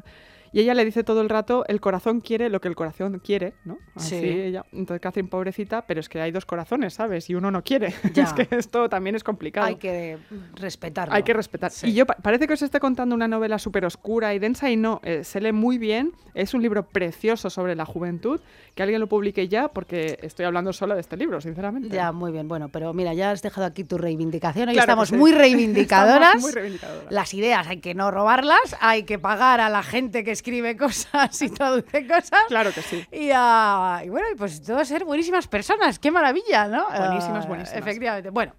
Y 0.52 0.60
ella 0.60 0.74
le 0.74 0.84
dice 0.84 1.04
todo 1.04 1.20
el 1.20 1.28
rato, 1.28 1.64
el 1.68 1.80
corazón 1.80 2.20
quiere 2.20 2.48
lo 2.48 2.60
que 2.60 2.68
el 2.68 2.76
corazón 2.76 3.20
quiere, 3.24 3.54
¿no? 3.64 3.78
Así 3.94 4.20
Sí. 4.20 4.26
ella. 4.28 4.64
Entonces 4.72 5.00
Catherine, 5.00 5.28
pobrecita, 5.28 5.86
pero 5.86 6.00
es 6.00 6.08
que 6.08 6.20
hay 6.20 6.30
dos 6.32 6.46
corazones, 6.46 6.94
¿sabes? 6.94 7.28
Y 7.30 7.34
uno 7.34 7.50
no 7.50 7.62
quiere. 7.62 7.92
Ya. 8.14 8.24
es 8.24 8.32
que 8.32 8.48
esto 8.56 8.88
también 8.88 9.16
es 9.16 9.24
complicado. 9.24 9.66
Hay 9.66 9.76
que 9.76 10.18
respetarlo. 10.54 11.14
Hay 11.14 11.22
que 11.22 11.32
respetar. 11.34 11.70
Sí. 11.70 11.88
Y 11.88 11.94
yo 11.94 12.06
pa- 12.06 12.16
parece 12.16 12.46
que 12.46 12.54
os 12.54 12.62
esté 12.62 12.80
contando 12.80 13.14
una 13.14 13.28
novela 13.28 13.58
súper 13.58 13.84
oscura 13.84 14.34
y 14.34 14.38
densa 14.38 14.70
y 14.70 14.76
no, 14.76 15.00
eh, 15.04 15.24
se 15.24 15.40
lee 15.40 15.52
muy 15.52 15.78
bien. 15.78 16.12
Es 16.34 16.54
un 16.54 16.62
libro 16.62 16.86
precioso 16.86 17.50
sobre 17.50 17.74
la 17.74 17.84
juventud. 17.84 18.40
Que 18.74 18.82
alguien 18.82 19.00
lo 19.00 19.08
publique 19.08 19.48
ya 19.48 19.68
porque 19.68 20.18
estoy 20.22 20.44
hablando 20.46 20.72
solo 20.72 20.94
de 20.94 21.00
este 21.00 21.16
libro, 21.16 21.40
sinceramente. 21.40 21.88
Ya, 21.94 22.12
muy 22.12 22.30
bien. 22.32 22.46
Bueno, 22.48 22.68
pero 22.68 22.92
mira, 22.92 23.14
ya 23.14 23.30
has 23.30 23.42
dejado 23.42 23.66
aquí 23.66 23.84
tu 23.84 23.96
reivindicación. 23.98 24.68
Hoy 24.68 24.74
Claro 24.74 24.84
estamos 24.92 25.08
sí. 25.08 25.16
muy 25.16 25.32
reivindicadoras. 25.32 25.96
Estamos 26.36 26.42
muy 26.42 26.52
reivindicadoras. 26.52 27.12
Las 27.12 27.34
ideas 27.34 27.66
hay 27.68 27.78
que 27.80 27.94
no 27.94 28.10
robarlas, 28.10 28.76
hay 28.80 29.04
que 29.04 29.18
pagar 29.18 29.60
a 29.60 29.68
la 29.68 29.82
gente 29.82 30.24
que 30.24 30.30
escribe 30.36 30.76
cosas 30.76 31.40
y 31.42 31.48
traduce 31.50 32.06
cosas. 32.06 32.44
Claro 32.48 32.72
que 32.72 32.82
sí. 32.82 33.04
Y, 33.12 33.30
ah, 33.34 34.02
y 34.04 34.08
bueno, 34.08 34.26
pues 34.38 34.62
todo 34.62 34.84
ser 34.84 35.04
buenísimas 35.04 35.48
personas. 35.48 35.98
Qué 35.98 36.10
maravilla, 36.10 36.68
¿no? 36.68 36.86
Buenísimas, 36.86 37.44
Ah, 37.44 37.48
buenísimas. 37.48 37.78
Efectivamente. 37.82 38.30
Bueno, 38.30 38.54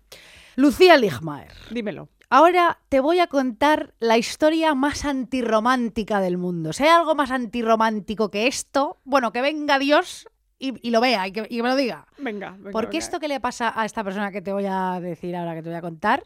Lucía 0.55 0.97
Ligmaer. 0.97 1.51
Dímelo. 1.71 2.09
Ahora 2.29 2.79
te 2.89 2.99
voy 2.99 3.19
a 3.19 3.27
contar 3.27 3.93
la 3.99 4.17
historia 4.17 4.75
más 4.75 5.05
antirromántica 5.05 6.19
del 6.19 6.37
mundo. 6.37 6.73
Si 6.73 6.83
hay 6.83 6.89
algo 6.89 7.15
más 7.15 7.31
antirromántico 7.31 8.29
que 8.29 8.47
esto, 8.47 8.99
bueno, 9.05 9.31
que 9.31 9.41
venga 9.41 9.79
Dios 9.79 10.27
y, 10.59 10.73
y 10.85 10.91
lo 10.91 10.99
vea 10.99 11.25
y 11.27 11.31
que, 11.31 11.47
y 11.49 11.61
me 11.61 11.69
lo 11.69 11.75
diga. 11.75 12.05
Venga, 12.17 12.51
venga. 12.57 12.71
Porque 12.71 12.97
venga. 12.97 13.05
esto 13.05 13.19
que 13.21 13.27
le 13.29 13.39
pasa 13.39 13.71
a 13.73 13.85
esta 13.85 14.03
persona 14.03 14.31
que 14.31 14.41
te 14.41 14.51
voy 14.51 14.65
a 14.67 14.99
decir 14.99 15.35
ahora, 15.37 15.55
que 15.55 15.61
te 15.63 15.69
voy 15.69 15.77
a 15.77 15.81
contar, 15.81 16.23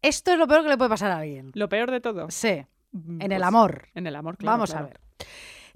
esto 0.00 0.32
es 0.32 0.38
lo 0.38 0.46
peor 0.46 0.62
que 0.62 0.68
le 0.70 0.78
puede 0.78 0.88
pasar 0.90 1.10
a 1.10 1.18
alguien. 1.18 1.50
Lo 1.54 1.68
peor 1.68 1.90
de 1.90 2.00
todo. 2.00 2.30
Sí, 2.30 2.64
Mm, 2.94 3.20
en 3.20 3.32
el 3.32 3.38
pues, 3.38 3.48
amor. 3.48 3.88
En 3.94 4.06
el 4.06 4.16
amor, 4.16 4.36
claro. 4.36 4.52
Vamos 4.54 4.70
claro. 4.70 4.86
a 4.86 4.88
ver. 4.88 5.00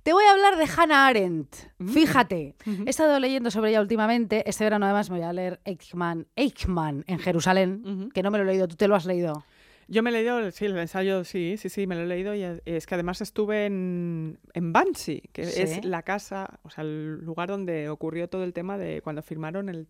Te 0.02 0.12
voy 0.12 0.24
a 0.24 0.30
hablar 0.30 0.56
de 0.56 0.66
Hannah 0.74 1.06
Arendt. 1.08 1.54
Mm. 1.78 1.88
Fíjate, 1.88 2.54
he 2.86 2.88
estado 2.88 3.18
leyendo 3.20 3.50
sobre 3.50 3.70
ella 3.70 3.80
últimamente. 3.80 4.48
Este 4.48 4.64
verano 4.64 4.86
además 4.86 5.10
me 5.10 5.18
voy 5.18 5.26
a 5.26 5.32
leer 5.32 5.60
Eichmann, 5.64 6.26
Eichmann 6.36 7.04
en 7.06 7.18
Jerusalén, 7.18 8.10
que 8.14 8.22
no 8.22 8.30
me 8.30 8.38
lo 8.38 8.44
he 8.44 8.46
leído. 8.46 8.68
¿Tú 8.68 8.76
te 8.76 8.88
lo 8.88 8.94
has 8.94 9.04
leído? 9.04 9.44
Yo 9.90 10.02
me 10.02 10.10
he 10.10 10.12
leído, 10.12 10.50
sí, 10.50 10.66
el 10.66 10.76
ensayo, 10.76 11.24
sí, 11.24 11.56
sí, 11.58 11.68
sí, 11.70 11.86
me 11.86 11.94
lo 11.94 12.02
he 12.02 12.06
leído 12.06 12.34
y 12.34 12.42
es 12.42 12.86
que 12.86 12.94
además 12.94 13.22
estuve 13.22 13.64
en, 13.66 14.38
en 14.52 14.72
Banshee, 14.72 15.22
que 15.32 15.46
Sí. 15.46 15.62
es 15.62 15.84
la 15.84 16.02
casa, 16.02 16.60
o 16.62 16.68
sea, 16.70 16.84
el 16.84 17.24
lugar 17.24 17.48
donde 17.48 17.88
ocurrió 17.88 18.28
todo 18.28 18.44
el 18.44 18.52
tema 18.52 18.76
de 18.76 19.00
cuando 19.00 19.22
firmaron 19.22 19.70
el, 19.70 19.88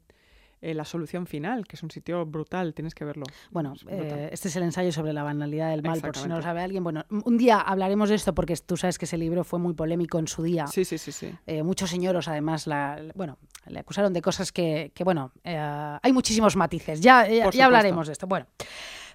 eh, 0.61 0.75
la 0.75 0.85
solución 0.85 1.27
final, 1.27 1.67
que 1.67 1.77
es 1.77 1.83
un 1.83 1.91
sitio 1.91 2.27
brutal, 2.27 2.75
tienes 2.75 2.95
que 2.95 3.05
verlo. 3.05 3.25
Bueno, 3.51 3.75
Es 3.75 3.85
eh, 3.89 4.29
este 4.33 4.49
es 4.49 4.57
el 4.57 4.65
ensayo 4.65 4.93
sobre 4.93 5.13
la 5.13 5.23
banalidad 5.23 5.71
del 5.71 5.83
mal, 5.83 6.01
por 6.01 6.17
si 6.17 6.29
no 6.29 6.37
lo 6.37 6.43
sabe 6.43 6.63
alguien. 6.63 6.83
Bueno, 6.83 7.05
un 7.11 7.39
día 7.39 7.61
hablaremos 7.61 8.09
de 8.09 8.17
esto 8.17 8.35
porque 8.35 8.57
tú 8.57 8.77
sabes 8.77 8.99
que 8.99 9.05
ese 9.05 9.17
libro 9.19 9.45
fue 9.45 9.59
muy 9.59 9.75
polémico 9.75 10.19
en 10.19 10.27
su 10.27 10.43
día. 10.43 10.67
Sí, 10.67 10.85
sí, 10.85 10.99
sí, 10.99 11.13
sí. 11.13 11.33
Eh, 11.47 11.63
muchos 11.63 11.91
señoros, 11.91 12.29
además, 12.29 12.67
la, 12.67 13.01
bueno, 13.15 13.39
le 13.67 13.79
acusaron 13.79 14.13
de 14.13 14.23
cosas 14.23 14.53
que, 14.53 14.91
que, 14.95 15.05
bueno, 15.05 15.33
hay 15.45 16.13
muchísimos 16.13 16.57
matices. 16.57 17.01
Ya, 17.01 17.29
ya, 17.29 17.51
ya 17.51 17.67
hablaremos 17.67 18.07
de 18.07 18.13
esto. 18.13 18.27
Bueno, 18.27 18.47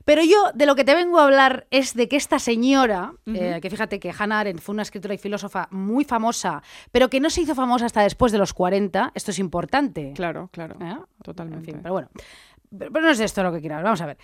pero 0.06 0.24
yo 0.24 0.52
de 0.54 0.66
lo 0.66 0.76
que 0.76 0.84
te 0.84 0.96
vengo 0.96 1.20
a 1.20 1.26
hablar 1.26 1.68
es 1.72 1.94
de 1.94 2.08
que 2.08 2.16
esta 2.16 2.39
señora, 2.39 3.13
eh, 3.26 3.60
que 3.62 3.70
fíjate 3.70 4.00
que 4.00 4.13
Hannah 4.18 4.39
Arendt 4.39 4.62
fue 4.62 4.74
una 4.74 4.84
escritora 4.84 5.13
y 5.13 5.18
filósofa 5.18 5.68
muy 5.72 6.04
famosa, 6.06 6.62
pero 6.92 7.10
que 7.10 7.20
no 7.20 7.30
se 7.30 7.42
hizo 7.42 7.56
famosa 7.56 7.86
hasta 7.86 8.02
después 8.02 8.32
de 8.32 8.38
los 8.38 8.54
40, 8.54 9.12
esto 9.16 9.32
es 9.32 9.39
importante. 9.39 10.14
Claro, 10.16 10.49
claro. 10.51 10.76
¿eh? 10.82 10.97
Totalmente. 11.24 11.70
En 11.70 11.76
fin, 11.76 11.82
pero 11.82 11.93
bueno, 11.93 12.10
pero, 12.78 12.91
pero 12.91 13.06
no 13.06 13.12
es 13.12 13.20
esto 13.20 13.43
lo 13.43 13.51
que 13.51 13.60
quiero. 13.60 13.82
Vamos 13.82 14.01
a 14.01 14.06
ver. 14.06 14.18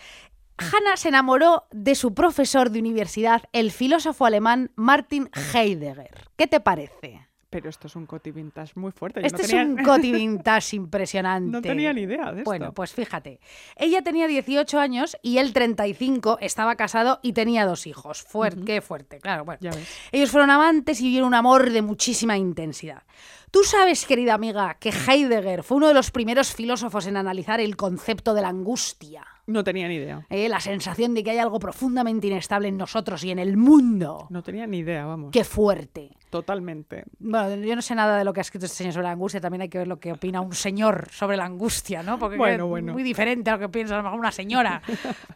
Hannah 0.58 0.98
se 0.98 1.08
enamoró 1.08 1.68
de 1.72 1.96
su 1.96 2.14
profesor 2.14 2.70
de 2.70 2.80
universidad, 2.80 3.44
el 3.54 3.72
filósofo 3.72 4.26
alemán 4.26 4.72
Martin 4.76 5.30
Heidegger. 5.54 6.28
¿Qué 6.36 6.48
te 6.48 6.60
parece? 6.60 7.29
Pero 7.50 7.70
esto 7.70 7.88
es 7.88 7.96
un 7.96 8.06
coti 8.06 8.32
vintage 8.32 8.74
muy 8.76 8.92
fuerte. 8.92 9.22
yo 9.22 9.28
Este 9.28 9.42
no 9.56 9.62
es 9.62 9.68
un 9.68 9.84
coti 9.84 10.12
vintage 10.14 10.76
impresionante. 10.76 11.52
No 11.52 11.62
tenía 11.62 11.92
ni 11.94 12.02
idea 12.02 12.32
de 12.32 12.40
esto. 12.40 12.50
Bueno, 12.50 12.74
pues 12.74 12.94
fíjate. 12.94 13.40
Ella 13.76 14.04
tenía 14.04 14.28
18 14.28 14.80
años 14.80 15.18
y 15.24 15.40
él 15.40 15.52
35, 15.52 16.38
estaba 16.42 16.76
casado 16.76 17.20
y 17.24 17.34
tenía 17.34 17.66
dos 17.66 17.88
hijos. 17.88 18.22
Fuerte, 18.22 18.64
Qué 18.66 18.82
fuerte, 18.82 19.20
claro. 19.20 19.46
Bueno. 19.46 19.60
Ya 19.62 19.72
ves. 19.72 19.90
Ellos 20.12 20.30
fueron 20.30 20.52
amantes 20.52 21.02
y 21.02 21.06
vivieron 21.06 21.28
un 21.28 21.34
amor 21.34 21.72
de 21.72 21.82
muchísima 21.82 22.38
intensidad. 22.38 23.04
Tú 23.52 23.64
sabes, 23.64 24.06
querida 24.06 24.36
amiga, 24.36 24.78
que 24.80 24.90
Heidegger 24.92 25.64
fue 25.64 25.78
uno 25.78 25.88
de 25.88 25.96
los 25.96 26.12
primeros 26.12 26.54
filósofos 26.54 27.08
en 27.08 27.18
analizar 27.18 27.60
el 27.60 27.76
concepto 27.76 28.36
de 28.36 28.44
la 28.44 28.50
angustia. 28.50 29.26
No 29.48 29.64
tenía 29.64 29.88
ni 29.88 29.96
idea. 29.96 30.28
¿eh? 30.30 30.48
La 30.48 30.60
sensación 30.60 31.16
de 31.16 31.24
que 31.24 31.32
hay 31.32 31.40
algo 31.40 31.58
profundamente 31.58 32.28
inestable 32.28 32.68
en 32.68 32.78
nosotros 32.78 33.24
y 33.24 33.32
en 33.32 33.40
el 33.40 33.58
mundo. 33.58 34.28
No 34.30 34.44
tenía 34.44 34.68
ni 34.68 34.78
idea, 34.80 35.06
vamos. 35.06 35.32
Qué 35.32 35.44
fuerte. 35.44 36.12
Totalmente. 36.30 37.06
Bueno, 37.20 37.56
yo 37.56 37.76
no 37.76 37.82
sé 37.82 37.96
nada 37.96 38.18
de 38.18 38.24
lo 38.24 38.34
que 38.34 38.40
ha 38.40 38.42
escrito 38.42 38.66
este 38.68 38.78
señor 38.78 38.94
sobre 38.94 39.06
la 39.06 39.12
angustia, 39.14 39.42
también 39.42 39.62
hay 39.64 39.70
que 39.70 39.80
ver 39.80 39.88
lo 39.88 40.00
que 40.00 40.12
opina 40.12 40.42
un 40.42 40.54
señor 40.54 41.08
sobre 41.12 41.38
la 41.38 41.46
angustia, 41.46 42.04
¿no? 42.04 42.20
Porque 42.20 42.38
Bueno, 42.38 42.66
es 42.66 42.70
bueno. 42.70 42.94
muy 42.94 43.02
diferente 43.04 43.50
a 43.50 43.54
lo 43.54 43.60
que 43.60 43.70
piensa 43.70 43.96
a 43.96 43.98
lo 43.98 44.04
mejor 44.04 44.20
una 44.20 44.32
señora, 44.32 44.82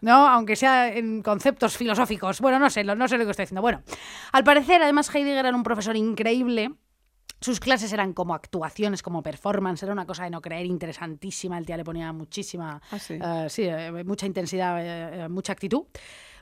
¿no? 0.01 0.27
Aunque 0.29 0.55
sea 0.55 0.93
en 0.93 1.23
conceptos 1.23 1.77
filosóficos. 1.77 2.39
Bueno, 2.41 2.59
no 2.59 2.69
sé, 2.69 2.83
lo- 2.83 2.95
no 2.95 3.07
sé 3.07 3.17
lo 3.17 3.25
que 3.25 3.31
estoy 3.31 3.43
diciendo. 3.45 3.61
Bueno, 3.61 3.81
al 4.33 4.43
parecer, 4.43 4.83
además, 4.83 5.13
Heidegger 5.13 5.45
era 5.47 5.55
un 5.55 5.63
profesor 5.63 5.95
increíble. 5.95 6.71
Sus 7.41 7.59
clases 7.59 7.91
eran 7.91 8.13
como 8.13 8.35
actuaciones, 8.35 9.01
como 9.03 9.21
performance, 9.21 9.83
era 9.83 9.91
una 9.91 10.05
cosa 10.05 10.23
de 10.23 10.29
no 10.29 10.41
creer 10.41 10.65
interesantísima. 10.65 11.57
El 11.57 11.65
tía 11.65 11.75
le 11.75 11.83
ponía 11.83 12.13
muchísima, 12.13 12.79
Ah, 12.91 12.99
sí. 12.99 13.15
eh, 13.21 13.47
sí, 13.49 13.63
eh, 13.63 14.03
mucha 14.05 14.25
intensidad, 14.25 14.77
eh, 14.79 15.27
mucha 15.27 15.51
actitud. 15.51 15.83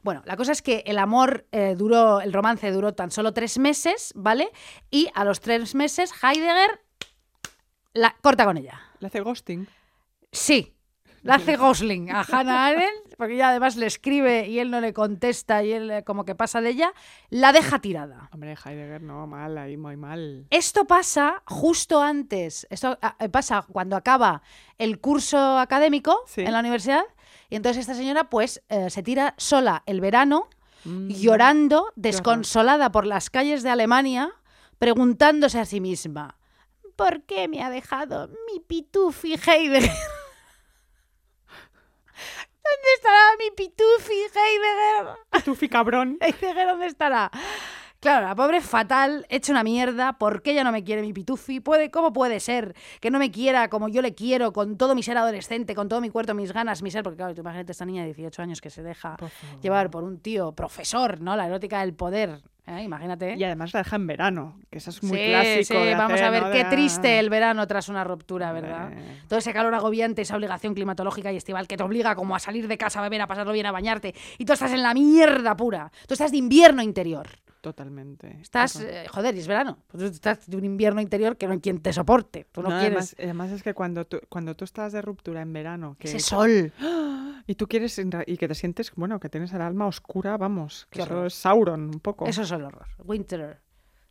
Bueno, 0.04 0.22
la 0.26 0.36
cosa 0.36 0.52
es 0.52 0.62
que 0.62 0.84
el 0.86 0.98
amor 0.98 1.46
eh, 1.52 1.76
duró, 1.78 2.22
el 2.22 2.34
romance 2.34 2.72
duró 2.72 2.94
tan 2.94 3.12
solo 3.12 3.34
tres 3.34 3.60
meses, 3.60 4.14
¿vale? 4.16 4.50
Y 4.90 5.10
a 5.14 5.24
los 5.24 5.40
tres 5.40 5.76
meses 5.76 6.12
Heidegger 6.24 6.82
la 7.94 8.16
corta 8.22 8.46
con 8.46 8.58
ella. 8.58 8.80
Le 9.00 9.08
hace 9.08 9.22
ghosting. 9.22 9.68
Sí, 10.32 10.74
la 11.24 11.36
hace 11.36 11.56
Gosling 11.56 12.10
a 12.10 12.22
Hannah 12.22 12.66
Arendt, 12.68 13.16
porque 13.18 13.36
ella 13.36 13.50
además 13.50 13.76
le 13.76 13.86
escribe 13.86 14.48
y 14.48 14.58
él 14.60 14.72
no 14.72 14.82
le 14.82 14.92
contesta 14.94 15.64
y 15.64 15.72
él 15.72 15.92
eh, 15.92 16.04
como 16.04 16.26
que 16.26 16.34
pasa 16.34 16.62
de 16.62 16.70
ella, 16.72 16.94
la 17.30 17.52
deja 17.54 17.80
tirada. 17.80 18.30
Hombre, 18.34 18.56
Heidegger, 18.66 19.04
no, 19.04 19.28
mal, 19.28 19.58
ahí 19.58 19.78
muy 19.78 19.98
mal. 19.98 20.48
Esto 20.50 20.86
pasa 20.86 21.44
justo 21.46 22.02
antes, 22.02 22.66
esto 22.72 22.98
ah, 23.02 23.16
eh, 23.20 23.30
pasa 23.30 23.66
cuando 23.72 23.96
acaba 23.96 24.42
el 24.80 25.00
curso 25.00 25.60
académico 25.60 26.24
Sí. 26.26 26.42
en 26.42 26.54
la 26.54 26.60
universidad 26.60 27.04
y 27.52 27.56
entonces 27.56 27.82
esta 27.82 27.94
señora 27.94 28.32
pues 28.32 28.64
eh, 28.70 28.90
se 28.90 29.04
tira 29.04 29.36
sola 29.38 29.84
el 29.86 30.02
verano 30.02 30.50
Mm. 30.84 31.10
llorando, 31.10 31.94
desconsolada 31.96 32.92
por 32.92 33.06
las 33.06 33.30
calles 33.30 33.62
de 33.62 33.70
Alemania, 33.70 34.32
preguntándose 34.80 35.60
a 35.60 35.66
sí 35.66 35.80
misma, 35.80 36.40
¿por 36.96 37.22
qué 37.22 37.48
me 37.48 37.62
ha 37.62 37.70
dejado 37.70 38.30
mi 38.52 38.60
pitufi 38.62 39.34
Heidegger? 39.34 39.92
¿Dónde 42.64 42.94
estará 42.96 43.36
mi 43.38 43.52
pitufi, 43.52 44.14
Heidegger? 44.14 45.44
Tufi 45.46 45.70
cabrón. 45.70 46.18
Heidegger, 46.22 46.68
¿dónde 46.68 46.88
estará? 46.88 47.30
Claro, 48.02 48.28
la 48.28 48.34
pobre 48.34 48.62
fatal, 48.62 49.28
hecha 49.30 49.52
una 49.52 49.64
mierda, 49.64 50.14
¿por 50.14 50.42
qué 50.42 50.54
ella 50.54 50.64
no 50.64 50.72
me 50.72 50.84
quiere 50.84 51.04
mi 51.04 51.14
pitufi? 51.14 51.60
¿Puede, 51.60 51.92
¿Cómo 51.92 52.12
puede 52.12 52.40
ser 52.40 52.74
que 53.00 53.12
no 53.12 53.20
me 53.20 53.30
quiera 53.30 53.70
como 53.70 53.90
yo 53.90 54.02
le 54.02 54.16
quiero, 54.16 54.52
con 54.54 54.76
todo 54.76 54.96
mi 54.96 55.04
ser 55.04 55.20
adolescente, 55.20 55.76
con 55.76 55.88
todo 55.88 56.02
mi 56.02 56.10
cuerpo, 56.10 56.34
mis 56.34 56.52
ganas, 56.52 56.82
mi 56.82 56.90
ser? 56.90 57.04
Porque 57.04 57.18
claro, 57.18 57.36
tú 57.36 57.42
imagínate 57.42 57.74
esta 57.74 57.86
niña 57.86 58.02
de 58.02 58.08
18 58.08 58.42
años 58.42 58.60
que 58.60 58.72
se 58.72 58.82
deja 58.82 59.18
llevar 59.62 59.92
por 59.92 60.04
un 60.04 60.18
tío 60.18 60.52
profesor, 60.54 61.22
¿no? 61.22 61.36
La 61.36 61.46
erótica 61.46 61.82
del 61.82 61.94
poder, 61.94 62.42
¿eh? 62.66 62.82
imagínate. 62.82 63.36
Y 63.38 63.44
además 63.44 63.72
la 63.72 63.84
deja 63.84 63.98
en 63.98 64.08
verano, 64.08 64.60
que 64.72 64.80
eso 64.80 64.90
es 64.90 65.04
muy 65.04 65.20
sí, 65.20 65.26
clásico. 65.28 65.80
sí, 65.80 65.86
de 65.86 65.94
vamos 65.94 66.14
hacer, 66.14 66.26
a 66.26 66.30
ver 66.32 66.44
¿no? 66.46 66.52
qué 66.52 66.64
De, 66.64 66.70
triste 66.72 67.08
ah, 67.08 67.20
el 67.20 67.30
verano 67.30 67.68
tras 67.68 67.88
una 67.88 68.04
ruptura, 68.04 68.52
¿verdad? 68.52 68.90
Todo 69.28 69.38
ese 69.38 69.54
calor 69.54 69.76
agobiante, 69.76 70.24
esa 70.24 70.38
obligación 70.38 70.74
climatológica 70.74 71.32
y 71.32 71.38
estival 71.38 71.68
que 71.68 71.78
te 71.78 71.84
obliga 71.84 72.16
como 72.16 72.36
a 72.36 72.40
salir 72.40 72.68
de 72.68 72.80
casa 72.80 72.98
a 72.98 73.04
beber, 73.04 73.22
a 73.22 73.28
pasarlo 73.28 73.54
bien, 73.54 73.68
a 73.68 73.72
bañarte. 73.72 74.16
Y 74.40 74.46
tú 74.46 74.54
estás 74.54 74.72
en 74.72 74.82
la 74.82 74.96
mierda 74.96 75.56
pura. 75.56 75.92
Tú 76.08 76.16
estás 76.16 76.32
de 76.32 76.38
invierno 76.38 76.82
interior. 76.82 77.28
Totalmente. 77.62 78.40
Estás, 78.42 78.82
eh, 78.82 79.06
joder, 79.08 79.36
y 79.36 79.40
es 79.40 79.48
verano. 79.48 79.78
Pues 79.88 80.04
estás 80.04 80.50
de 80.50 80.58
un 80.58 80.66
invierno 80.66 81.00
interior 81.00 81.38
que 81.38 81.46
no 81.46 81.54
hay 81.54 81.60
quien 81.60 81.80
te 81.80 81.94
soporte. 81.94 82.48
Tú 82.52 82.64
no, 82.64 82.70
No, 82.70 82.80
quieres 82.80 83.14
además, 83.14 83.16
además 83.20 83.52
es 83.52 83.64
que 83.64 83.76
cuando 83.76 84.06
tú, 84.06 84.20
cuando 84.30 84.56
tú 84.56 84.66
estás 84.66 84.94
de 84.94 85.02
ruptura 85.02 85.42
en 85.42 85.54
verano 85.54 85.96
que, 86.00 86.08
ese 86.08 86.20
sol. 86.20 86.74
y 87.48 87.56
tú 87.56 87.68
quieres 87.68 88.00
y 88.00 88.38
que 88.38 88.48
te 88.48 88.56
sientes 88.56 88.92
bueno 88.96 89.20
que 89.20 89.30
tienes 89.30 89.54
el 89.54 89.62
alma 89.62 89.86
oscura 89.86 90.38
vamos 90.38 90.88
que 90.90 90.98
Qué 90.98 91.04
eso 91.04 91.14
horror. 91.14 91.28
es 91.28 91.34
Sauron 91.36 91.82
un 91.86 92.00
poco 92.00 92.26
Eso 92.26 92.42
es 92.42 92.52
el 92.52 92.64
horror. 92.64 92.88
Winter 93.06 93.60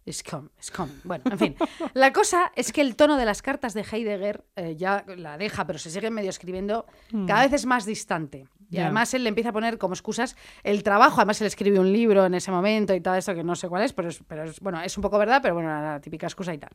is 0.04 0.22
come, 0.22 0.48
is 0.60 0.70
coming. 0.70 1.00
Bueno, 1.04 1.24
en 1.30 1.38
fin. 1.38 1.56
La 1.94 2.12
cosa 2.12 2.52
es 2.56 2.72
que 2.72 2.80
el 2.80 2.96
tono 2.96 3.16
de 3.16 3.24
las 3.24 3.42
cartas 3.42 3.74
de 3.74 3.82
Heidegger 3.82 4.44
eh, 4.56 4.76
ya 4.76 5.04
la 5.16 5.38
deja, 5.38 5.66
pero 5.66 5.78
se 5.78 5.90
sigue 5.90 6.10
medio 6.10 6.30
escribiendo, 6.30 6.86
cada 7.26 7.42
vez 7.42 7.52
es 7.52 7.66
más 7.66 7.84
distante. 7.84 8.46
Y 8.70 8.78
Hmm. 8.78 8.82
Además 8.82 9.14
él 9.14 9.24
le 9.24 9.28
empieza 9.28 9.50
a 9.50 9.52
poner 9.52 9.78
como 9.78 9.94
excusas 9.94 10.36
el 10.62 10.82
trabajo. 10.82 11.16
Además 11.16 11.40
él 11.40 11.48
escribe 11.48 11.80
un 11.80 11.92
libro 11.92 12.24
en 12.24 12.34
ese 12.34 12.50
momento 12.52 12.94
y 12.94 13.00
todo 13.00 13.16
esto 13.16 13.34
que 13.34 13.42
no 13.42 13.56
sé 13.56 13.68
cuál 13.68 13.82
es, 13.82 13.92
pero, 13.92 14.08
es, 14.08 14.22
pero 14.26 14.44
es, 14.44 14.60
bueno, 14.60 14.80
es 14.80 14.96
un 14.96 15.02
poco 15.02 15.18
verdad, 15.18 15.40
pero 15.42 15.54
bueno, 15.54 15.68
la 15.68 16.00
típica 16.00 16.26
excusa 16.26 16.54
y 16.54 16.58
tal. 16.58 16.70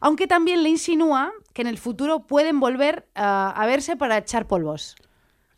Aunque 0.00 0.26
también 0.26 0.62
le 0.62 0.68
insinúa 0.68 1.32
que 1.52 1.62
en 1.62 1.68
el 1.68 1.78
futuro 1.78 2.26
pueden 2.26 2.60
volver 2.60 3.08
a 3.14 3.64
verse 3.66 3.96
para 3.96 4.18
echar 4.18 4.46
polvos. 4.46 4.94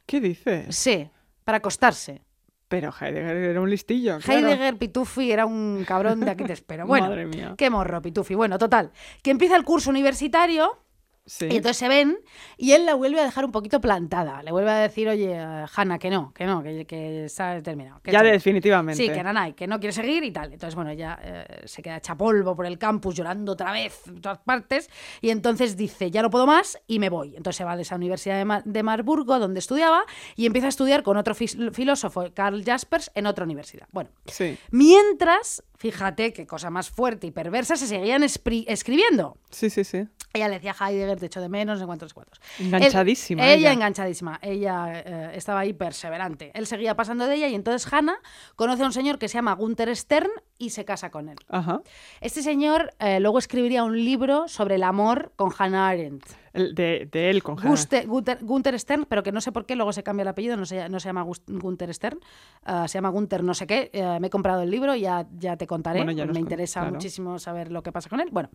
¿qué 0.07 0.21
dices? 0.21 0.75
Sí, 0.75 1.11
para 1.45 1.59
acostarse. 1.59 2.23
Pero 2.69 2.93
Heidegger 2.99 3.37
era 3.37 3.61
un 3.61 3.71
listillo 3.71 4.19
claro. 4.21 4.41
Heidegger, 4.41 4.77
Pitufi, 4.77 5.31
era 5.31 5.47
un 5.47 5.85
cabrón 5.87 6.21
de 6.21 6.31
aquí 6.31 6.45
te 6.45 6.53
espero. 6.53 6.87
Bueno, 6.95 7.07
Madre 7.09 7.27
mía. 7.27 7.55
qué 7.57 7.71
morro, 7.71 8.01
Pitufi. 8.03 8.35
Bueno, 8.35 8.59
total. 8.59 8.91
Que 9.23 9.31
empieza 9.31 9.57
el 9.57 9.65
curso 9.65 9.91
universitario 9.91 10.79
sí 11.27 11.47
y 11.51 11.57
entonces 11.57 11.77
se 11.77 11.89
ven 11.89 12.18
y 12.57 12.72
él 12.72 12.85
la 12.87 12.95
vuelve 12.95 13.20
a 13.20 13.25
dejar 13.25 13.45
un 13.45 13.53
poquito 13.53 13.81
plantada. 13.81 14.43
Le 14.43 14.53
vuelve 14.53 14.70
a 14.70 14.77
decir, 14.79 15.09
oye, 15.09 15.37
Hanna, 15.75 15.99
que 15.99 16.11
no, 16.11 16.33
que 16.35 16.45
no, 16.47 16.62
que, 16.62 16.85
que 16.87 17.25
está 17.25 17.62
terminado. 17.62 18.01
que 18.03 18.12
ya 18.12 18.22
definitivamente 18.22 19.03
Sí, 19.03 19.11
que 19.11 19.22
Nanay, 19.22 19.55
que 19.55 19.66
no 19.66 19.79
quiere 19.81 19.93
seguir 19.93 20.22
y 20.25 20.31
tal. 20.33 20.53
Entonces, 20.53 20.75
bueno, 20.75 20.93
ya 20.93 21.18
eh, 21.22 21.62
se 21.64 21.83
queda 21.83 21.97
hecha 21.97 22.16
polvo 22.16 22.55
por 22.55 22.66
el 22.66 22.79
campus, 22.79 23.14
llorando 23.14 23.53
otra 23.53 23.72
vez 23.72 24.07
en 24.07 24.20
todas 24.20 24.39
partes. 24.39 24.91
Y 25.20 25.31
entonces 25.31 25.77
dice, 25.77 26.11
ya 26.11 26.22
no 26.22 26.31
puedo 26.31 26.47
más 26.47 26.79
y 26.87 26.99
me 26.99 27.09
voy. 27.09 27.37
Entonces 27.37 27.57
se 27.57 27.64
va 27.64 27.77
de 27.77 27.83
esa 27.83 27.97
universidad 27.97 28.45
de, 28.45 28.62
de 28.64 28.83
Marburgo, 28.83 29.39
donde 29.39 29.61
estudiaba, 29.61 30.05
y 30.37 30.47
empieza 30.47 30.66
a 30.66 30.70
estudiar 30.70 31.03
con 31.03 31.16
otro 31.16 31.35
fis- 31.35 31.72
filósofo, 31.72 32.27
Karl 32.35 32.64
Jaspers, 32.64 33.11
en 33.14 33.27
otra 33.27 33.45
universidad. 33.45 33.87
Bueno, 33.93 34.11
sí 34.27 34.59
mientras, 34.70 35.62
fíjate 35.93 36.32
qué 36.32 36.47
cosa 36.47 36.70
más 36.70 36.89
fuerte 36.89 37.26
y 37.26 37.30
perversa, 37.30 37.76
se 37.76 37.87
seguían 37.87 38.22
escribiendo. 38.22 39.37
sí 39.51 39.68
sí 39.68 39.85
sí 39.85 40.09
Ella 40.32 40.49
le 40.49 40.55
decía 40.55 40.74
a 40.78 40.89
Heidegger, 40.91 41.20
te 41.20 41.26
echo 41.26 41.41
de 41.43 41.49
menos, 41.51 41.78
en 41.80 41.87
cuantos 41.87 42.14
cuantos. 42.14 42.41
Enganchadísima 42.59 43.43
Él- 43.45 43.49
ella, 43.51 43.57
ella. 43.59 43.72
enganchadísima. 43.74 44.39
Ella 44.43 44.93
eh, 45.05 45.30
estaba 45.35 45.61
ahí 45.61 45.74
perseverante. 45.74 46.51
Él 46.55 46.66
seguía 46.66 46.97
pasando 46.97 47.26
de 47.26 47.35
ella 47.37 47.49
y 47.49 47.55
entonces 47.55 47.93
Hannah 47.93 48.16
conoce 48.57 48.82
a 48.82 48.87
un 48.87 48.93
señor 48.93 49.18
que 49.18 49.28
se 49.28 49.35
llama 49.35 49.53
Gunther 49.55 49.95
Stern 49.95 50.30
y 50.59 50.70
se 50.70 50.85
casa 50.87 51.11
con 51.11 51.28
él. 51.28 51.37
ajá 51.49 51.82
Este 52.22 52.43
señor 52.43 52.95
eh, 52.99 53.20
luego 53.20 53.39
escribiría 53.39 53.85
un 53.85 54.03
libro 54.05 54.49
sobre 54.49 54.76
el 54.76 54.82
amor 54.85 55.32
con 55.37 55.53
Hannah 55.57 55.89
Arendt. 55.89 56.24
De, 56.55 57.09
de 57.11 57.31
él 57.31 57.43
con. 57.43 57.57
Guste- 57.57 58.07
Gunther, 58.07 58.39
Gunther 58.43 58.79
Stern, 58.79 59.07
pero 59.09 59.23
que 59.25 59.33
no 59.33 59.41
sé 59.41 59.51
por 59.51 59.67
qué 59.67 59.75
luego 59.75 59.93
se 59.93 60.03
cambia 60.05 60.23
el 60.23 60.29
apellido, 60.29 60.57
no 60.57 60.65
se, 60.65 60.89
no 60.89 61.01
se 61.01 61.09
llama 61.09 61.23
Gus- 61.25 61.43
Gunther 61.47 61.93
Stern, 61.93 62.21
ah, 62.65 62.87
se 62.87 62.95
llama 62.99 63.09
Gunther 63.09 63.43
no 63.43 63.55
sé 63.55 63.67
qué. 63.67 63.91
eh, 63.93 64.19
me 64.21 64.29
he 64.29 64.31
comprado 64.31 64.63
el 64.63 64.71
libro 64.71 64.95
y 64.95 65.01
ya, 65.01 65.27
ya 65.37 65.57
te 65.57 65.67
contaré. 65.67 65.99
Bueno, 65.99 66.13
ya 66.13 66.27
me 66.27 66.33
con- 66.33 66.41
interesa 66.41 66.81
claro. 66.81 66.95
muchísimo 66.95 67.39
saber 67.41 67.73
lo 67.73 67.83
que 67.83 67.91
pasa 67.91 68.09
con 68.09 68.21
él. 68.21 68.29
Bueno, 68.31 68.51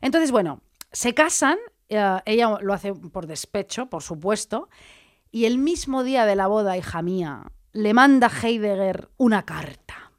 entonces, 0.00 0.32
bueno, 0.32 0.60
se 0.90 1.14
casan, 1.14 1.58
eh, 1.88 2.18
ella 2.26 2.58
lo 2.60 2.74
hace 2.74 2.92
por 2.92 3.26
despecho, 3.28 3.86
por 3.86 4.02
supuesto, 4.02 4.68
y 5.30 5.44
el 5.44 5.58
mismo 5.58 6.02
día 6.02 6.26
de 6.26 6.34
la 6.34 6.48
boda, 6.48 6.76
hija 6.76 7.02
mía, 7.02 7.44
le 7.72 7.94
manda 7.94 8.26
a 8.26 8.46
Heidegger 8.48 9.10
una 9.16 9.44
carta 9.44 10.10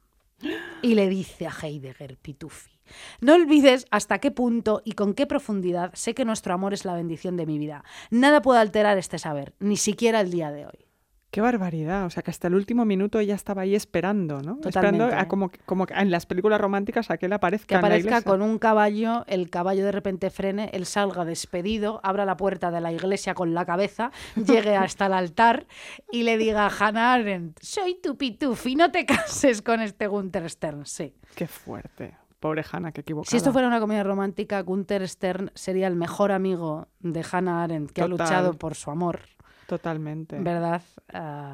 y 0.80 0.94
le 0.94 1.08
dice 1.10 1.46
a 1.46 1.50
Heidegger, 1.62 2.16
Pitufi, 2.16 2.70
no 3.20 3.34
olvides 3.34 3.86
hasta 3.90 4.18
qué 4.18 4.30
punto 4.30 4.82
y 4.84 4.92
con 4.92 5.14
qué 5.14 5.26
profundidad 5.26 5.90
sé 5.94 6.14
que 6.14 6.24
nuestro 6.24 6.54
amor 6.54 6.72
es 6.74 6.84
la 6.84 6.94
bendición 6.94 7.36
de 7.36 7.46
mi 7.46 7.58
vida. 7.58 7.84
Nada 8.10 8.42
puede 8.42 8.60
alterar 8.60 8.98
este 8.98 9.18
saber, 9.18 9.54
ni 9.60 9.76
siquiera 9.76 10.20
el 10.20 10.30
día 10.30 10.50
de 10.50 10.66
hoy. 10.66 10.86
Qué 11.32 11.40
barbaridad. 11.40 12.06
O 12.06 12.10
sea, 12.10 12.24
que 12.24 12.32
hasta 12.32 12.48
el 12.48 12.56
último 12.56 12.84
minuto 12.84 13.20
ella 13.20 13.36
estaba 13.36 13.62
ahí 13.62 13.76
esperando, 13.76 14.42
¿no? 14.42 14.56
Totalmente, 14.56 14.68
Esperando 14.68 15.04
a 15.16 15.20
¿eh? 15.22 15.28
como, 15.28 15.48
que- 15.48 15.60
como 15.60 15.86
en 15.88 16.10
las 16.10 16.26
películas 16.26 16.60
románticas 16.60 17.08
a 17.08 17.18
que 17.18 17.26
él 17.26 17.32
aparezca 17.32 17.66
Que 17.68 17.74
en 17.76 17.82
la 17.82 17.86
aparezca 17.86 18.08
iglesia. 18.10 18.28
con 18.28 18.42
un 18.42 18.58
caballo, 18.58 19.22
el 19.28 19.48
caballo 19.48 19.84
de 19.84 19.92
repente 19.92 20.30
frene, 20.30 20.70
él 20.72 20.86
salga 20.86 21.24
despedido, 21.24 22.00
abra 22.02 22.24
la 22.24 22.36
puerta 22.36 22.72
de 22.72 22.80
la 22.80 22.90
iglesia 22.92 23.34
con 23.34 23.54
la 23.54 23.64
cabeza, 23.64 24.10
llegue 24.44 24.74
hasta 24.74 25.06
el 25.06 25.12
altar 25.12 25.68
y 26.10 26.24
le 26.24 26.36
diga 26.36 26.66
a 26.66 26.70
Hannah 26.76 27.12
Arendt, 27.14 27.60
soy 27.62 27.94
tu 28.02 28.16
pitufi, 28.16 28.74
no 28.74 28.90
te 28.90 29.06
cases 29.06 29.62
con 29.62 29.80
este 29.82 30.08
Gunther 30.08 30.50
Stern. 30.50 30.84
Sí. 30.84 31.14
Qué 31.36 31.46
fuerte. 31.46 32.16
Pobre 32.40 32.64
Hannah, 32.70 32.90
qué 32.92 33.02
equivocada. 33.02 33.30
Si 33.30 33.36
esto 33.36 33.52
fuera 33.52 33.68
una 33.68 33.78
comedia 33.80 34.02
romántica, 34.02 34.60
Gunther 34.62 35.06
Stern 35.08 35.50
sería 35.54 35.86
el 35.86 35.94
mejor 35.94 36.32
amigo 36.32 36.88
de 36.98 37.24
Hannah 37.30 37.62
Arendt, 37.62 37.92
que 37.92 38.02
ha 38.02 38.08
luchado 38.08 38.54
por 38.54 38.74
su 38.74 38.90
amor, 38.90 39.20
Totalmente. 39.66 40.38
¿verdad? 40.40 40.82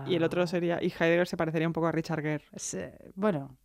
Y 0.07 0.15
el 0.15 0.23
otro 0.23 0.47
sería... 0.47 0.83
Y 0.83 0.87
Heidegger 0.87 1.27
se 1.27 1.37
parecería 1.37 1.67
un 1.67 1.73
poco 1.75 1.87
a 1.89 1.93
Richard 1.93 2.23
Gere. 2.23 2.45
se- 2.55 2.97
bueno, 3.15 3.57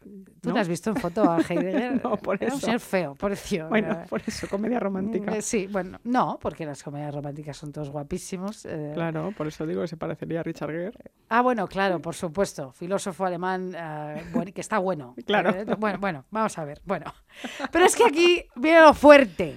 ¿tú 0.00 0.48
¿No? 0.48 0.54
te 0.54 0.60
has 0.60 0.68
visto 0.68 0.90
en 0.90 0.96
foto 0.96 1.30
a 1.30 1.38
Heidegger? 1.40 2.00
No, 2.04 2.16
por 2.16 2.36
Era 2.42 2.52
un 2.52 2.58
eso. 2.58 2.66
señor 2.66 2.80
feo, 2.80 3.14
pareció. 3.14 3.68
Bueno, 3.68 3.88
era- 3.92 4.04
por 4.06 4.22
eso, 4.26 4.48
comedia 4.48 4.80
romántica. 4.80 5.36
Eh, 5.36 5.42
Sí, 5.42 5.66
bueno, 5.66 5.98
no, 6.04 6.38
porque 6.40 6.64
las 6.64 6.82
comedias 6.82 7.14
románticas 7.14 7.56
son 7.56 7.72
todos 7.72 7.90
guapísimos. 7.90 8.64
eh. 8.66 8.92
Claro, 8.94 9.32
por 9.36 9.46
eso 9.46 9.66
digo 9.66 9.82
que 9.82 9.88
se 9.88 9.96
parecería 9.96 10.40
a 10.40 10.42
Richard 10.42 10.70
Gere. 10.70 10.92
Ah, 11.28 11.42
bueno, 11.42 11.66
claro, 11.68 12.00
por 12.00 12.14
supuesto. 12.14 12.72
Filósofo 12.72 13.24
alemán 13.26 13.74
eh, 13.76 14.52
que 14.54 14.60
está 14.60 14.78
bueno. 14.78 15.14
Claro. 15.26 15.50
Eh, 15.50 15.64
bueno, 15.78 15.98
bueno, 16.00 16.24
vamos 16.30 16.56
a 16.58 16.64
ver. 16.64 16.80
Bueno. 16.84 17.12
Pero 17.70 17.84
es 17.84 17.94
que 17.94 18.04
aquí 18.04 18.44
viene 18.56 18.80
lo 18.80 18.94
fuerte. 18.94 19.56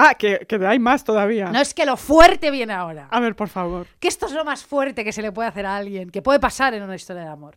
Ah, 0.00 0.14
que, 0.14 0.46
que 0.46 0.64
hay 0.64 0.78
más 0.78 1.02
todavía. 1.02 1.50
No 1.50 1.58
es 1.60 1.74
que 1.74 1.84
lo 1.84 1.96
fuerte 1.96 2.52
viene 2.52 2.72
ahora. 2.72 3.08
A 3.10 3.18
ver, 3.18 3.34
por 3.34 3.48
favor. 3.48 3.88
Que 3.98 4.06
esto 4.06 4.26
es 4.26 4.32
lo 4.32 4.44
más 4.44 4.64
fuerte 4.64 5.02
que 5.02 5.10
se 5.12 5.22
le 5.22 5.32
puede 5.32 5.48
hacer 5.48 5.66
a 5.66 5.76
alguien, 5.76 6.10
que 6.10 6.22
puede 6.22 6.38
pasar 6.38 6.72
en 6.74 6.84
una 6.84 6.94
historia 6.94 7.22
de 7.22 7.28
amor. 7.28 7.56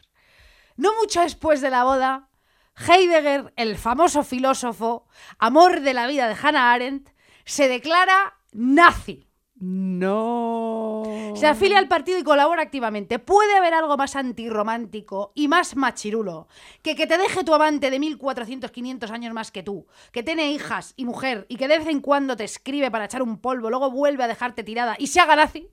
No 0.82 0.95
mucho 0.99 1.21
después 1.21 1.61
de 1.61 1.69
la 1.69 1.84
boda, 1.84 2.27
Heidegger, 2.75 3.53
el 3.55 3.77
famoso 3.77 4.23
filósofo, 4.23 5.05
amor 5.38 5.82
de 5.82 5.93
la 5.93 6.07
vida 6.07 6.27
de 6.27 6.36
Hannah 6.41 6.73
Arendt, 6.73 7.09
se 7.45 7.67
declara 7.67 8.39
nazi. 8.51 9.27
No. 9.53 11.34
Se 11.36 11.45
afilia 11.45 11.77
al 11.77 11.88
partido 11.88 12.17
y 12.17 12.23
colabora 12.23 12.63
activamente. 12.63 13.19
¿Puede 13.19 13.55
haber 13.55 13.75
algo 13.75 13.95
más 13.95 14.15
antirromántico 14.15 15.34
y 15.36 15.47
más 15.47 15.75
machirulo 15.75 16.47
que 16.82 16.95
que 16.95 17.05
te 17.05 17.19
deje 17.19 17.43
tu 17.43 17.53
amante 17.53 17.91
de 17.91 17.99
1400, 17.99 18.71
500 18.71 19.11
años 19.11 19.36
más 19.36 19.51
que 19.51 19.61
tú, 19.61 19.86
que 20.11 20.23
tiene 20.23 20.51
hijas 20.51 20.95
y 20.97 21.05
mujer 21.05 21.45
y 21.47 21.57
que 21.57 21.67
de 21.67 21.77
vez 21.77 21.89
en 21.89 22.01
cuando 22.01 22.36
te 22.36 22.43
escribe 22.43 22.89
para 22.89 23.05
echar 23.05 23.21
un 23.21 23.38
polvo, 23.38 23.69
luego 23.69 23.91
vuelve 23.91 24.23
a 24.23 24.27
dejarte 24.27 24.63
tirada 24.63 24.95
y 24.97 25.05
se 25.05 25.19
haga 25.19 25.36
nazi? 25.36 25.69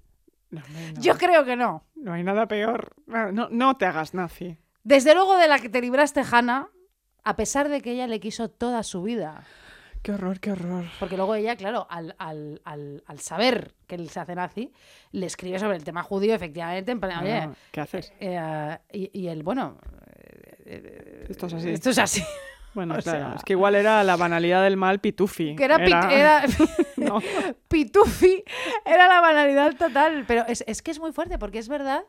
No, 0.51 0.61
no. 0.61 1.01
Yo 1.01 1.17
creo 1.17 1.47
que 1.47 1.57
no. 1.57 1.87
No 1.95 2.13
hay 2.13 2.23
nada 2.23 2.47
peor. 2.47 2.95
No, 3.07 3.49
no 3.51 3.77
te 3.79 3.87
hagas 3.87 4.13
nazi. 4.13 4.59
Desde 4.85 5.15
luego 5.15 5.37
de 5.37 5.49
la 5.49 5.59
que 5.59 5.69
te 5.69 5.81
libraste, 5.81 6.23
Hannah, 6.31 6.69
a 7.25 7.37
pesar 7.37 7.69
de 7.69 7.81
que 7.83 7.93
ella 7.93 8.07
le 8.07 8.21
quiso 8.21 8.49
toda 8.49 8.83
su 8.83 9.03
vida. 9.03 9.45
Qué 10.03 10.13
horror, 10.13 10.39
qué 10.41 10.53
horror. 10.53 10.85
Porque 11.01 11.17
luego 11.17 11.35
ella, 11.35 11.57
claro, 11.57 11.87
al, 11.91 12.15
al- 12.19 12.61
al- 12.65 13.03
al 13.07 13.19
saber 13.21 13.75
que 13.87 13.97
él 13.97 14.09
se 14.09 14.21
hace 14.21 14.35
nazi, 14.37 14.73
le 15.11 15.27
escribe 15.27 15.59
sobre 15.59 15.77
el 15.77 15.85
tema 15.85 16.03
judío, 16.05 16.35
efectivamente, 16.35 16.93
en 16.93 17.01
plan, 17.01 17.23
oye, 17.25 17.51
¿Qué 17.73 17.81
haces? 17.81 18.13
eh, 18.21 18.79
y, 18.93 19.11
y 19.13 19.29
él, 19.29 19.43
bueno, 19.43 19.77
Esto 21.29 21.47
es 21.47 21.55
así. 21.55 21.71
esto 21.71 21.91
es 21.91 21.99
así. 21.99 22.23
Bueno, 22.75 22.95
o 22.99 23.03
claro. 23.03 23.19
sea- 23.19 23.35
Es 23.37 23.43
que 23.45 23.55
igual 23.55 23.75
era 23.75 24.05
la 24.05 24.17
banalidad 24.17 24.63
del 24.63 24.77
mal 24.77 25.01
pitufi. 25.01 25.57
Que 25.57 25.65
era, 25.65 25.77
era- 26.13 26.45
No. 26.97 27.21
pitufi, 27.67 28.45
era 28.85 29.09
la 29.09 29.21
banalidad 29.21 29.75
total. 29.77 30.25
Pero 30.29 30.45
es, 30.47 30.63
es 30.67 30.83
que 30.83 30.91
es 30.93 31.01
muy 31.01 31.11
fuerte, 31.13 31.39
porque 31.39 31.59
es 31.59 31.69
verdad 31.69 32.03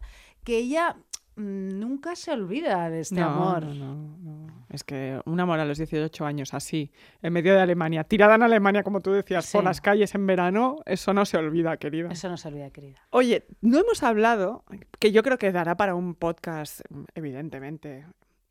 que 0.44 0.58
ella 0.58 0.98
nunca 1.40 2.16
se 2.16 2.32
olvida 2.32 2.90
de 2.90 3.00
este 3.02 3.16
no, 3.20 3.28
amor. 3.28 3.66
No, 3.66 3.96
no, 3.96 4.18
no. 4.18 4.66
Es 4.70 4.84
que 4.84 5.20
un 5.26 5.40
amor 5.40 5.60
a 5.60 5.66
los 5.66 5.78
18 5.80 6.26
años 6.26 6.54
así, 6.54 6.92
en 7.22 7.34
medio 7.34 7.54
de 7.54 7.62
Alemania, 7.62 8.04
tirada 8.04 8.36
en 8.36 8.44
Alemania, 8.44 8.84
como 8.84 9.00
tú 9.02 9.12
decías, 9.12 9.52
por 9.52 9.64
las 9.64 9.82
calles 9.82 10.14
en 10.14 10.28
verano, 10.28 10.78
eso 10.86 11.14
no 11.14 11.26
se 11.26 11.38
olvida, 11.38 11.78
querida. 11.78 12.10
Eso 12.12 12.30
no 12.30 12.38
se 12.38 12.48
olvida, 12.50 12.70
querida. 12.70 13.00
Oye, 13.10 13.46
no 13.62 13.80
hemos 13.80 14.04
hablado, 14.04 14.64
que 15.00 15.12
yo 15.12 15.24
creo 15.24 15.38
que 15.40 15.52
dará 15.52 15.76
para 15.76 15.96
un 15.96 16.14
podcast, 16.14 16.82
evidentemente, 17.16 18.06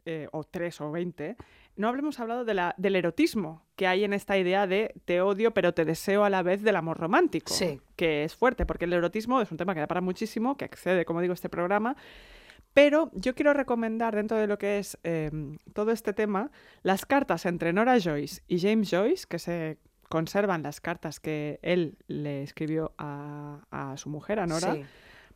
eh, 0.07 0.27
o 0.33 0.43
tres 0.43 0.81
o 0.81 0.91
veinte, 0.91 1.37
no 1.77 1.87
hablemos 1.87 2.19
hablado 2.19 2.45
de 2.45 2.55
la, 2.55 2.75
del 2.79 2.97
erotismo 2.97 3.63
que 3.77 3.87
hay 3.87 4.03
en 4.03 4.13
esta 4.13 4.37
idea 4.37 4.67
de 4.67 4.95
te 5.05 5.21
odio 5.21 5.53
pero 5.53 5.75
te 5.75 5.85
deseo 5.85 6.25
a 6.25 6.31
la 6.31 6.43
vez 6.43 6.63
del 6.63 6.75
amor 6.75 6.99
romántico, 6.99 7.53
Sí. 7.53 7.81
que 7.95 8.25
es 8.25 8.35
fuerte, 8.35 8.67
porque 8.67 8.87
el 8.87 8.93
erotismo 8.95 9.41
es 9.41 9.53
un 9.53 9.57
tema 9.59 9.75
que 9.75 9.81
da 9.81 9.87
para 9.87 10.01
muchísimo, 10.01 10.57
que 10.57 10.65
excede, 10.65 11.05
como 11.05 11.21
digo, 11.21 11.35
este 11.35 11.49
programa. 11.49 11.95
Pero 12.75 13.11
yo 13.15 13.35
quiero 13.35 13.53
recomendar 13.55 14.15
dentro 14.15 14.37
de 14.37 14.47
lo 14.47 14.59
que 14.59 14.79
es 14.79 14.99
eh, 15.03 15.31
todo 15.73 15.91
este 15.91 16.13
tema 16.13 16.51
las 16.83 17.07
cartas 17.07 17.45
entre 17.47 17.73
Nora 17.73 17.99
Joyce 18.01 18.43
y 18.47 18.61
James 18.61 18.89
Joyce, 18.91 19.27
que 19.29 19.39
se 19.39 19.79
conservan 20.09 20.63
las 20.63 20.81
cartas 20.81 21.21
que 21.21 21.59
él 21.63 21.99
le 22.07 22.43
escribió 22.43 22.93
a, 22.99 23.61
a 23.71 23.97
su 23.97 24.09
mujer, 24.09 24.39
a 24.41 24.47
Nora, 24.47 24.75
Sí, 24.75 24.85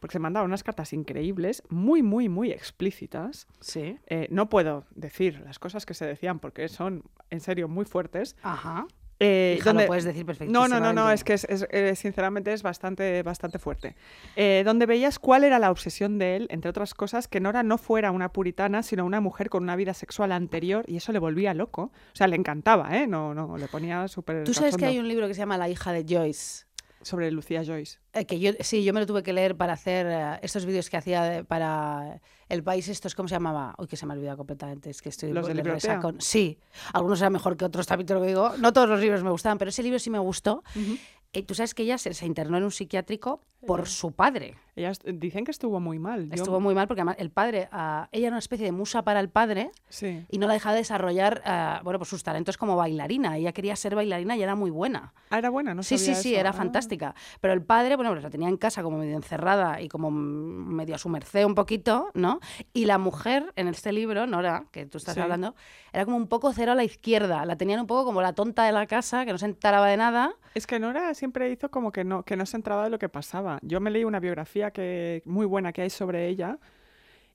porque 0.01 0.15
se 0.15 0.19
mandaban 0.19 0.49
unas 0.49 0.63
cartas 0.65 0.93
increíbles, 0.93 1.63
muy, 1.69 2.03
muy, 2.03 2.29
muy 2.29 2.51
explícitas. 2.51 3.47
sí. 3.61 3.99
Eh, 4.07 4.27
no 4.31 4.49
puedo 4.49 4.85
decir 4.95 5.41
las 5.41 5.59
cosas 5.59 5.85
que 5.87 5.95
se 5.95 6.07
decían 6.07 6.39
porque 6.41 6.69
son, 6.69 7.05
en 7.31 7.41
serio, 7.41 7.69
muy 7.69 7.85
fuertes. 7.85 8.37
Ajá. 8.43 8.87
Eh, 9.25 9.57
Hija, 9.59 9.67
lo 9.67 9.73
donde- 9.75 9.87
puedes 9.87 10.05
decir 10.05 10.27
no, 10.49 10.69
no, 10.69 10.81
no, 10.81 10.93
no, 10.93 11.11
es 11.11 11.23
que 11.25 11.35
es, 11.35 11.45
es, 11.45 11.67
eh, 11.71 11.95
sinceramente 11.95 12.53
es 12.53 12.63
bastante, 12.63 13.23
bastante 13.23 13.59
fuerte. 13.59 13.95
Eh, 14.37 14.63
donde 14.65 14.87
veías 14.87 15.19
cuál 15.19 15.45
era 15.45 15.59
la 15.59 15.71
obsesión 15.71 16.19
de 16.19 16.37
él, 16.37 16.47
entre 16.51 16.71
otras 16.71 16.95
cosas, 16.95 17.29
que 17.29 17.41
Nora 17.41 17.63
no 17.63 17.79
fuera 17.79 18.11
una 18.11 18.33
puritana, 18.33 18.83
sino 18.83 19.05
una 19.05 19.21
mujer 19.21 19.49
con 19.49 19.63
una 19.63 19.77
vida 19.77 19.95
sexual 19.95 20.33
anterior, 20.33 20.85
y 20.89 20.97
eso 20.97 21.13
le 21.13 21.19
volvía 21.19 21.55
loco. 21.55 21.93
O 22.13 22.17
sea, 22.17 22.27
le 22.27 22.37
encantaba, 22.37 22.97
¿eh? 22.97 23.07
No, 23.07 23.35
no, 23.35 23.57
le 23.57 23.69
ponía 23.69 24.09
súper. 24.09 24.45
Tú 24.45 24.55
sabes 24.55 24.77
que 24.77 24.87
hay 24.87 24.99
un 24.99 25.09
libro 25.09 25.29
que 25.29 25.35
se 25.35 25.41
llama 25.41 25.59
La 25.59 25.69
hija 25.69 25.93
de 25.93 26.05
Joyce. 26.09 26.65
Sobre 27.03 27.31
Lucía 27.31 27.65
Joyce. 27.65 27.99
eh, 28.13 28.25
que 28.27 28.39
yo, 28.39 28.53
sí, 28.61 28.85
yo 28.85 28.93
me 28.93 29.01
lo 29.01 29.07
tuve 29.07 29.23
que 29.23 29.33
leer 29.33 29.57
para 29.57 29.73
hacer 29.73 30.07
eh, 30.09 30.39
estos 30.43 30.65
vídeos 30.67 30.89
que 30.91 30.97
hacía 30.97 31.23
de- 31.23 31.45
para 31.45 32.21
el 32.49 32.63
país, 32.63 32.89
estos, 32.89 33.15
¿cómo 33.15 33.29
se 33.29 33.35
llamaba? 33.35 33.75
Uy, 33.79 33.87
que 33.87 33.97
se 33.97 34.07
me 34.07 34.13
ha 34.13 34.17
olvidado 34.17 34.37
completamente, 34.37 34.91
es 34.91 35.03
que 35.03 35.09
estoy 35.09 35.33
¿Los 35.33 35.47
de 35.47 35.63
resacón. 35.63 36.21
Sí, 36.21 36.59
algunos 36.93 37.21
eran 37.21 37.33
mejor 37.33 37.57
que 37.57 37.65
otros, 37.65 37.87
también 37.87 38.07
te 38.07 38.15
lo 38.15 38.23
digo. 38.23 38.53
No 38.59 38.73
todos 38.73 38.89
los 38.89 39.01
libros 39.01 39.23
me 39.25 39.31
gustaban, 39.31 39.59
pero 39.59 39.69
ese 39.71 39.83
libro 39.83 39.99
sí 39.99 40.11
me 40.11 40.19
gustó. 40.19 40.63
Eh, 40.77 40.99
Tú 41.41 41.55
sabes 41.55 41.73
que 41.75 41.83
ella 41.85 41.97
se, 41.97 42.13
se 42.13 42.27
internó 42.27 42.59
en 42.59 42.65
un 42.65 42.71
psiquiátrico 42.71 43.41
por 43.67 43.87
su 43.89 44.13
padre. 44.13 44.57
Ellas 44.77 44.99
dicen 45.05 45.45
que 45.45 45.51
estuvo 45.51 45.79
muy 45.81 45.99
mal. 45.99 46.29
Yo- 46.29 46.35
Estuvo 46.35 46.61
muy 46.61 46.75
mal 46.75 46.89
porque 46.89 47.01
además 47.03 47.17
el 47.19 47.31
padre, 47.31 47.69
ah, 47.73 48.09
ella 48.13 48.27
era 48.27 48.35
una 48.35 48.39
especie 48.41 48.67
de 48.67 48.73
musa 48.73 49.03
para 49.03 49.21
el 49.21 49.31
padre 49.31 49.71
Sí. 49.89 50.27
y 50.31 50.39
no 50.39 50.47
la 50.47 50.55
dejaba 50.55 50.75
desarrollar, 50.75 51.41
ah, 51.47 51.81
bueno, 51.85 51.99
pues 52.01 52.11
sus 52.11 52.23
talentos 52.23 52.59
como 52.59 52.77
bailarina. 52.77 53.39
Ella 53.39 53.53
quería 53.53 53.77
ser 53.77 53.95
bailarina 53.95 54.37
y 54.37 54.43
era 54.43 54.57
muy 54.57 54.71
buena. 54.71 55.15
Ah, 55.31 55.39
era 55.39 55.49
buena, 55.49 55.75
¿no? 55.75 55.83
Sí, 55.83 55.97
sí, 55.97 56.07
sabía 56.07 56.21
sí, 56.21 56.31
eso. 56.33 56.41
era 56.41 56.51
Ah. 56.51 56.55
fantástica. 56.55 57.15
Pero 57.41 57.55
el 57.55 57.63
padre, 57.63 57.97
bueno, 57.97 58.11
pues 58.11 58.23
la 58.25 58.31
tenía 58.31 58.49
en 58.49 58.57
casa 58.59 58.83
como 58.83 58.99
medio 58.99 59.17
encerrada 59.17 59.81
y 59.81 59.89
como 59.89 60.11
medio 60.11 60.97
a 60.97 60.99
su 60.99 61.09
merced 61.09 61.45
un 61.47 61.55
poquito, 61.55 62.11
¿no? 62.15 62.41
Y 62.75 62.85
la 62.87 62.99
mujer 62.99 63.53
en 63.57 63.69
este 63.69 63.93
libro, 63.93 64.27
Nora, 64.27 64.65
que 64.71 64.85
tú 64.87 64.99
estás 64.99 65.15
Sí. 65.15 65.21
hablando, 65.21 65.55
era 65.93 66.05
como 66.05 66.17
un 66.17 66.27
poco 66.27 66.53
cero 66.53 66.73
a 66.73 66.75
la 66.75 66.85
izquierda. 66.85 67.45
La 67.45 67.57
tenían 67.57 67.81
un 67.81 67.87
poco 67.87 68.05
como 68.05 68.23
la 68.23 68.33
tonta 68.33 68.65
de 68.65 68.73
la 68.73 68.87
casa, 68.87 69.25
que 69.25 69.33
no 69.33 69.39
se 69.39 69.47
enteraba 69.47 69.87
de 69.89 69.97
nada. 69.97 70.35
Es 70.55 70.67
que 70.67 70.79
Nora 70.79 71.15
siempre 71.15 71.51
hizo 71.51 71.71
como 71.71 71.93
que 71.93 72.05
no, 72.05 72.23
que 72.23 72.37
no 72.37 72.47
se 72.47 72.57
entraba 72.57 72.85
de 72.85 72.91
lo 72.91 72.99
que 72.99 73.09
pasaba. 73.09 73.59
Yo 73.63 73.81
me 73.81 73.91
leí 73.91 74.05
una 74.05 74.21
biografía 74.21 74.71
que, 74.71 75.23
muy 75.27 75.47
buena 75.47 75.73
que 75.73 75.83
hay 75.83 75.91
sobre 75.91 76.29
ella 76.29 76.59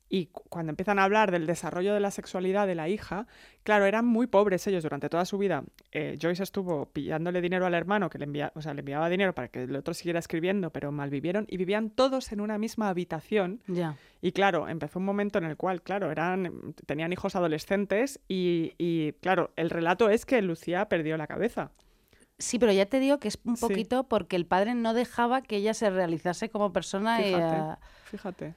y 0.10 0.28
cu- 0.28 0.44
cuando 0.50 0.70
empiezan 0.72 1.00
a 1.00 1.04
hablar 1.04 1.32
del 1.32 1.46
desarrollo 1.46 1.94
de 1.94 2.00
la 2.00 2.12
sexualidad 2.12 2.66
de 2.68 2.76
la 2.76 2.88
hija, 2.90 3.28
claro, 3.64 3.86
eran 3.86 4.06
muy 4.06 4.28
pobres 4.28 4.66
ellos 4.68 4.84
durante 4.84 5.10
toda 5.10 5.26
su 5.26 5.38
vida. 5.38 5.64
Eh, 5.92 6.18
Joyce 6.22 6.44
estuvo 6.44 6.86
pillándole 6.88 7.42
dinero 7.42 7.66
al 7.66 7.74
hermano, 7.74 8.10
que 8.10 8.18
le, 8.18 8.24
envía, 8.26 8.52
o 8.56 8.62
sea, 8.62 8.74
le 8.74 8.80
enviaba 8.80 9.10
dinero 9.10 9.34
para 9.36 9.50
que 9.50 9.64
el 9.64 9.76
otro 9.76 9.94
siguiera 9.94 10.20
escribiendo, 10.20 10.70
pero 10.72 10.92
malvivieron 10.92 11.46
y 11.50 11.58
vivían 11.58 11.90
todos 11.90 12.32
en 12.32 12.40
una 12.42 12.58
misma 12.58 12.90
habitación. 12.90 13.62
Ya. 13.68 13.96
Y 14.22 14.32
claro, 14.32 14.68
empezó 14.70 15.00
un 15.00 15.06
momento 15.06 15.38
en 15.40 15.44
el 15.46 15.58
cual, 15.58 15.82
claro, 15.82 16.10
eran, 16.12 16.74
tenían 16.86 17.12
hijos 17.14 17.36
adolescentes 17.36 18.20
y, 18.28 18.74
y, 18.78 19.12
claro, 19.22 19.52
el 19.58 19.70
relato 19.70 20.10
es 20.10 20.26
que 20.26 20.42
Lucía 20.42 20.88
perdió 20.90 21.18
la 21.18 21.28
cabeza. 21.28 21.72
Sí, 22.40 22.60
pero 22.60 22.72
ya 22.72 22.86
te 22.86 23.00
digo 23.00 23.18
que 23.20 23.28
es 23.30 23.40
un 23.46 23.58
Sí. 23.58 23.62
poquito 23.68 24.04
porque 24.08 24.36
el 24.36 24.46
padre 24.46 24.76
no 24.76 24.94
dejaba 24.94 25.42
que 25.42 25.58
ella 25.58 25.74
se 25.74 25.90
realizase 25.90 26.50
como 26.50 26.72
persona. 26.72 27.20
y, 27.22 27.34
Fíjate, 27.34 27.80
fíjate. 28.06 28.56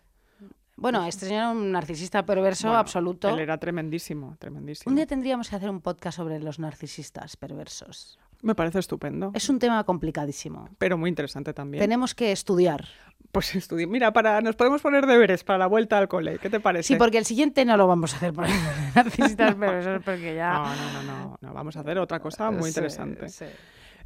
Bueno, 0.81 1.05
este 1.07 1.27
señor 1.27 1.41
era 1.43 1.51
un 1.51 1.71
narcisista 1.73 2.25
perverso 2.27 2.67
Bueno, 2.69 2.81
absoluto. 2.81 3.29
Él 3.29 3.39
era 3.41 3.59
tremendísimo, 3.59 4.37
tremendísimo. 4.39 4.91
Un 4.91 4.97
día 4.97 5.07
tendríamos 5.07 5.49
que 5.49 5.57
hacer 5.57 5.71
un 5.71 5.81
podcast 5.81 6.17
sobre 6.17 6.41
los 6.41 6.59
narcisistas 6.59 7.37
perversos. 7.37 8.19
Me 8.43 8.55
parece 8.55 8.79
estupendo, 8.79 9.33
Es 9.35 9.49
un 9.51 9.59
tema 9.59 9.85
complicadísimo. 9.85 10.69
pero 10.79 10.97
muy 10.97 11.11
interesante 11.11 11.53
también. 11.53 11.83
Tenemos 11.83 12.15
que 12.15 12.33
estudiar. 12.33 12.87
Pues 13.33 13.55
estudi- 13.55 13.87
Mira, 13.87 14.13
para, 14.13 14.41
nos 14.41 14.57
podemos 14.57 14.81
poner 14.83 15.07
deberes 15.07 15.45
para 15.45 15.59
la 15.59 15.67
vuelta 15.67 15.99
al 15.99 16.09
cole. 16.09 16.39
¿Qué 16.39 16.49
te 16.51 16.59
parece? 16.59 16.89
Sí, 16.89 16.97
porque 16.97 17.19
el 17.19 17.25
siguiente 17.27 17.65
no 17.67 17.77
lo 17.77 17.87
vamos 17.87 18.15
a 18.15 18.17
hacer 18.17 18.33
por 18.33 18.47
narcisistas 18.97 19.55
perversos, 19.57 20.03
porque 20.05 20.35
ya... 20.35 20.55
No, 20.55 20.65
no, 20.65 20.93
no, 20.93 21.03
no, 21.03 21.39
no, 21.41 21.53
Vamos 21.55 21.77
a 21.77 21.81
hacer 21.81 21.99
otra 21.99 22.19
cosa 22.19 22.51
muy 22.51 22.63
Sí, 22.65 22.69
interesante. 22.71 23.29
sí. 23.29 23.45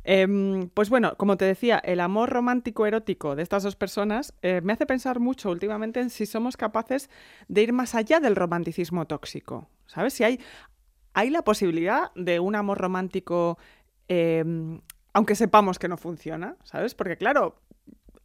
Em, 0.05 0.69
pues 0.69 0.91
bueno, 0.91 1.17
como 1.17 1.37
te 1.39 1.47
decía, 1.47 1.79
el 1.79 2.01
amor 2.01 2.31
romántico 2.31 2.87
erótico 2.87 3.37
de 3.37 3.43
estas 3.43 3.63
dos 3.63 3.75
personas 3.75 4.35
eh, 4.43 4.61
me 4.63 4.75
hace 4.75 4.85
pensar 4.85 5.19
mucho 5.19 5.51
últimamente 5.51 6.01
en 6.01 6.11
si 6.11 6.27
somos 6.27 6.59
capaces 6.59 7.09
de 7.49 7.63
ir 7.63 7.73
más 7.73 7.95
allá 7.95 8.21
del 8.21 8.37
romanticismo 8.37 9.07
tóxico. 9.07 9.69
¿Sabes? 9.87 10.13
Si 10.13 10.25
hay, 10.25 10.41
hay 11.15 11.31
la 11.31 11.43
posibilidad 11.43 12.13
de 12.15 12.39
un 12.39 12.55
amor 12.55 12.79
romántico, 12.79 13.59
em, 14.09 14.81
aunque 15.15 15.35
sepamos 15.35 15.79
que 15.79 15.89
no 15.89 15.97
funciona, 15.97 16.57
¿sabes? 16.65 16.95
Porque 16.95 17.17
claro, 17.17 17.57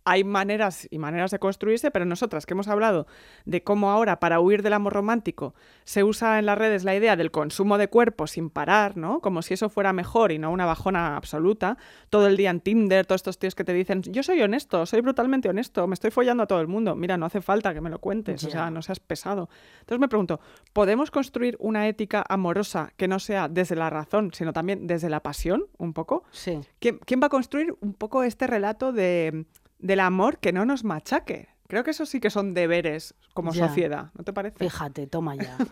hay 0.10 0.24
maneras 0.24 0.88
y 0.90 0.98
maneras 0.98 1.30
de 1.30 1.38
construirse, 1.38 1.92
pero 1.92 2.04
nosotras 2.04 2.48
que 2.48 2.56
hemos 2.56 2.68
hablado 2.68 3.06
de 3.46 3.64
cómo 3.64 3.92
ahora 3.92 4.20
para 4.20 4.40
huir 4.40 4.64
del 4.64 4.74
amor 4.74 4.94
romántico 4.94 5.54
se 5.84 6.04
usa 6.04 6.40
en 6.40 6.48
las 6.48 6.58
redes 6.58 6.84
la 6.84 6.96
idea 6.96 7.16
del 7.16 7.30
consumo 7.30 7.78
de 7.78 7.90
cuerpos 7.90 8.32
sin 8.32 8.50
parar, 8.50 8.98
¿no? 8.98 9.20
Como 9.20 9.44
si 9.44 9.54
eso 9.54 9.70
fuera 9.70 9.94
mejor 9.94 10.32
y 10.32 10.40
no 10.40 10.52
una 10.52 10.66
bajona 10.66 11.16
absoluta. 11.16 11.78
Todo 12.10 12.26
el 12.26 12.38
día 12.38 12.50
en 12.50 12.60
Tinder, 12.60 13.06
todos 13.06 13.20
estos 13.20 13.38
tíos 13.38 13.54
que 13.54 13.64
te 13.64 13.72
dicen, 13.72 14.02
yo 14.02 14.24
soy 14.24 14.42
honesto, 14.42 14.84
soy 14.88 15.02
brutalmente 15.02 15.48
honesto, 15.48 15.86
me 15.86 15.94
estoy 15.94 16.10
follando 16.10 16.42
a 16.42 16.48
todo 16.48 16.60
el 16.60 16.68
mundo. 16.68 16.96
Mira, 16.96 17.16
no 17.16 17.28
hace 17.28 17.42
falta 17.42 17.72
que 17.76 17.82
me 17.82 17.92
lo 17.92 18.00
cuentes, 18.00 18.44
o 18.44 18.50
sea, 18.50 18.72
no 18.72 18.82
seas 18.82 19.00
pesado. 19.00 19.48
Entonces 19.82 20.00
me 20.00 20.08
pregunto, 20.08 20.40
¿podemos 20.74 21.12
construir 21.12 21.56
una 21.60 21.88
ética 21.88 22.26
amorosa 22.28 22.94
que 22.98 23.08
no 23.08 23.20
sea 23.20 23.48
desde 23.48 23.76
la 23.76 23.92
razón, 23.92 24.32
sino 24.34 24.54
también 24.54 24.88
desde 24.88 25.08
la 25.08 25.20
pasión, 25.20 25.68
un 25.78 25.94
poco? 25.94 26.24
Sí. 26.32 26.60
¿Quién, 26.80 26.98
quién 27.06 27.22
va 27.22 27.28
a 27.28 27.30
construir 27.30 27.76
un 27.80 27.94
poco 27.94 28.24
este 28.24 28.48
relato 28.48 28.92
de, 28.92 29.46
del 29.80 30.00
amor 30.02 30.38
que 30.40 30.52
no 30.54 30.66
nos 30.66 30.84
machaque? 30.84 31.50
Creo 31.68 31.84
que 31.84 31.92
eso 31.92 32.06
sí 32.06 32.20
que 32.20 32.30
son 32.30 32.54
deberes 32.54 33.16
como 33.34 33.52
Ya. 33.54 33.68
sociedad, 33.68 34.12
¿no 34.18 34.24
te 34.24 34.34
parece? 34.34 34.58
Fíjate, 34.60 35.08
toma 35.08 35.36
ya. 35.36 35.56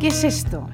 ¿Qué 0.00 0.08
es 0.08 0.24
esto? 0.24 0.68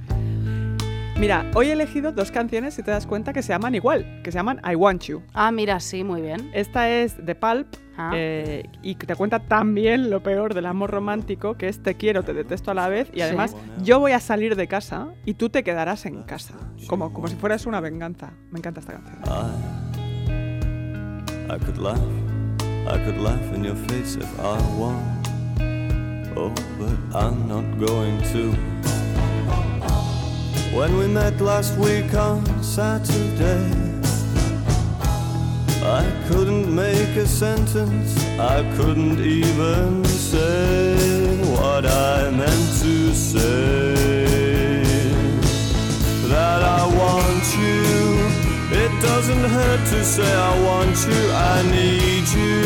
Mira, 1.19 1.49
hoy 1.55 1.69
he 1.69 1.73
elegido 1.73 2.11
dos 2.11 2.33
canciones, 2.33 2.75
si 2.75 2.83
te 2.83 2.91
das 2.91 3.07
cuenta, 3.07 3.33
que 3.33 3.43
se 3.43 3.51
llaman 3.51 3.77
igual, 3.77 4.21
que 4.25 4.33
se 4.33 4.39
llaman 4.39 4.61
I 4.69 4.75
Want 4.75 5.03
You. 5.05 5.23
Ah, 5.35 5.53
mira, 5.53 5.79
sí, 5.79 6.03
muy 6.03 6.21
bien. 6.21 6.51
Esta 6.53 6.91
es 6.91 7.25
de 7.25 7.35
Pulp 7.37 7.69
Ah. 7.97 8.11
eh, 8.15 8.65
y 8.83 8.95
te 8.97 9.15
cuenta 9.15 9.39
también 9.39 10.09
lo 10.11 10.23
peor 10.23 10.55
del 10.55 10.65
amor 10.67 10.91
romántico, 10.91 11.57
que 11.59 11.69
es 11.69 11.81
te 11.83 11.95
quiero, 11.95 12.25
te 12.25 12.33
detesto 12.33 12.71
a 12.73 12.75
la 12.75 12.89
vez 12.89 13.09
y 13.13 13.17
Sí. 13.17 13.21
además 13.21 13.55
yo 13.83 14.01
voy 14.01 14.13
a 14.13 14.19
salir 14.21 14.57
de 14.57 14.67
casa 14.67 15.09
y 15.27 15.35
tú 15.35 15.49
te 15.51 15.63
quedarás 15.63 16.07
en 16.07 16.23
casa, 16.25 16.55
como, 16.89 17.13
como 17.13 17.29
si 17.29 17.37
fueras 17.37 17.67
una 17.67 17.81
venganza. 17.81 18.33
Me 18.51 18.59
encanta 18.59 18.81
esta 18.81 18.95
canción. 18.95 19.19
I 21.53 21.59
could 21.59 21.77
laugh, 21.77 22.01
I 22.89 22.97
could 23.05 23.19
laugh 23.19 23.53
in 23.53 23.63
your 23.63 23.75
face 23.75 24.17
if 24.17 24.41
I 24.41 24.59
want. 24.75 25.29
Oh, 26.35 26.55
but 26.79 26.97
I'm 27.15 27.47
not 27.47 27.79
going 27.79 28.23
to. 28.33 28.53
When 30.75 30.97
we 30.97 31.09
met 31.09 31.39
last 31.43 31.77
week 31.77 32.15
on 32.15 32.41
Saturday, 32.63 33.71
I 35.85 36.03
couldn't 36.29 36.75
make 36.75 37.17
a 37.17 37.27
sentence, 37.27 38.17
I 38.39 38.63
couldn't 38.79 39.21
even 39.21 40.07
say 40.07 41.37
what 41.53 41.85
I 41.85 42.31
meant 42.31 42.81
to 42.81 43.13
say 43.13 43.93
that 46.29 46.63
I 46.63 46.87
want 46.97 47.45
you. 47.59 48.12
It 49.03 49.07
doesn't 49.07 49.51
hurt 49.51 49.85
to 49.89 50.05
say 50.05 50.33
I 50.33 50.63
want 50.63 50.97
you, 51.09 51.23
I 51.33 51.63
need 51.63 52.29
you. 52.39 52.63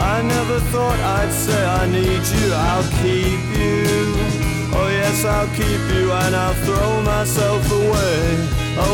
I 0.00 0.22
never 0.22 0.58
thought 0.72 0.98
I'd 0.98 1.30
say 1.30 1.62
I 1.62 1.86
need 1.88 2.24
you, 2.36 2.54
I'll 2.54 2.88
keep 3.04 3.42
you. 3.60 4.16
Oh 4.72 4.88
yes, 4.90 5.26
I'll 5.26 5.48
keep 5.48 5.82
you 5.94 6.10
and 6.10 6.34
I'll 6.34 6.54
throw 6.64 7.02
myself 7.02 7.70
away, 7.70 8.22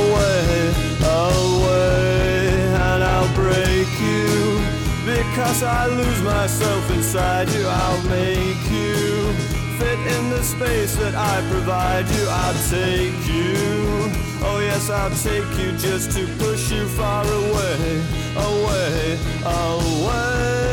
away, 0.00 0.74
away, 1.22 2.58
and 2.74 3.04
I'll 3.04 3.32
break 3.36 3.90
you. 4.00 4.58
Because 5.06 5.62
I 5.62 5.86
lose 5.86 6.22
myself 6.22 6.90
inside 6.90 7.48
you, 7.50 7.68
I'll 7.68 8.02
make 8.08 8.68
you 8.68 9.47
fit 9.78 9.98
in 9.98 10.30
the 10.30 10.42
space 10.42 10.96
that 10.96 11.14
I 11.14 11.40
provide 11.50 12.08
you. 12.08 12.26
I'll 12.28 12.60
take 12.68 13.26
you. 13.28 14.10
Oh, 14.42 14.58
yes, 14.60 14.90
I'll 14.90 15.10
take 15.10 15.50
you 15.58 15.70
just 15.78 16.10
to 16.16 16.26
push 16.38 16.70
you 16.72 16.86
far 16.88 17.24
away, 17.24 18.02
away, 18.36 19.18
away. 19.44 20.68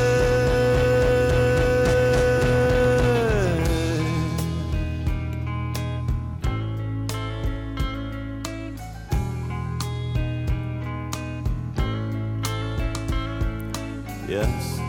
Yes, 14.27 14.79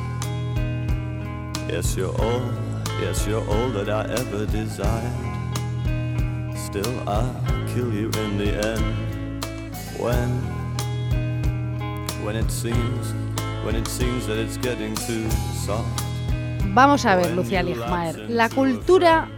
yes, 1.69 1.95
you're 1.95 2.09
all, 2.21 2.41
yes, 3.17 3.27
you're 3.27 3.49
all 3.49 3.71
that 3.71 3.89
I 3.89 4.05
ever 4.13 4.47
desired. 4.47 5.13
Still, 6.57 7.09
I'll 7.09 7.35
kill 7.69 7.93
you 7.93 8.11
in 8.11 8.39
the 8.39 8.53
end. 8.69 9.45
When, 9.99 10.29
when 12.25 12.37
it 12.37 12.51
seems, 12.51 13.15
when 13.65 13.75
it 13.75 13.89
seems 13.89 14.27
that 14.27 14.39
it's 14.39 14.59
getting 14.59 14.95
too 14.95 15.29
soft. 15.65 16.03
Vamos 16.75 17.07
a 17.07 17.17
ver, 17.17 17.31
Lucía 17.35 17.63
Ligmaer. 17.63 18.29
La 18.29 18.49
cultura, 18.51 19.29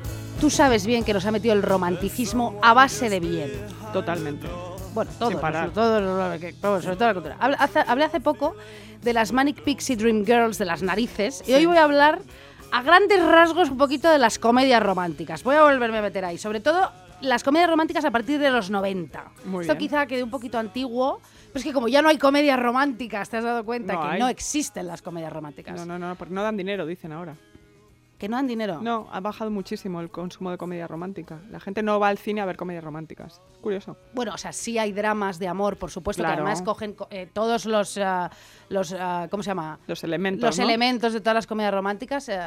tú 0.40 0.50
sabes 0.50 0.86
bien 0.86 1.04
que 1.04 1.12
nos 1.12 1.24
ha 1.26 1.30
metido 1.30 1.54
el 1.54 1.62
romanticismo 1.62 2.58
a 2.62 2.74
base 2.74 3.08
de 3.08 3.20
bien. 3.20 3.52
Totalmente. 3.92 4.48
Bueno, 4.94 5.10
todos, 5.18 5.32
Sin 5.32 5.40
parar. 5.40 5.70
todos, 5.70 6.40
todos, 6.60 6.82
sobre 6.82 6.96
todo 6.96 7.08
la 7.08 7.14
cultura. 7.14 7.36
Hablé 7.86 8.04
hace 8.04 8.20
poco 8.20 8.56
de 9.02 9.12
las 9.12 9.32
Manic 9.32 9.62
Pixie 9.62 9.96
Dream 9.96 10.24
Girls 10.24 10.58
de 10.58 10.64
las 10.64 10.82
narices 10.82 11.44
y 11.46 11.52
hoy 11.52 11.66
voy 11.66 11.76
a 11.76 11.84
hablar 11.84 12.20
a 12.72 12.82
grandes 12.82 13.24
rasgos 13.24 13.70
un 13.70 13.78
poquito 13.78 14.10
de 14.10 14.18
las 14.18 14.38
comedias 14.38 14.82
románticas. 14.82 15.42
Voy 15.42 15.56
a 15.56 15.62
volverme 15.62 15.98
a 15.98 16.02
meter 16.02 16.24
ahí, 16.24 16.38
sobre 16.38 16.60
todo 16.60 16.90
las 17.20 17.42
comedias 17.42 17.68
románticas 17.70 18.04
a 18.04 18.10
partir 18.10 18.38
de 18.38 18.50
los 18.50 18.70
90. 18.70 19.24
Muy 19.46 19.62
Esto 19.62 19.74
bien. 19.74 19.88
quizá 19.88 20.06
quede 20.06 20.22
un 20.22 20.30
poquito 20.30 20.58
antiguo, 20.58 21.20
pero 21.52 21.58
es 21.58 21.64
que 21.64 21.72
como 21.72 21.88
ya 21.88 22.02
no 22.02 22.08
hay 22.08 22.18
comedias 22.18 22.58
románticas, 22.60 23.28
te 23.28 23.38
has 23.38 23.44
dado 23.44 23.64
cuenta 23.64 23.94
No 23.94 24.02
que 24.02 24.08
hay. 24.08 24.20
no 24.20 24.28
existen 24.28 24.86
las 24.86 25.02
comedias 25.02 25.32
románticas. 25.32 25.74
No, 25.74 25.84
no, 25.86 25.98
no, 25.98 26.14
porque 26.14 26.34
no 26.34 26.42
dan 26.42 26.56
dinero, 26.56 26.86
dicen 26.86 27.12
ahora. 27.12 27.34
Que 28.18 28.28
no 28.28 28.36
dan 28.36 28.48
dinero. 28.48 28.80
No, 28.82 29.06
ha 29.12 29.20
bajado 29.20 29.48
muchísimo 29.50 30.00
el 30.00 30.10
consumo 30.10 30.50
de 30.50 30.58
comedia 30.58 30.88
romántica. 30.88 31.38
La 31.50 31.60
gente 31.60 31.84
no 31.84 32.00
va 32.00 32.08
al 32.08 32.18
cine 32.18 32.40
a 32.40 32.46
ver 32.46 32.56
comedias 32.56 32.82
románticas. 32.82 33.40
Curioso. 33.60 33.96
Bueno, 34.12 34.34
o 34.34 34.38
sea, 34.38 34.52
sí 34.52 34.76
hay 34.76 34.90
dramas 34.92 35.38
de 35.38 35.46
amor, 35.46 35.76
por 35.76 35.90
supuesto, 35.92 36.22
Claro. 36.24 36.36
que 36.36 36.42
además 36.42 36.62
cogen 36.62 36.94
co- 36.94 37.06
eh, 37.12 37.28
todos 37.32 37.64
los, 37.64 37.96
ah, 37.98 38.28
los 38.70 38.92
ah, 38.98 39.28
¿cómo 39.30 39.44
se 39.44 39.50
llama? 39.50 39.78
Los 39.86 40.02
elementos. 40.02 40.42
los 40.44 40.58
¿no? 40.58 40.64
elementos 40.64 41.12
de 41.12 41.20
todas 41.20 41.34
las 41.36 41.46
comedias 41.46 41.72
románticas, 41.72 42.28
eh, 42.28 42.38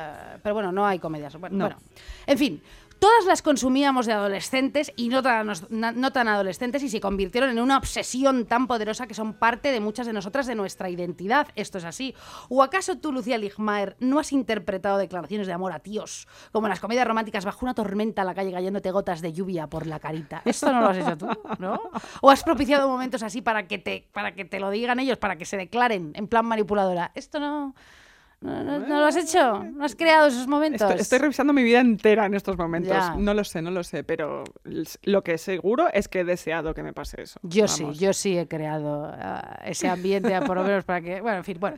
pero 0.43 0.53
bueno, 0.55 0.73
no 0.73 0.85
hay 0.85 0.99
comedias. 0.99 1.37
Bueno, 1.37 1.55
No. 1.55 1.65
bueno. 1.67 1.79
en 2.27 2.37
fin. 2.37 2.61
Todas 3.01 3.25
las 3.25 3.41
consumíamos 3.41 4.05
de 4.05 4.13
adolescentes 4.13 4.93
y 4.95 5.09
no 5.09 5.23
tan, 5.23 5.51
no 5.71 6.11
tan 6.11 6.27
adolescentes 6.27 6.83
y 6.83 6.89
se 6.89 7.01
convirtieron 7.01 7.49
en 7.49 7.59
una 7.59 7.79
obsesión 7.79 8.45
tan 8.45 8.67
poderosa 8.67 9.07
que 9.07 9.15
son 9.15 9.33
parte 9.33 9.71
de 9.71 9.79
muchas 9.79 10.05
de 10.05 10.13
nosotras 10.13 10.45
de 10.45 10.53
nuestra 10.53 10.87
identidad. 10.87 11.47
Esto 11.55 11.79
es 11.79 11.85
así. 11.85 12.13
¿O 12.47 12.61
acaso 12.61 12.99
tú, 12.99 13.11
Lucía 13.11 13.39
Ligmaer, 13.39 13.97
no 13.99 14.19
has 14.19 14.31
interpretado 14.31 14.99
declaraciones 14.99 15.47
de 15.47 15.53
amor 15.53 15.71
a 15.71 15.79
tíos 15.79 16.27
como 16.51 16.67
en 16.67 16.69
las 16.69 16.79
comedias 16.79 17.07
románticas 17.07 17.43
bajo 17.43 17.65
una 17.65 17.73
tormenta 17.73 18.21
a 18.21 18.25
la 18.25 18.35
calle 18.35 18.51
cayéndote 18.51 18.91
gotas 18.91 19.21
de 19.21 19.33
lluvia 19.33 19.65
por 19.65 19.87
la 19.87 19.99
carita? 19.99 20.43
Esto 20.45 20.71
no 20.71 20.81
lo 20.81 20.89
has 20.89 20.97
hecho 20.97 21.17
tú, 21.17 21.27
¿no? 21.57 21.81
¿O 22.21 22.29
has 22.29 22.43
propiciado 22.43 22.87
momentos 22.87 23.23
así 23.23 23.41
para 23.41 23.67
que 23.67 23.79
te, 23.79 24.09
para 24.13 24.35
que 24.35 24.45
te 24.45 24.59
lo 24.59 24.69
digan 24.69 24.99
ellos, 24.99 25.17
para 25.17 25.37
que 25.37 25.45
se 25.45 25.57
declaren 25.57 26.11
en 26.13 26.27
plan 26.27 26.45
manipuladora? 26.45 27.11
Esto 27.15 27.39
no... 27.39 27.73
¿No, 28.41 28.63
no- 28.63 28.79
no 28.79 28.99
lo 28.99 29.05
has 29.05 29.15
hecho? 29.15 29.63
¿No 29.63 29.85
has 29.85 29.95
creado 29.95 30.27
esos 30.27 30.47
momentos? 30.47 30.81
Estoy, 30.81 31.01
estoy 31.01 31.19
revisando 31.19 31.53
mi 31.53 31.63
vida 31.63 31.79
entera 31.79 32.25
en 32.25 32.33
estos 32.33 32.57
momentos. 32.57 32.91
Ya. 32.91 33.15
No 33.15 33.33
lo 33.35 33.43
sé, 33.43 33.61
no 33.61 33.69
lo 33.69 33.83
sé, 33.83 34.03
pero 34.03 34.43
lo 35.03 35.23
que 35.23 35.37
seguro 35.37 35.87
es 35.93 36.07
que 36.07 36.21
he 36.21 36.23
deseado 36.23 36.73
que 36.73 36.81
me 36.81 36.91
pase 36.91 37.21
eso. 37.21 37.39
Yo 37.43 37.67
sí, 37.67 37.85
yo 37.93 38.13
sí 38.13 38.37
he 38.37 38.47
creado 38.47 39.05
ah, 39.13 39.59
ese 39.65 39.87
ambiente, 39.87 40.39
por 40.41 40.57
lo 40.57 40.63
menos 40.63 40.83
para 40.83 41.01
que. 41.01 41.21
Bueno, 41.21 41.37
en 41.37 41.43
fin, 41.43 41.57
bueno. 41.59 41.77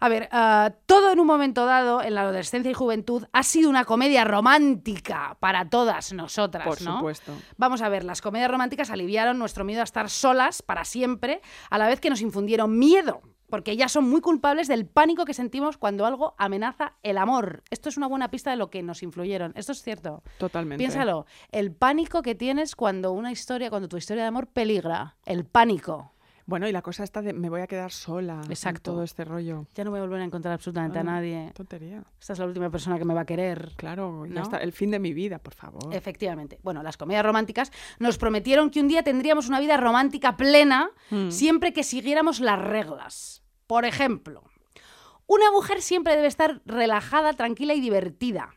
A 0.00 0.08
ver, 0.08 0.28
ah, 0.30 0.70
todo 0.86 1.10
en 1.10 1.18
un 1.18 1.26
momento 1.26 1.66
dado, 1.66 2.00
en 2.00 2.14
la 2.14 2.20
adolescencia 2.20 2.70
y 2.70 2.74
juventud, 2.74 3.24
ha 3.32 3.42
sido 3.42 3.68
una 3.68 3.84
comedia 3.84 4.22
romántica 4.24 5.36
para 5.40 5.68
todas 5.68 6.12
nosotras, 6.12 6.64
Por 6.64 6.80
¿no? 6.82 6.98
supuesto. 6.98 7.32
Vamos 7.56 7.82
a 7.82 7.88
ver, 7.88 8.04
las 8.04 8.22
comedias 8.22 8.48
románticas 8.48 8.90
aliviaron 8.90 9.40
nuestro 9.40 9.64
miedo 9.64 9.80
a 9.80 9.84
estar 9.84 10.08
solas 10.08 10.62
para 10.62 10.84
siempre, 10.84 11.40
a 11.70 11.78
la 11.78 11.88
vez 11.88 11.98
que 11.98 12.10
nos 12.10 12.20
infundieron 12.20 12.78
miedo, 12.78 13.22
porque 13.48 13.72
ellas 13.72 13.92
son 13.92 14.08
muy 14.08 14.20
culpables 14.20 14.68
del 14.68 14.86
pánico 14.86 15.24
que 15.24 15.34
sentimos 15.34 15.76
cuando 15.76 16.06
algo 16.06 16.34
amenaza 16.38 16.94
el 17.02 17.18
amor. 17.18 17.62
Esto 17.70 17.88
es 17.88 17.96
una 17.96 18.06
buena 18.06 18.30
pista 18.30 18.50
de 18.50 18.56
lo 18.56 18.70
que 18.70 18.82
nos 18.82 19.02
influyeron. 19.02 19.52
Esto 19.56 19.72
es 19.72 19.82
cierto. 19.82 20.22
Totalmente. 20.38 20.82
Piénsalo, 20.82 21.26
el 21.50 21.72
pánico 21.72 22.22
que 22.22 22.34
tienes 22.34 22.76
cuando 22.76 23.12
una 23.12 23.32
historia, 23.32 23.70
cuando 23.70 23.88
tu 23.88 23.96
historia 23.96 24.24
de 24.24 24.28
amor 24.28 24.46
peligra, 24.48 25.16
el 25.24 25.44
pánico. 25.44 26.12
Bueno, 26.48 26.66
y 26.66 26.72
la 26.72 26.80
cosa 26.80 27.04
está 27.04 27.20
de 27.20 27.34
me 27.34 27.50
voy 27.50 27.60
a 27.60 27.66
quedar 27.66 27.92
sola. 27.92 28.40
en 28.42 28.50
Exacto. 28.50 28.92
todo 28.92 29.02
este 29.02 29.22
rollo. 29.22 29.66
Ya 29.74 29.84
no 29.84 29.90
voy 29.90 29.98
a 29.98 30.02
volver 30.02 30.22
a 30.22 30.24
encontrar 30.24 30.54
absolutamente 30.54 30.98
a 30.98 31.04
nadie. 31.04 31.52
Tontería. 31.54 32.02
Esta 32.18 32.32
es 32.32 32.38
la 32.38 32.46
última 32.46 32.70
persona 32.70 32.98
que 32.98 33.04
me 33.04 33.12
va 33.12 33.20
a 33.20 33.26
querer. 33.26 33.72
Claro, 33.76 34.24
está. 34.24 34.56
El 34.56 34.72
fin 34.72 34.90
de 34.90 34.98
mi 34.98 35.12
vida, 35.12 35.38
por 35.38 35.52
favor. 35.52 35.94
Efectivamente. 35.94 36.58
Bueno, 36.62 36.82
las 36.82 36.96
comedias 36.96 37.22
románticas 37.22 37.70
nos 37.98 38.16
prometieron 38.16 38.70
que 38.70 38.80
un 38.80 38.88
día 38.88 39.02
tendríamos 39.02 39.46
una 39.50 39.60
vida 39.60 39.76
romántica 39.76 40.38
plena 40.38 40.90
Mm. 41.10 41.28
siempre 41.30 41.74
que 41.74 41.82
siguiéramos 41.84 42.40
las 42.40 42.58
reglas. 42.58 43.42
Por 43.66 43.84
ejemplo, 43.84 44.42
una 45.26 45.50
mujer 45.50 45.82
siempre 45.82 46.16
debe 46.16 46.28
estar 46.28 46.62
relajada, 46.64 47.34
tranquila 47.34 47.74
y 47.74 47.82
divertida, 47.82 48.54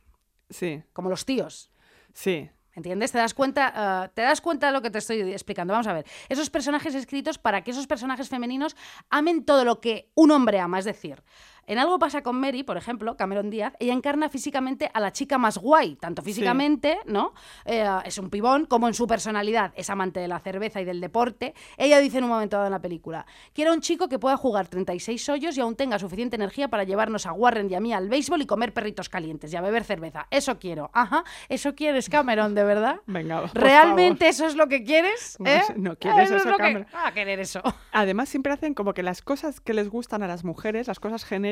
Sí, 0.50 0.82
como 0.94 1.10
los 1.10 1.26
tíos. 1.26 1.72
sí. 2.14 2.50
¿Entiendes? 2.74 3.12
¿Te 3.12 3.18
das 3.18 3.34
cuenta, 3.34 3.72
ah, 3.76 4.12
te 4.14 4.22
das 4.22 4.42
cuenta 4.42 4.68
de 4.68 4.74
lo 4.74 4.82
que 4.82 4.90
te 4.90 5.00
estoy 5.00 5.20
explicando? 5.22 5.74
Vamos 5.74 5.88
a 5.88 5.94
ver. 5.94 6.06
Esos 6.30 6.50
personajes 6.50 6.96
escritos 6.96 7.38
para 7.38 7.64
que 7.64 7.72
esos 7.72 7.88
personajes 7.88 8.30
femeninos 8.30 8.76
amen 9.10 9.44
todo 9.44 9.66
lo 9.66 9.82
que 9.82 10.10
un 10.16 10.32
hombre 10.32 10.60
ama. 10.60 10.80
Es 10.80 10.86
decir, 10.86 11.22
en 11.68 11.80
algo 11.80 12.00
pasa 12.00 12.22
con 12.24 12.40
Mary, 12.40 12.64
por 12.64 12.78
ejemplo, 12.78 13.16
Cameron 13.18 13.50
Díaz, 13.50 13.74
ella 13.80 13.94
encarna 13.94 14.30
físicamente 14.30 14.90
a 14.94 15.00
la 15.00 15.12
chica 15.12 15.38
más 15.38 15.58
guay, 15.58 15.96
tanto 15.96 16.22
físicamente, 16.22 17.00
¿no? 17.06 17.34
Eh, 17.66 17.88
es 18.06 18.18
un 18.18 18.30
pibón, 18.30 18.66
como 18.66 18.88
en 18.88 18.94
su 18.94 19.08
personalidad. 19.08 19.72
Es 19.76 19.90
amante 19.90 20.20
de 20.20 20.28
la 20.28 20.40
cerveza 20.40 20.82
y 20.82 20.86
del 20.86 21.00
deporte. 21.00 21.54
Ella 21.78 22.00
dice 22.00 22.18
en 22.18 22.26
un 22.26 22.30
momento 22.32 22.58
dado 22.58 22.68
en 22.68 22.72
la 22.74 22.82
película, 22.82 23.26
quiero 23.54 23.74
un 23.74 23.82
chico 23.82 24.10
que 24.10 24.20
pueda 24.20 24.38
jugar 24.38 24.68
36 24.68 25.30
hoyos 25.30 25.58
y 25.58 25.62
aún 25.62 25.76
tenga 25.76 26.00
suficiente 26.00 26.36
energía 26.36 26.68
para 26.68 26.84
llevarnos 26.84 27.26
a 27.26 27.34
Warren 27.34 27.70
y 27.70 27.76
a 27.76 27.80
mí 27.80 27.94
al 27.94 28.10
béisbol 28.10 28.42
y 28.42 28.46
comer 28.46 28.74
perritos 28.74 29.10
calientes 29.10 29.54
y 29.54 29.56
a 29.56 29.62
beber 29.62 29.84
cerveza. 29.84 30.28
Eso 30.32 30.60
quiero. 30.60 30.90
Ajá, 30.94 31.24
eso 31.50 31.76
quieres, 31.76 32.10
Cameron, 32.10 32.56
¿de 32.56 32.64
verdad? 32.64 32.98
Venga, 33.06 33.44
¿Realmente 33.54 34.28
eso 34.28 34.46
es 34.46 34.56
lo 34.56 34.68
que 34.68 34.84
quieres? 34.84 35.38
No 35.40 35.50
¿Eh? 35.50 35.62
no 35.76 35.96
quieres 35.98 36.32
es 36.32 36.38
eso, 36.42 36.50
lo 36.50 36.58
que- 36.58 36.64
Cameron. 36.64 36.88
Ah, 36.94 37.12
querer 37.14 37.40
eso. 37.40 37.62
Además, 37.92 38.30
siempre 38.30 38.52
hacen 38.54 38.74
como 38.74 38.94
que 38.94 39.04
las 39.04 39.22
cosas 39.22 39.60
que 39.62 39.74
les 39.74 39.90
gustan 39.90 40.24
a 40.24 40.28
las 40.28 40.44
mujeres, 40.44 40.88
las 40.88 41.00
cosas 41.00 41.24
genéricas, 41.24 41.51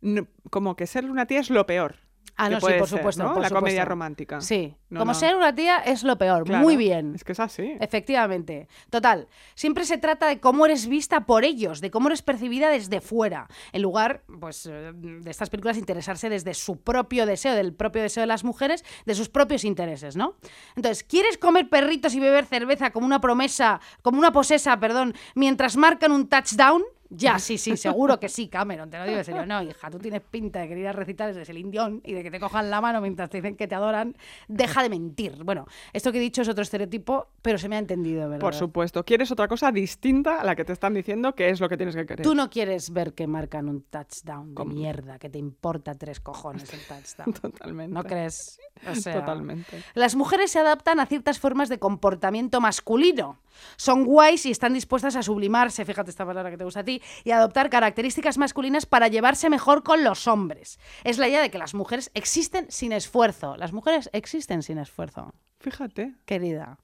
no- 0.00 0.26
como 0.50 0.76
que 0.76 0.86
ser 0.86 1.10
una 1.10 1.26
tía 1.26 1.40
es 1.40 1.50
lo 1.50 1.66
peor. 1.66 1.96
Ah, 2.34 2.48
no, 2.48 2.60
sí, 2.60 2.66
por 2.78 2.88
ser, 2.88 2.98
supuesto. 2.98 3.22
¿no? 3.24 3.34
por 3.34 3.42
La 3.42 3.50
comedia 3.50 3.84
romántica. 3.84 4.40
Sí. 4.40 4.74
No, 4.88 5.00
Como 5.00 5.12
no. 5.12 5.18
ser 5.18 5.36
una 5.36 5.54
tía 5.54 5.78
es 5.80 6.02
lo 6.02 6.16
peor. 6.16 6.44
Claro, 6.44 6.62
Muy 6.64 6.78
bien. 6.78 7.14
Es 7.14 7.24
que 7.24 7.32
es 7.32 7.40
así. 7.40 7.76
Efectivamente. 7.78 8.68
Total. 8.88 9.28
Siempre 9.54 9.84
se 9.84 9.98
trata 9.98 10.28
de 10.28 10.40
cómo 10.40 10.64
eres 10.64 10.86
vista 10.88 11.26
por 11.26 11.44
ellos, 11.44 11.82
de 11.82 11.90
cómo 11.90 12.08
eres 12.08 12.22
percibida 12.22 12.70
desde 12.70 13.02
fuera, 13.02 13.48
en 13.72 13.82
lugar, 13.82 14.22
pues, 14.40 14.64
eh, 14.64 14.92
de 14.94 15.30
estas 15.30 15.50
películas 15.50 15.76
interesarse 15.76 16.30
desde 16.30 16.54
su 16.54 16.80
propio 16.80 17.26
deseo, 17.26 17.54
del 17.54 17.74
propio 17.74 18.00
deseo 18.00 18.22
de 18.22 18.26
las 18.28 18.44
mujeres, 18.44 18.82
de 19.04 19.14
sus 19.14 19.28
propios 19.28 19.62
intereses, 19.64 20.16
¿no? 20.16 20.36
Entonces, 20.74 21.04
¿quieres 21.04 21.36
comer 21.36 21.68
perritos 21.68 22.14
y 22.14 22.20
beber 22.20 22.46
cerveza 22.46 22.92
como 22.92 23.04
una 23.04 23.20
promesa, 23.20 23.78
como 24.00 24.18
una 24.18 24.32
posesa, 24.32 24.80
perdón, 24.80 25.14
mientras 25.34 25.76
marcan 25.76 26.12
un 26.12 26.28
touchdown? 26.28 26.82
Ya, 27.14 27.38
sí, 27.38 27.58
sí, 27.58 27.76
seguro 27.76 28.18
que 28.18 28.28
sí, 28.28 28.48
Cameron, 28.48 28.88
te 28.88 28.98
lo 28.98 29.04
digo 29.04 29.18
en 29.18 29.24
serio. 29.24 29.46
No, 29.46 29.62
hija, 29.62 29.90
tú 29.90 29.98
tienes 29.98 30.22
pinta 30.22 30.60
de 30.60 30.68
querer 30.68 30.82
ir 30.82 30.88
a 30.88 30.92
recitales 30.92 31.36
de 31.36 31.44
Celine 31.44 31.70
Dion 31.70 32.00
y 32.04 32.14
de 32.14 32.22
que 32.22 32.30
te 32.30 32.40
cojan 32.40 32.70
la 32.70 32.80
mano 32.80 33.00
mientras 33.00 33.28
te 33.28 33.38
dicen 33.38 33.56
que 33.56 33.68
te 33.68 33.74
adoran. 33.74 34.16
Deja 34.48 34.82
de 34.82 34.88
mentir. 34.88 35.44
Bueno, 35.44 35.66
esto 35.92 36.10
que 36.10 36.18
he 36.18 36.20
dicho 36.20 36.42
es 36.42 36.48
otro 36.48 36.62
estereotipo, 36.62 37.28
pero 37.42 37.58
se 37.58 37.68
me 37.68 37.76
ha 37.76 37.78
entendido, 37.78 38.28
¿verdad? 38.28 38.40
Por 38.40 38.54
supuesto. 38.54 39.04
¿Quieres 39.04 39.30
otra 39.30 39.48
cosa 39.48 39.70
distinta 39.70 40.40
a 40.40 40.44
la 40.44 40.56
que 40.56 40.64
te 40.64 40.72
están 40.72 40.94
diciendo 40.94 41.34
que 41.34 41.50
es 41.50 41.60
lo 41.60 41.68
que 41.68 41.76
tienes 41.76 41.94
que 41.94 42.06
querer? 42.06 42.24
Tú 42.24 42.34
no 42.34 42.48
quieres 42.48 42.90
ver 42.90 43.12
que 43.12 43.26
marcan 43.26 43.68
un 43.68 43.82
touchdown 43.82 44.54
de 44.54 44.64
mierda, 44.64 45.18
que 45.18 45.28
te 45.28 45.38
importa 45.38 45.94
tres 45.94 46.20
cojones 46.20 46.72
el 46.72 46.80
touchdown. 46.86 47.34
Totalmente. 47.34 47.92
¿No 47.94 48.04
crees? 48.04 48.58
O 48.90 48.94
sea, 48.94 49.20
Totalmente. 49.20 49.82
Las 49.94 50.14
mujeres 50.14 50.50
se 50.50 50.58
adaptan 50.58 50.98
a 51.00 51.06
ciertas 51.06 51.38
formas 51.38 51.68
de 51.68 51.78
comportamiento 51.78 52.60
masculino. 52.60 53.38
Son 53.76 54.04
guays 54.04 54.46
y 54.46 54.50
están 54.50 54.72
dispuestas 54.72 55.14
a 55.16 55.22
sublimarse, 55.22 55.84
fíjate 55.84 56.10
esta 56.10 56.24
palabra 56.24 56.50
que 56.50 56.56
te 56.56 56.64
gusta 56.64 56.80
a 56.80 56.84
ti, 56.84 57.01
y 57.24 57.30
adoptar 57.30 57.70
características 57.70 58.38
masculinas 58.38 58.86
para 58.86 59.08
llevarse 59.08 59.50
mejor 59.50 59.82
con 59.82 60.04
los 60.04 60.26
hombres. 60.26 60.78
Es 61.04 61.18
la 61.18 61.28
idea 61.28 61.42
de 61.42 61.50
que 61.50 61.58
las 61.58 61.74
mujeres 61.74 62.10
existen 62.14 62.66
sin 62.70 62.92
esfuerzo. 62.92 63.56
Las 63.56 63.72
mujeres 63.72 64.10
existen 64.12 64.62
sin 64.62 64.78
esfuerzo, 64.78 65.34
Fíjate. 65.60 66.14
querida. 66.24 66.78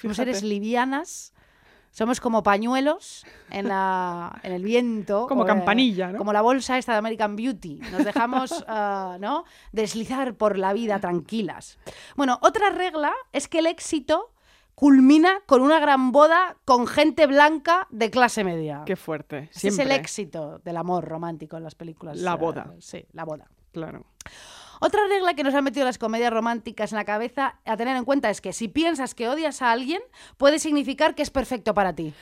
Somos 0.00 0.16
seres 0.16 0.42
livianas 0.42 1.32
Somos 1.90 2.20
como 2.20 2.42
pañuelos 2.42 3.26
en, 3.50 3.66
la, 3.68 4.38
en 4.42 4.52
el 4.52 4.62
viento. 4.62 5.26
Como 5.28 5.44
eh, 5.44 5.46
campanilla, 5.46 6.12
¿no? 6.12 6.18
Como 6.18 6.32
la 6.32 6.42
bolsa 6.42 6.78
esta 6.78 6.92
de 6.92 6.98
American 6.98 7.34
Beauty. 7.34 7.80
Nos 7.90 8.04
dejamos 8.04 8.64
ah, 8.68 9.16
¿no? 9.20 9.44
deslizar 9.72 10.34
por 10.34 10.58
la 10.58 10.72
vida 10.72 11.00
tranquilas. 11.00 11.78
Bueno, 12.14 12.38
otra 12.42 12.70
regla 12.70 13.12
es 13.32 13.48
que 13.48 13.58
el 13.60 13.66
éxito 13.66 14.32
culmina 14.78 15.40
con 15.46 15.60
una 15.60 15.80
gran 15.80 16.12
boda 16.12 16.56
con 16.64 16.86
gente 16.86 17.26
blanca 17.26 17.88
de 17.90 18.12
clase 18.12 18.44
media. 18.44 18.84
Qué 18.86 18.94
fuerte. 18.94 19.50
Ese 19.52 19.68
es 19.68 19.78
el 19.80 19.90
éxito 19.90 20.60
del 20.60 20.76
amor 20.76 21.04
romántico 21.04 21.56
en 21.56 21.64
las 21.64 21.74
películas. 21.74 22.16
La 22.18 22.34
eh, 22.34 22.36
boda. 22.36 22.74
sí, 22.78 23.04
la 23.12 23.24
boda. 23.24 23.50
Claro. 23.72 24.06
Otra 24.80 25.00
regla 25.08 25.34
que 25.34 25.42
nos 25.42 25.52
han 25.56 25.64
metido 25.64 25.84
las 25.84 25.98
comedias 25.98 26.32
románticas 26.32 26.92
en 26.92 26.96
la 26.96 27.04
cabeza 27.04 27.58
a 27.64 27.76
tener 27.76 27.96
en 27.96 28.04
cuenta 28.04 28.30
es 28.30 28.40
que 28.40 28.52
si 28.52 28.68
piensas 28.68 29.16
que 29.16 29.28
odias 29.28 29.62
a 29.62 29.72
alguien, 29.72 30.00
puede 30.36 30.60
significar 30.60 31.16
que 31.16 31.22
es 31.22 31.30
perfecto 31.30 31.74
para 31.74 31.92
ti. 31.92 32.14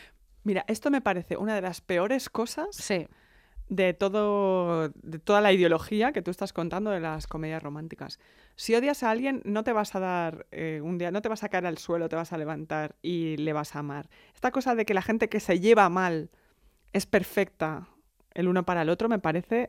Mira, 0.43 0.65
esto 0.67 0.91
me 0.91 1.03
parece 1.03 1.37
una 1.37 1.55
de 1.55 1.61
las 1.61 1.83
peores 1.83 2.31
cosas 2.31 2.69
Sí. 2.71 3.07
De 3.69 3.95
todo 3.95 4.89
de 4.89 5.19
toda 5.19 5.41
la 5.41 5.53
ideología 5.53 6.12
que 6.12 6.23
tú 6.23 6.31
estás 6.31 6.53
contando 6.53 6.91
de 6.91 7.01
las 7.01 7.27
comedias 7.27 7.62
románticas. 7.62 8.19
Si 8.55 8.75
odias 8.75 9.03
a 9.03 9.11
alguien, 9.11 9.43
no 9.45 9.64
te 9.64 9.73
vas 9.73 9.95
a 9.95 10.01
dar 10.01 10.47
eh, 10.51 10.81
un 10.83 10.99
día, 10.99 11.11
no 11.11 11.23
te 11.23 11.29
vas 11.29 11.43
a 11.43 11.49
caer 11.49 11.67
al 11.67 11.79
suelo, 11.79 12.09
te 12.09 12.17
vas 12.17 12.33
a 12.33 12.39
levantar 12.39 12.97
y 13.03 13.37
le 13.39 13.53
vas 13.53 13.75
a 13.75 13.81
amar. 13.81 14.09
Esta 14.35 14.51
cosa 14.51 14.75
de 14.75 14.85
que 14.85 14.95
la 14.95 15.03
gente 15.03 15.29
que 15.29 15.41
se 15.41 15.61
lleva 15.61 15.89
mal 15.89 16.31
es 16.93 17.07
perfecta 17.07 17.89
el 18.35 18.49
uno 18.49 18.64
para 18.64 18.83
el 18.83 18.91
otro 18.91 19.09
me 19.09 19.19
parece 19.19 19.69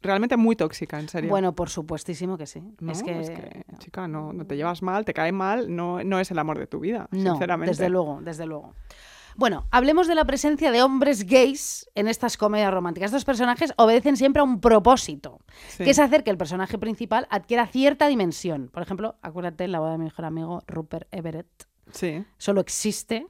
realmente 0.00 0.36
muy 0.36 0.56
tóxica, 0.56 0.98
en 0.98 1.08
serio. 1.08 1.30
Bueno, 1.30 1.54
por 1.54 1.70
supuestísimo 1.70 2.36
que 2.36 2.46
sí. 2.46 2.62
No, 2.80 2.92
es 2.92 3.02
que, 3.02 3.64
chica, 3.78 4.08
no, 4.08 4.32
no 4.32 4.46
te 4.46 4.56
llevas 4.56 4.82
mal, 4.82 5.04
te 5.04 5.14
cae 5.14 5.32
mal, 5.32 5.74
no, 5.74 6.02
no 6.02 6.18
es 6.18 6.30
el 6.30 6.38
amor 6.38 6.58
de 6.58 6.66
tu 6.66 6.80
vida, 6.80 7.08
no, 7.10 7.30
sinceramente. 7.30 7.70
desde 7.70 7.88
luego, 7.88 8.20
desde 8.22 8.46
luego. 8.46 8.74
Bueno, 9.36 9.66
hablemos 9.70 10.06
de 10.08 10.14
la 10.14 10.24
presencia 10.24 10.70
de 10.70 10.82
hombres 10.82 11.24
gays 11.26 11.88
en 11.94 12.08
estas 12.08 12.36
comedias 12.36 12.72
románticas. 12.72 13.10
Estos 13.10 13.24
personajes 13.24 13.72
obedecen 13.76 14.16
siempre 14.16 14.40
a 14.40 14.44
un 14.44 14.60
propósito, 14.60 15.38
Sí. 15.68 15.84
que 15.84 15.90
es 15.90 15.98
hacer 15.98 16.22
que 16.24 16.30
el 16.30 16.36
personaje 16.38 16.78
principal 16.78 17.26
adquiera 17.30 17.66
cierta 17.66 18.06
dimensión. 18.08 18.68
Por 18.72 18.82
ejemplo, 18.82 19.16
acuérdate 19.22 19.64
en 19.64 19.72
la 19.72 19.80
boda 19.80 19.92
de 19.92 19.98
mi 19.98 20.04
mejor 20.04 20.24
amigo 20.24 20.62
Rupert 20.66 21.08
Everett. 21.12 21.46
Sí. 21.90 22.24
Solo 22.38 22.60
existe 22.60 23.26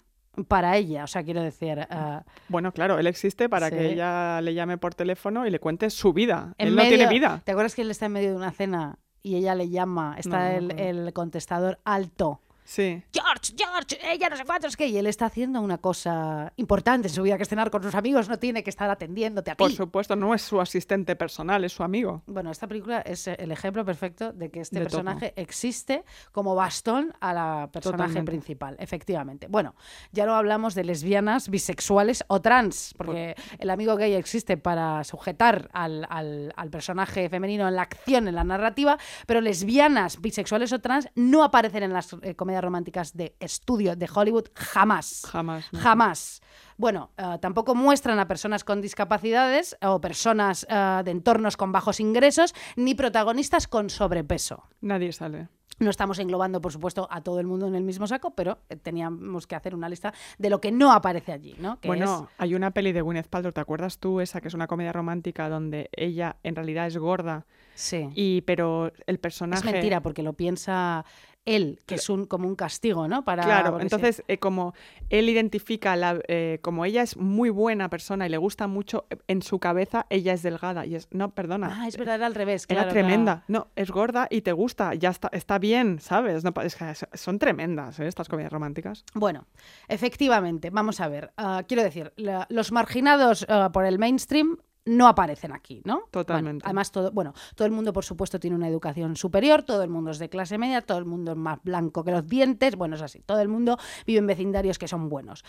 para 0.48 0.76
ella. 0.76 1.04
O 1.04 1.06
sea, 1.06 1.22
quiero 1.22 1.42
decir, 1.42 1.86
ah, 1.90 2.24
Bueno, 2.48 2.72
claro, 2.72 2.98
él 2.98 3.06
existe 3.06 3.48
para 3.48 3.68
Sí. 3.68 3.74
que 3.76 3.92
ella 3.92 4.40
le 4.40 4.54
llame 4.54 4.78
por 4.78 4.94
teléfono 4.94 5.46
y 5.46 5.50
le 5.50 5.58
cuente 5.60 5.90
su 5.90 6.12
vida. 6.12 6.54
en 6.58 6.68
él 6.68 6.76
no 6.76 6.82
tiene 6.82 7.06
vida. 7.08 7.42
¿Te 7.44 7.52
acuerdas 7.52 7.74
que 7.74 7.82
él 7.82 7.90
está 7.90 8.06
en 8.06 8.12
medio 8.12 8.30
de 8.30 8.36
una 8.36 8.50
cena 8.50 8.98
y 9.22 9.36
ella 9.36 9.54
le 9.54 9.68
llama? 9.68 10.16
Está 10.18 10.38
No, 10.38 10.44
no 10.44 10.50
me 10.50 10.56
el, 10.58 10.70
acuerdo. 10.70 11.06
el 11.08 11.12
contestador 11.12 11.78
alto. 11.84 12.40
Sí. 12.72 13.02
George, 13.12 13.52
George, 13.54 13.98
ella 14.10 14.30
no 14.30 14.36
sé 14.38 14.46
cuántos 14.46 14.78
que 14.78 14.86
y 14.86 14.96
él 14.96 15.06
está 15.06 15.26
haciendo 15.26 15.60
una 15.60 15.76
cosa 15.76 16.54
importante 16.56 17.08
en 17.08 17.12
su 17.14 17.22
vida, 17.22 17.36
que 17.36 17.42
es 17.42 17.48
cenar 17.50 17.70
con 17.70 17.82
sus 17.82 17.94
amigos, 17.94 18.30
no 18.30 18.38
tiene 18.38 18.62
que 18.64 18.70
estar 18.70 18.88
atendiéndote 18.88 19.50
a 19.50 19.54
ti. 19.54 19.58
Por 19.58 19.72
supuesto, 19.72 20.16
no 20.16 20.32
es 20.34 20.40
su 20.40 20.58
asistente 20.58 21.14
personal, 21.14 21.62
es 21.64 21.72
su 21.72 21.82
amigo. 21.82 22.22
Bueno, 22.26 22.50
esta 22.50 22.66
película 22.66 23.00
es 23.02 23.26
el 23.26 23.52
ejemplo 23.52 23.84
perfecto 23.84 24.32
de 24.32 24.50
que 24.50 24.60
este 24.60 24.78
De 24.78 24.86
personaje 24.86 25.34
existe 25.36 26.02
como 26.32 26.54
bastón 26.54 27.12
a 27.20 27.34
la 27.34 27.68
personaje 27.70 28.04
Totalmente. 28.04 28.30
principal, 28.32 28.76
efectivamente. 28.78 29.48
Bueno, 29.50 29.74
ya 30.12 30.24
no 30.24 30.34
hablamos 30.34 30.74
de 30.74 30.84
lesbianas, 30.84 31.50
bisexuales 31.50 32.24
o 32.28 32.40
trans, 32.40 32.94
porque 32.96 33.34
el 33.58 33.68
amigo 33.68 33.96
gay 33.96 34.14
existe 34.14 34.56
para 34.56 35.04
sujetar 35.04 35.68
al, 35.74 36.06
al- 36.08 36.54
al 36.56 36.70
personaje 36.70 37.28
femenino 37.28 37.68
en 37.68 37.76
la 37.76 37.82
acción, 37.82 38.28
en 38.28 38.34
la 38.34 38.44
narrativa, 38.44 38.96
pero 39.26 39.42
lesbianas, 39.42 40.22
bisexuales 40.22 40.72
o 40.72 40.80
trans 40.80 41.06
no 41.14 41.44
aparecen 41.44 41.82
en 41.82 41.92
las 41.92 42.16
eh, 42.22 42.34
comedias 42.34 42.61
románticas 42.62 43.16
de 43.16 43.36
estudio 43.40 43.96
de 43.96 44.08
Hollywood 44.12 44.46
jamás. 44.54 45.22
Jamás. 45.30 45.72
¿no? 45.72 45.80
Jamás. 45.80 46.40
Bueno, 46.76 47.10
eh, 47.16 47.38
tampoco 47.40 47.74
muestran 47.74 48.18
a 48.18 48.26
personas 48.26 48.64
con 48.64 48.80
discapacidades 48.80 49.76
o 49.82 50.00
personas 50.00 50.66
eh, 50.68 51.02
de 51.04 51.10
entornos 51.10 51.56
con 51.56 51.72
bajos 51.72 52.00
ingresos, 52.00 52.54
ni 52.76 52.94
protagonistas 52.94 53.68
con 53.68 53.90
sobrepeso. 53.90 54.64
Nadie 54.80 55.12
sale. 55.12 55.48
No 55.78 55.90
estamos 55.90 56.18
englobando, 56.18 56.60
por 56.60 56.72
supuesto, 56.72 57.08
a 57.10 57.22
todo 57.22 57.40
el 57.40 57.46
mundo 57.46 57.66
en 57.66 57.74
el 57.74 57.82
mismo 57.82 58.06
saco, 58.06 58.34
pero 58.34 58.58
eh, 58.68 58.76
teníamos 58.76 59.46
que 59.46 59.56
hacer 59.56 59.74
una 59.74 59.88
lista 59.88 60.12
de 60.38 60.50
lo 60.50 60.60
que 60.60 60.70
no 60.70 60.92
aparece 60.92 61.32
allí, 61.32 61.56
¿no? 61.58 61.80
Que 61.80 61.88
Bueno, 61.88 62.28
hay 62.38 62.54
una 62.54 62.70
peli 62.70 62.92
de 62.92 63.00
Gwyneth 63.00 63.28
Paltrow, 63.28 63.52
¿te 63.52 63.60
acuerdas 63.60 63.98
tú? 63.98 64.20
Esa 64.20 64.40
que 64.40 64.48
es 64.48 64.54
una 64.54 64.66
comedia 64.66 64.92
romántica 64.92 65.48
donde 65.48 65.88
ella 65.92 66.36
en 66.42 66.54
realidad 66.54 66.86
es 66.86 66.96
gorda, 66.98 67.46
sí. 67.74 68.08
y 68.14 68.42
pero 68.42 68.92
el 69.06 69.18
personaje... 69.18 69.66
Es 69.66 69.72
mentira, 69.72 70.02
porque 70.02 70.22
lo 70.22 70.34
piensa 70.34 71.04
él, 71.44 71.80
que 71.86 71.96
es 71.96 72.08
un, 72.08 72.24
como 72.26 72.46
un 72.46 72.54
castigo, 72.54 73.08
¿no? 73.08 73.24
Para, 73.24 73.42
Claro, 73.42 73.76
sí. 73.76 73.82
entonces 73.82 74.22
eh, 74.28 74.38
como 74.38 74.74
él 75.10 75.28
identifica, 75.28 75.96
la, 75.96 76.20
eh, 76.28 76.60
como 76.62 76.84
ella 76.84 77.02
es 77.02 77.16
muy 77.16 77.50
buena 77.50 77.90
persona 77.90 78.26
y 78.26 78.28
le 78.28 78.36
gusta 78.38 78.68
mucho, 78.68 79.06
eh, 79.10 79.16
en 79.26 79.42
su 79.42 79.58
cabeza 79.58 80.06
ella 80.08 80.32
es 80.34 80.42
delgada 80.42 80.86
y 80.86 80.94
es, 80.94 81.08
no, 81.10 81.34
perdona, 81.34 81.80
Ah, 81.82 81.88
es 81.88 81.96
verdad, 81.96 82.14
era 82.16 82.26
al 82.26 82.34
revés. 82.36 82.64
era 82.68 82.82
claro, 82.82 82.92
claro. 82.92 83.06
tremenda, 83.08 83.44
no, 83.48 83.68
es 83.74 83.90
gorda 83.90 84.28
y 84.30 84.42
te 84.42 84.52
gusta, 84.52 84.94
ya 84.94 85.10
está, 85.10 85.28
está 85.32 85.58
bien, 85.58 85.98
¿sabes? 86.00 86.44
No, 86.44 86.52
es 86.62 86.76
que 86.76 86.94
son 87.14 87.38
tremendas 87.38 87.98
¿eh? 87.98 88.06
estas 88.06 88.28
comedias 88.28 88.52
románticas. 88.52 89.04
Bueno, 89.14 89.46
efectivamente, 89.88 90.70
vamos 90.70 91.00
a 91.00 91.08
ver. 91.08 91.32
ah, 91.36 91.62
quiero 91.66 91.82
decir, 91.82 92.12
la- 92.16 92.46
los 92.50 92.72
marginados 92.72 93.44
ah, 93.48 93.70
por 93.72 93.84
el 93.84 93.98
mainstream 93.98 94.58
no 94.84 95.06
aparecen 95.06 95.52
aquí, 95.52 95.80
¿no? 95.84 95.94
Bueno, 95.94 96.08
Totalmente. 96.10 96.64
además, 96.64 96.90
todo, 96.90 97.12
bueno, 97.12 97.34
todo 97.54 97.66
el 97.66 97.72
mundo, 97.72 97.92
por 97.92 98.04
supuesto, 98.04 98.40
tiene 98.40 98.56
una 98.56 98.68
educación 98.68 99.14
superior, 99.16 99.62
todo 99.62 99.82
el 99.82 99.90
mundo 99.90 100.10
es 100.10 100.18
de 100.18 100.28
clase 100.28 100.58
media, 100.58 100.80
todo 100.82 100.98
el 100.98 101.04
mundo 101.04 101.32
es 101.32 101.38
más 101.38 101.62
blanco 101.62 102.02
que 102.04 102.10
los 102.10 102.26
dientes, 102.26 102.74
bueno, 102.76 102.96
es 102.96 103.02
así, 103.02 103.20
todo 103.24 103.40
el 103.40 103.48
mundo 103.48 103.78
vive 104.06 104.18
en 104.18 104.26
vecindarios 104.26 104.78
que 104.78 104.88
son 104.88 105.08
buenos. 105.08 105.44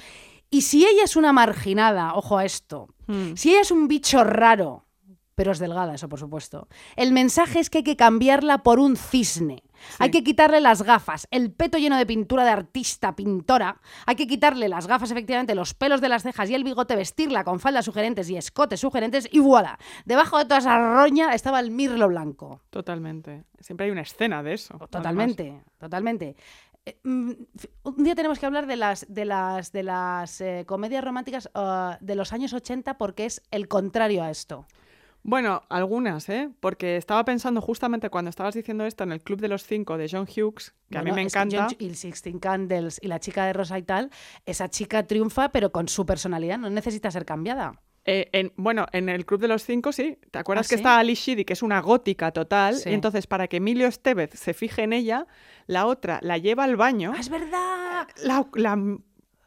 Y 0.52 0.62
si 0.62 0.86
ella 0.86 1.04
es 1.04 1.16
una 1.16 1.34
marginada, 1.34 2.14
ojo 2.16 2.38
a 2.38 2.46
esto, 2.46 2.88
Hmm. 3.06 3.34
si 3.36 3.52
ella 3.52 3.62
es 3.62 3.72
un 3.72 3.88
bicho 3.90 4.24
raro, 4.24 4.83
pero 5.36 5.52
es 5.52 5.60
delgada, 5.60 5.96
eso 5.96 6.10
por 6.10 6.20
supuesto, 6.20 6.68
el 6.96 7.12
mensaje 7.12 7.60
es 7.60 7.70
que 7.70 7.80
hay 7.80 7.84
que 7.84 7.96
cambiarla 7.96 8.60
por 8.60 8.80
un 8.80 8.96
cisne. 8.96 9.64
Hay 10.00 10.12
que 10.12 10.24
quitarle 10.24 10.62
las 10.62 10.82
gafas, 10.82 11.28
el 11.32 11.52
peto 11.52 11.78
lleno 11.78 11.98
de 11.98 12.06
pintura 12.06 12.44
de 12.46 12.52
artista, 12.52 13.16
pintora. 13.16 13.82
Hay 14.06 14.16
que 14.16 14.28
quitarle 14.28 14.70
las 14.70 14.88
gafas, 14.88 15.12
efectivamente, 15.12 15.56
los 15.56 15.74
pelos 15.74 16.02
de 16.02 16.10
las 16.10 16.24
cejas 16.24 16.50
y 16.50 16.56
el 16.56 16.64
bigote, 16.64 16.96
vestirla 16.96 17.44
con 17.44 17.60
faldas 17.60 17.86
sugerentes 17.86 18.30
y 18.30 18.38
escotes 18.38 18.80
sugerentes 18.80 19.28
y 19.32 19.40
voilà. 19.40 19.78
Debajo 20.06 20.38
de 20.38 20.46
toda 20.46 20.60
esa 20.60 20.78
roña 20.78 21.34
estaba 21.34 21.60
el 21.60 21.72
mirlo 21.72 22.08
blanco. 22.08 22.62
Totalmente. 22.70 23.44
Siempre 23.60 23.86
hay 23.86 23.92
una 23.92 24.02
escena 24.02 24.44
de 24.44 24.54
eso. 24.54 24.76
además. 24.76 24.90
Totalmente, 24.90 25.64
totalmente. 25.78 26.36
Eh, 26.86 27.00
mm, 27.04 27.32
Un 27.84 28.04
día 28.04 28.16
tenemos 28.16 28.40
que 28.40 28.46
hablar 28.46 28.68
de 28.68 28.76
las, 28.76 29.06
de 29.08 29.26
las, 29.26 29.72
de 29.72 29.84
las 29.84 30.42
eh, 30.42 30.64
comedias 30.66 31.04
románticas 31.04 31.50
ah, 31.54 31.98
de 32.02 32.16
los 32.16 32.34
años 32.34 32.54
80 32.54 32.98
porque 32.98 33.26
es 33.26 33.42
el 33.52 33.68
contrario 33.68 34.24
a 34.24 34.30
esto. 34.30 34.66
Bueno, 35.26 35.64
algunas, 35.70 36.28
¿eh? 36.28 36.50
Porque 36.60 36.98
estaba 36.98 37.24
pensando 37.24 37.62
justamente 37.62 38.10
cuando 38.10 38.30
estabas 38.30 38.56
diciendo 38.56 38.86
esto 38.86 39.04
en 39.06 39.14
el 39.14 39.22
Club 39.22 39.40
de 39.40 39.48
los 39.48 39.64
Cinco 39.64 39.98
de 39.98 40.10
John 40.12 40.28
Hughes, 40.28 40.74
que 40.90 40.98
a 40.98 41.02
mí 41.04 41.12
me 41.14 41.22
encanta. 41.22 41.68
John- 41.70 41.76
y 41.80 41.86
el 41.88 41.96
Sixteen 41.96 42.40
Candles 42.40 43.00
y 43.02 43.08
la 43.08 43.20
chica 43.22 43.46
de 43.46 43.54
Rosa 43.54 43.78
y 43.80 43.84
tal, 43.84 44.10
esa 44.46 44.70
chica 44.70 45.08
triunfa, 45.08 45.50
pero 45.50 45.72
con 45.72 45.88
su 45.88 46.06
personalidad, 46.06 46.58
no 46.60 46.70
necesita 46.70 47.10
ser 47.10 47.26
cambiada. 47.26 47.82
Eh, 48.06 48.28
en- 48.34 48.52
bueno, 48.58 48.86
en 48.92 49.08
el 49.08 49.26
Club 49.26 49.40
de 49.40 49.48
los 49.48 49.64
Cinco 49.64 49.94
sí. 49.94 50.20
¿Te 50.30 50.40
acuerdas 50.40 50.68
¿Ah, 50.68 50.70
que 50.70 50.76
sí? 50.76 50.82
está 50.82 50.98
Ali 51.00 51.14
Sheedy, 51.14 51.46
que 51.46 51.54
es 51.54 51.64
una 51.64 51.80
gótica 51.80 52.32
total? 52.32 52.76
Sí. 52.76 52.90
Y 52.90 52.94
entonces, 52.94 53.26
para 53.26 53.48
que 53.48 53.58
Emilio 53.58 53.88
Estevez 53.88 54.32
se 54.34 54.54
fije 54.54 54.84
en 54.84 54.92
ella, 54.92 55.26
la 55.68 55.86
otra 55.86 56.20
la 56.22 56.38
lleva 56.38 56.66
al 56.66 56.76
baño, 56.76 57.14
¡Ah, 57.16 57.20
es 57.22 57.30
verdad! 57.30 58.08
la, 58.24 58.46
la- 58.56 58.98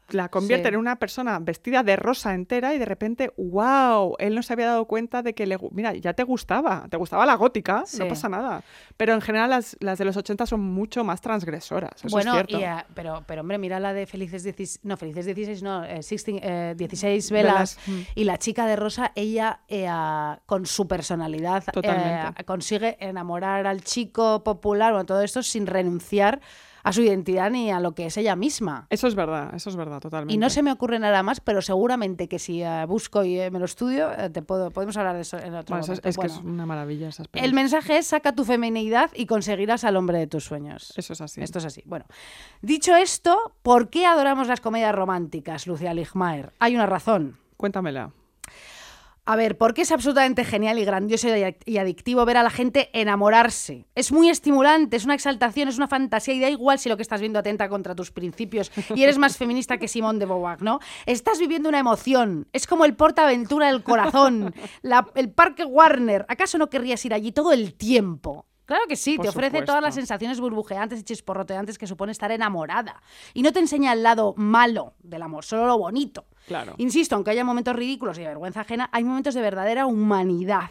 la 0.09 0.29
convierte 0.29 0.69
Sí. 0.69 0.73
en 0.73 0.79
una 0.79 0.97
persona 0.97 1.39
vestida 1.39 1.83
de 1.83 1.95
rosa 1.95 2.33
entera 2.33 2.73
y 2.73 2.79
de 2.79 2.85
repente, 2.85 3.31
wow, 3.37 4.15
él 4.19 4.35
no 4.35 4.43
se 4.43 4.53
había 4.53 4.67
dado 4.67 4.85
cuenta 4.85 5.21
de 5.21 5.33
que 5.33 5.45
le... 5.45 5.57
Mira, 5.71 5.93
ya 5.93 6.13
te 6.13 6.23
gustaba, 6.23 6.87
te 6.89 6.97
gustaba 6.97 7.25
la 7.25 7.35
gótica, 7.35 7.83
Sí. 7.85 7.99
no 7.99 8.07
pasa 8.07 8.29
nada. 8.29 8.63
Pero 8.95 9.13
en 9.13 9.21
general 9.21 9.49
las, 9.49 9.77
las 9.79 9.97
de 9.97 10.05
los 10.05 10.17
80 10.17 10.45
son 10.45 10.61
mucho 10.61 11.03
más 11.03 11.21
transgresoras, 11.21 11.91
eso 12.03 12.09
bueno, 12.09 12.31
es 12.31 12.35
cierto. 12.47 12.59
y, 12.59 12.63
eh, 12.63 12.85
pero, 12.93 13.23
pero 13.27 13.41
hombre, 13.41 13.57
mira 13.57 13.79
la 13.79 13.93
de 13.93 14.05
Felices 14.05 14.43
16, 14.43 14.79
no, 14.83 14.97
Felices 14.97 15.25
16, 15.25 15.63
no, 15.63 15.83
eh, 15.83 15.95
16, 15.95 16.39
eh, 16.43 16.73
16 16.77 17.31
velas, 17.31 17.77
Velas, 17.77 17.79
mm. 17.87 18.01
y 18.15 18.23
la 18.23 18.37
chica 18.37 18.65
de 18.65 18.75
Rosa, 18.75 19.11
ella 19.15 19.61
eh, 19.67 19.87
con 20.45 20.65
su 20.65 20.87
personalidad 20.87 21.63
consigue 22.45 22.97
enamorar 22.99 23.67
al 23.67 23.83
chico 23.83 24.43
popular, 24.43 24.93
bueno, 24.93 25.05
todo 25.05 25.21
esto 25.21 25.43
sin 25.43 25.67
renunciar 25.67 26.39
a 26.87 26.93
su 26.93 27.01
identidad 27.01 27.51
ni 27.51 27.71
a 27.71 27.79
lo 27.79 27.93
que 27.93 28.05
es 28.05 28.17
ella 28.17 28.35
misma. 28.35 28.87
Eso 28.89 29.07
es 29.07 29.15
verdad, 29.15 29.53
eso 29.53 29.69
es 29.69 29.75
verdad, 29.75 29.99
totalmente. 29.99 30.33
Y 30.33 30.37
no 30.37 30.49
se 30.49 30.63
me 30.63 30.71
ocurre 30.71 30.99
nada 30.99 31.21
más, 31.21 31.41
pero 31.41 31.61
seguramente 31.61 32.27
que 32.27 32.39
si 32.39 32.63
eh, 32.63 32.85
busco 32.87 33.23
y 33.23 33.39
eh, 33.39 33.51
me 33.51 33.59
lo 33.59 33.65
estudio, 33.65 34.11
eh, 34.11 34.29
te 34.29 34.41
puedo, 34.41 34.71
podemos 34.71 34.95
hablar 34.95 35.15
de 35.15 35.21
eso 35.21 35.37
en 35.37 35.53
otro 35.53 35.75
Bueno, 35.75 35.83
eso 35.83 35.93
es, 35.93 35.99
momento. 35.99 36.09
es 36.09 36.17
que 36.17 36.27
es 36.27 36.37
una 36.45 36.65
maravilla 36.65 37.09
esas 37.09 37.27
el 37.33 37.53
mensaje 37.53 37.97
es 37.97 38.07
saca 38.07 38.33
tu 38.33 38.45
feminidad 38.45 39.11
y 39.13 39.25
conseguirás 39.25 39.83
al 39.83 39.97
hombre 39.97 40.17
de 40.17 40.27
tus 40.27 40.45
sueños. 40.45 40.93
Eso 40.95 41.13
es 41.13 41.21
así. 41.21 41.41
Esto 41.41 41.59
es 41.59 41.65
así. 41.65 41.83
Bueno, 41.85 42.05
dicho 42.61 42.95
esto, 42.95 43.53
¿por 43.61 43.89
qué 43.89 44.05
adoramos 44.05 44.47
las 44.47 44.61
comedias 44.61 44.95
románticas, 44.95 45.67
Lucia 45.67 45.93
Ligmaer? 45.93 46.53
Hay 46.59 46.75
una 46.75 46.85
razón. 46.85 47.37
Cuéntamela. 47.57 48.11
A 49.29 49.35
ver, 49.35 49.57
porque 49.57 49.81
es 49.81 49.91
absolutamente 49.91 50.45
genial 50.45 50.79
y 50.79 50.85
grandioso 50.85 51.27
y 51.27 51.31
adic- 51.31 51.61
y 51.65 51.79
adictivo 51.79 52.23
ver 52.23 52.37
a 52.37 52.43
la 52.43 52.49
gente 52.49 52.89
enamorarse. 52.93 53.85
Es 53.93 54.13
muy 54.13 54.29
estimulante, 54.29 54.95
es 54.95 55.03
una 55.03 55.15
exaltación, 55.15 55.67
es 55.67 55.75
una 55.75 55.89
fantasía 55.89 56.33
y 56.33 56.39
da 56.39 56.49
igual 56.49 56.79
si 56.79 56.87
lo 56.87 56.95
que 56.95 57.01
estás 57.01 57.19
viendo 57.19 57.37
atenta 57.37 57.67
contra 57.67 57.93
tus 57.93 58.09
principios 58.11 58.71
y 58.95 59.03
eres 59.03 59.17
más 59.17 59.35
feminista 59.35 59.77
que 59.77 59.89
Simón 59.89 60.17
de 60.17 60.27
Beauvoir, 60.27 60.61
¿no? 60.61 60.79
Estás 61.05 61.39
viviendo 61.39 61.67
una 61.67 61.79
emoción. 61.79 62.47
Es 62.53 62.67
como 62.67 62.85
el 62.85 62.95
portaventura 62.95 63.67
del 63.67 63.83
corazón, 63.83 64.55
el 65.15 65.29
parque 65.31 65.65
Warner. 65.65 66.25
¿Acaso 66.29 66.57
no 66.57 66.69
querrías 66.69 67.03
ir 67.03 67.13
allí 67.13 67.33
todo 67.33 67.51
el 67.51 67.73
tiempo? 67.73 68.45
Claro 68.67 68.83
que 68.87 68.97
sí, 68.97 69.15
Por 69.15 69.23
te 69.23 69.29
ofrece 69.29 69.61
todas 69.61 69.81
las 69.81 69.95
sensaciones 69.95 70.41
burbujeantes 70.41 70.99
y 70.99 71.03
chisporroteantes 71.03 71.77
que 71.77 71.87
supone 71.87 72.11
estar 72.11 72.31
enamorada. 72.31 73.01
Y 73.33 73.41
no 73.41 73.53
te 73.53 73.59
enseña 73.59 73.93
el 73.93 74.03
lado 74.03 74.33
malo 74.35 74.93
del 74.99 75.21
amor, 75.21 75.45
solo 75.45 75.65
lo 75.65 75.77
bonito. 75.77 76.25
Claro. 76.47 76.75
Insisto, 76.77 77.15
aunque 77.15 77.31
haya 77.31 77.45
momentos 77.45 77.73
ridículos 77.77 78.17
y 78.17 78.21
de 78.21 78.27
vergüenza 78.27 78.61
ajena, 78.61 78.89
hay 78.91 79.05
momentos 79.05 79.33
de 79.35 79.41
verdadera 79.41 79.85
humanidad. 79.85 80.69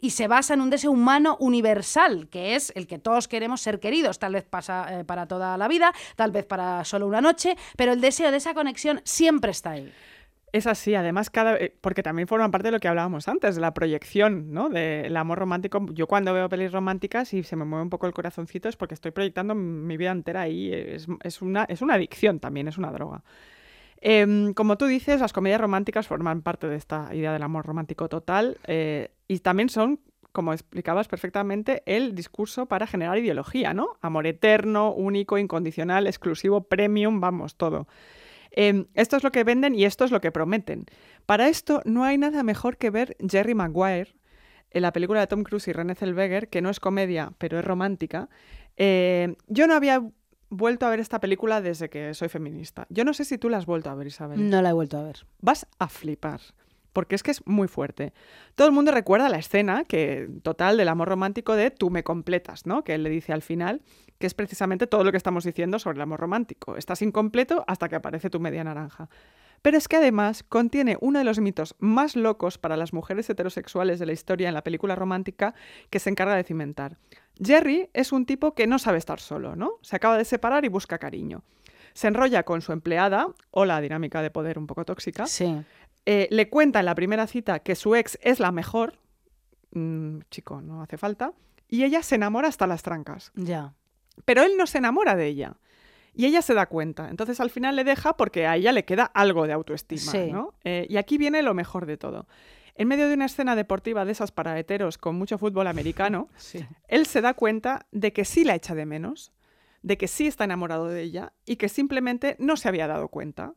Y 0.00 0.10
se 0.10 0.28
basa 0.28 0.54
en 0.54 0.62
un 0.62 0.70
deseo 0.70 0.90
humano 0.90 1.36
universal, 1.38 2.28
que 2.30 2.54
es 2.54 2.72
el 2.74 2.86
que 2.86 2.98
todos 2.98 3.28
queremos 3.28 3.60
ser 3.60 3.80
queridos, 3.80 4.18
tal 4.18 4.32
vez 4.32 4.44
pasa, 4.44 5.00
eh, 5.00 5.04
para 5.04 5.26
toda 5.26 5.58
la 5.58 5.68
vida, 5.68 5.92
tal 6.16 6.30
vez 6.30 6.46
para 6.46 6.84
solo 6.84 7.06
una 7.06 7.20
noche, 7.20 7.56
pero 7.76 7.92
el 7.92 8.00
deseo 8.00 8.30
de 8.30 8.38
esa 8.38 8.54
conexión 8.54 9.02
siempre 9.04 9.50
está 9.50 9.72
ahí. 9.72 9.92
Es 10.56 10.66
así, 10.66 10.94
además, 10.94 11.28
cada, 11.28 11.54
eh, 11.58 11.76
porque 11.82 12.02
también 12.02 12.26
forma 12.26 12.50
parte 12.50 12.68
de 12.68 12.72
lo 12.72 12.80
que 12.80 12.88
hablábamos 12.88 13.28
antes, 13.28 13.56
de 13.56 13.60
la 13.60 13.74
proyección, 13.74 14.52
¿no? 14.52 14.70
Del 14.70 15.14
amor 15.18 15.38
romántico. 15.38 15.84
Yo 15.92 16.06
cuando 16.06 16.32
veo 16.32 16.48
pelis 16.48 16.72
románticas 16.72 17.34
y 17.34 17.42
se 17.42 17.56
me 17.56 17.66
mueve 17.66 17.82
un 17.82 17.90
poco 17.90 18.06
el 18.06 18.14
corazoncito 18.14 18.66
es 18.66 18.74
porque 18.74 18.94
estoy 18.94 19.10
proyectando 19.10 19.54
mi 19.54 19.98
vida 19.98 20.12
entera 20.12 20.40
ahí. 20.40 20.72
Es, 20.72 21.08
es 21.22 21.42
una, 21.42 21.64
es 21.64 21.82
una 21.82 21.92
adicción 21.92 22.40
también, 22.40 22.68
es 22.68 22.78
una 22.78 22.90
droga. 22.90 23.22
Em, 24.00 24.54
como 24.54 24.78
tú 24.78 24.86
dices, 24.86 25.20
las 25.20 25.34
comedias 25.34 25.60
románticas 25.60 26.06
forman 26.06 26.40
parte 26.40 26.68
de 26.68 26.76
esta 26.76 27.14
idea 27.14 27.34
del 27.34 27.42
amor 27.42 27.66
romántico 27.66 28.08
total 28.08 28.56
eh, 28.66 29.10
y 29.28 29.40
también 29.40 29.68
son, 29.68 30.00
como 30.32 30.54
explicabas 30.54 31.06
perfectamente, 31.06 31.82
el 31.84 32.14
discurso 32.14 32.64
para 32.64 32.86
generar 32.86 33.18
ideología, 33.18 33.74
¿no? 33.74 33.98
Amor 34.00 34.26
eterno, 34.26 34.94
único, 34.94 35.36
incondicional, 35.36 36.06
exclusivo, 36.06 36.62
premium, 36.62 37.20
vamos, 37.20 37.56
todo. 37.56 37.88
Em, 38.56 38.86
esto 38.94 39.16
es 39.16 39.22
lo 39.22 39.30
que 39.30 39.44
venden 39.44 39.74
y 39.74 39.84
esto 39.84 40.04
es 40.04 40.10
lo 40.10 40.20
que 40.20 40.32
prometen. 40.32 40.86
Para 41.26 41.48
esto 41.48 41.82
no 41.84 42.04
hay 42.04 42.18
nada 42.18 42.42
mejor 42.42 42.78
que 42.78 42.90
ver 42.90 43.16
Jerry 43.20 43.54
Maguire, 43.54 44.16
en 44.70 44.82
la 44.82 44.92
película 44.92 45.20
de 45.20 45.26
Tom 45.26 45.42
Cruise 45.42 45.68
y 45.68 45.72
René 45.72 45.94
Zellweger, 45.94 46.48
que 46.48 46.60
no 46.60 46.70
es 46.70 46.80
comedia, 46.80 47.32
pero 47.38 47.58
es 47.58 47.64
romántica. 47.64 48.28
Eh, 48.76 49.36
yo 49.46 49.66
no 49.66 49.74
había 49.74 50.02
vuelto 50.48 50.86
a 50.86 50.90
ver 50.90 51.00
esta 51.00 51.20
película 51.20 51.60
desde 51.60 51.88
que 51.88 52.14
soy 52.14 52.28
feminista. 52.28 52.86
Yo 52.90 53.04
no 53.04 53.14
sé 53.14 53.24
si 53.24 53.38
tú 53.38 53.48
la 53.48 53.58
has 53.58 53.66
vuelto 53.66 53.90
a 53.90 53.94
ver, 53.94 54.06
Isabel. 54.06 54.50
No 54.50 54.62
la 54.62 54.70
he 54.70 54.72
vuelto 54.72 54.98
a 54.98 55.02
ver. 55.02 55.26
Vas 55.40 55.66
a 55.78 55.88
flipar. 55.88 56.40
Porque 56.96 57.14
es 57.14 57.22
que 57.22 57.30
es 57.30 57.46
muy 57.46 57.68
fuerte. 57.68 58.14
Todo 58.54 58.68
el 58.68 58.72
mundo 58.72 58.90
recuerda 58.90 59.28
la 59.28 59.36
escena 59.36 59.84
que, 59.84 60.30
total 60.42 60.78
del 60.78 60.88
amor 60.88 61.10
romántico 61.10 61.54
de 61.54 61.70
tú 61.70 61.90
me 61.90 62.02
completas, 62.02 62.64
¿no? 62.64 62.84
Que 62.84 62.94
él 62.94 63.02
le 63.02 63.10
dice 63.10 63.34
al 63.34 63.42
final, 63.42 63.82
que 64.18 64.26
es 64.26 64.32
precisamente 64.32 64.86
todo 64.86 65.04
lo 65.04 65.10
que 65.10 65.18
estamos 65.18 65.44
diciendo 65.44 65.78
sobre 65.78 65.96
el 65.96 66.00
amor 66.00 66.20
romántico. 66.20 66.74
Estás 66.78 67.02
incompleto 67.02 67.64
hasta 67.66 67.90
que 67.90 67.96
aparece 67.96 68.30
tu 68.30 68.40
media 68.40 68.64
naranja. 68.64 69.10
Pero 69.60 69.76
es 69.76 69.88
que 69.88 69.96
además 69.96 70.42
contiene 70.42 70.96
uno 71.02 71.18
de 71.18 71.26
los 71.26 71.38
mitos 71.38 71.74
más 71.80 72.16
locos 72.16 72.56
para 72.56 72.78
las 72.78 72.94
mujeres 72.94 73.28
heterosexuales 73.28 73.98
de 73.98 74.06
la 74.06 74.14
historia 74.14 74.48
en 74.48 74.54
la 74.54 74.64
película 74.64 74.94
romántica 74.94 75.54
que 75.90 75.98
se 75.98 76.08
encarga 76.08 76.34
de 76.34 76.44
cimentar. 76.44 76.96
Jerry 77.38 77.90
es 77.92 78.10
un 78.10 78.24
tipo 78.24 78.54
que 78.54 78.66
no 78.66 78.78
sabe 78.78 78.96
estar 78.96 79.20
solo, 79.20 79.54
¿no? 79.54 79.72
Se 79.82 79.96
acaba 79.96 80.16
de 80.16 80.24
separar 80.24 80.64
y 80.64 80.68
busca 80.68 80.96
cariño. 80.96 81.42
Se 81.92 82.08
enrolla 82.08 82.42
con 82.42 82.60
su 82.60 82.72
empleada, 82.72 83.28
o 83.50 83.64
la 83.64 83.80
dinámica 83.80 84.20
de 84.20 84.30
poder 84.30 84.58
un 84.58 84.66
poco 84.66 84.84
tóxica. 84.84 85.26
Sí. 85.26 85.62
Eh, 86.06 86.28
le 86.30 86.48
cuenta 86.48 86.78
en 86.78 86.86
la 86.86 86.94
primera 86.94 87.26
cita 87.26 87.58
que 87.58 87.74
su 87.74 87.94
ex 87.96 88.18
es 88.22 88.40
la 88.40 88.52
mejor. 88.52 88.94
Mm, 89.72 90.20
chico, 90.30 90.62
no 90.62 90.82
hace 90.82 90.96
falta. 90.96 91.32
Y 91.68 91.82
ella 91.82 92.02
se 92.02 92.14
enamora 92.14 92.48
hasta 92.48 92.66
las 92.66 92.82
trancas. 92.82 93.32
Ya. 93.34 93.74
Pero 94.24 94.42
él 94.42 94.52
no 94.56 94.66
se 94.66 94.78
enamora 94.78 95.16
de 95.16 95.26
ella. 95.26 95.56
Y 96.14 96.24
ella 96.26 96.40
se 96.42 96.54
da 96.54 96.66
cuenta. 96.66 97.10
Entonces 97.10 97.40
al 97.40 97.50
final 97.50 97.76
le 97.76 97.84
deja 97.84 98.16
porque 98.16 98.46
a 98.46 98.56
ella 98.56 98.72
le 98.72 98.84
queda 98.84 99.04
algo 99.04 99.46
de 99.46 99.52
autoestima. 99.52 100.12
Sí. 100.12 100.30
¿no? 100.30 100.54
Eh, 100.64 100.86
y 100.88 100.96
aquí 100.96 101.18
viene 101.18 101.42
lo 101.42 101.54
mejor 101.54 101.86
de 101.86 101.96
todo. 101.96 102.26
En 102.76 102.88
medio 102.88 103.08
de 103.08 103.14
una 103.14 103.26
escena 103.26 103.56
deportiva 103.56 104.04
de 104.04 104.12
esas 104.12 104.30
para 104.30 104.58
heteros 104.58 104.98
con 104.98 105.16
mucho 105.16 105.38
fútbol 105.38 105.66
americano, 105.66 106.28
él 106.88 107.06
se 107.06 107.20
da 107.20 107.34
cuenta 107.34 107.86
de 107.90 108.12
que 108.12 108.24
sí 108.24 108.44
la 108.44 108.54
echa 108.54 108.74
de 108.74 108.86
menos, 108.86 109.32
de 109.82 109.98
que 109.98 110.08
sí 110.08 110.26
está 110.26 110.44
enamorado 110.44 110.88
de 110.88 111.02
ella 111.02 111.32
y 111.44 111.56
que 111.56 111.68
simplemente 111.68 112.36
no 112.38 112.56
se 112.56 112.68
había 112.68 112.86
dado 112.86 113.08
cuenta. 113.08 113.54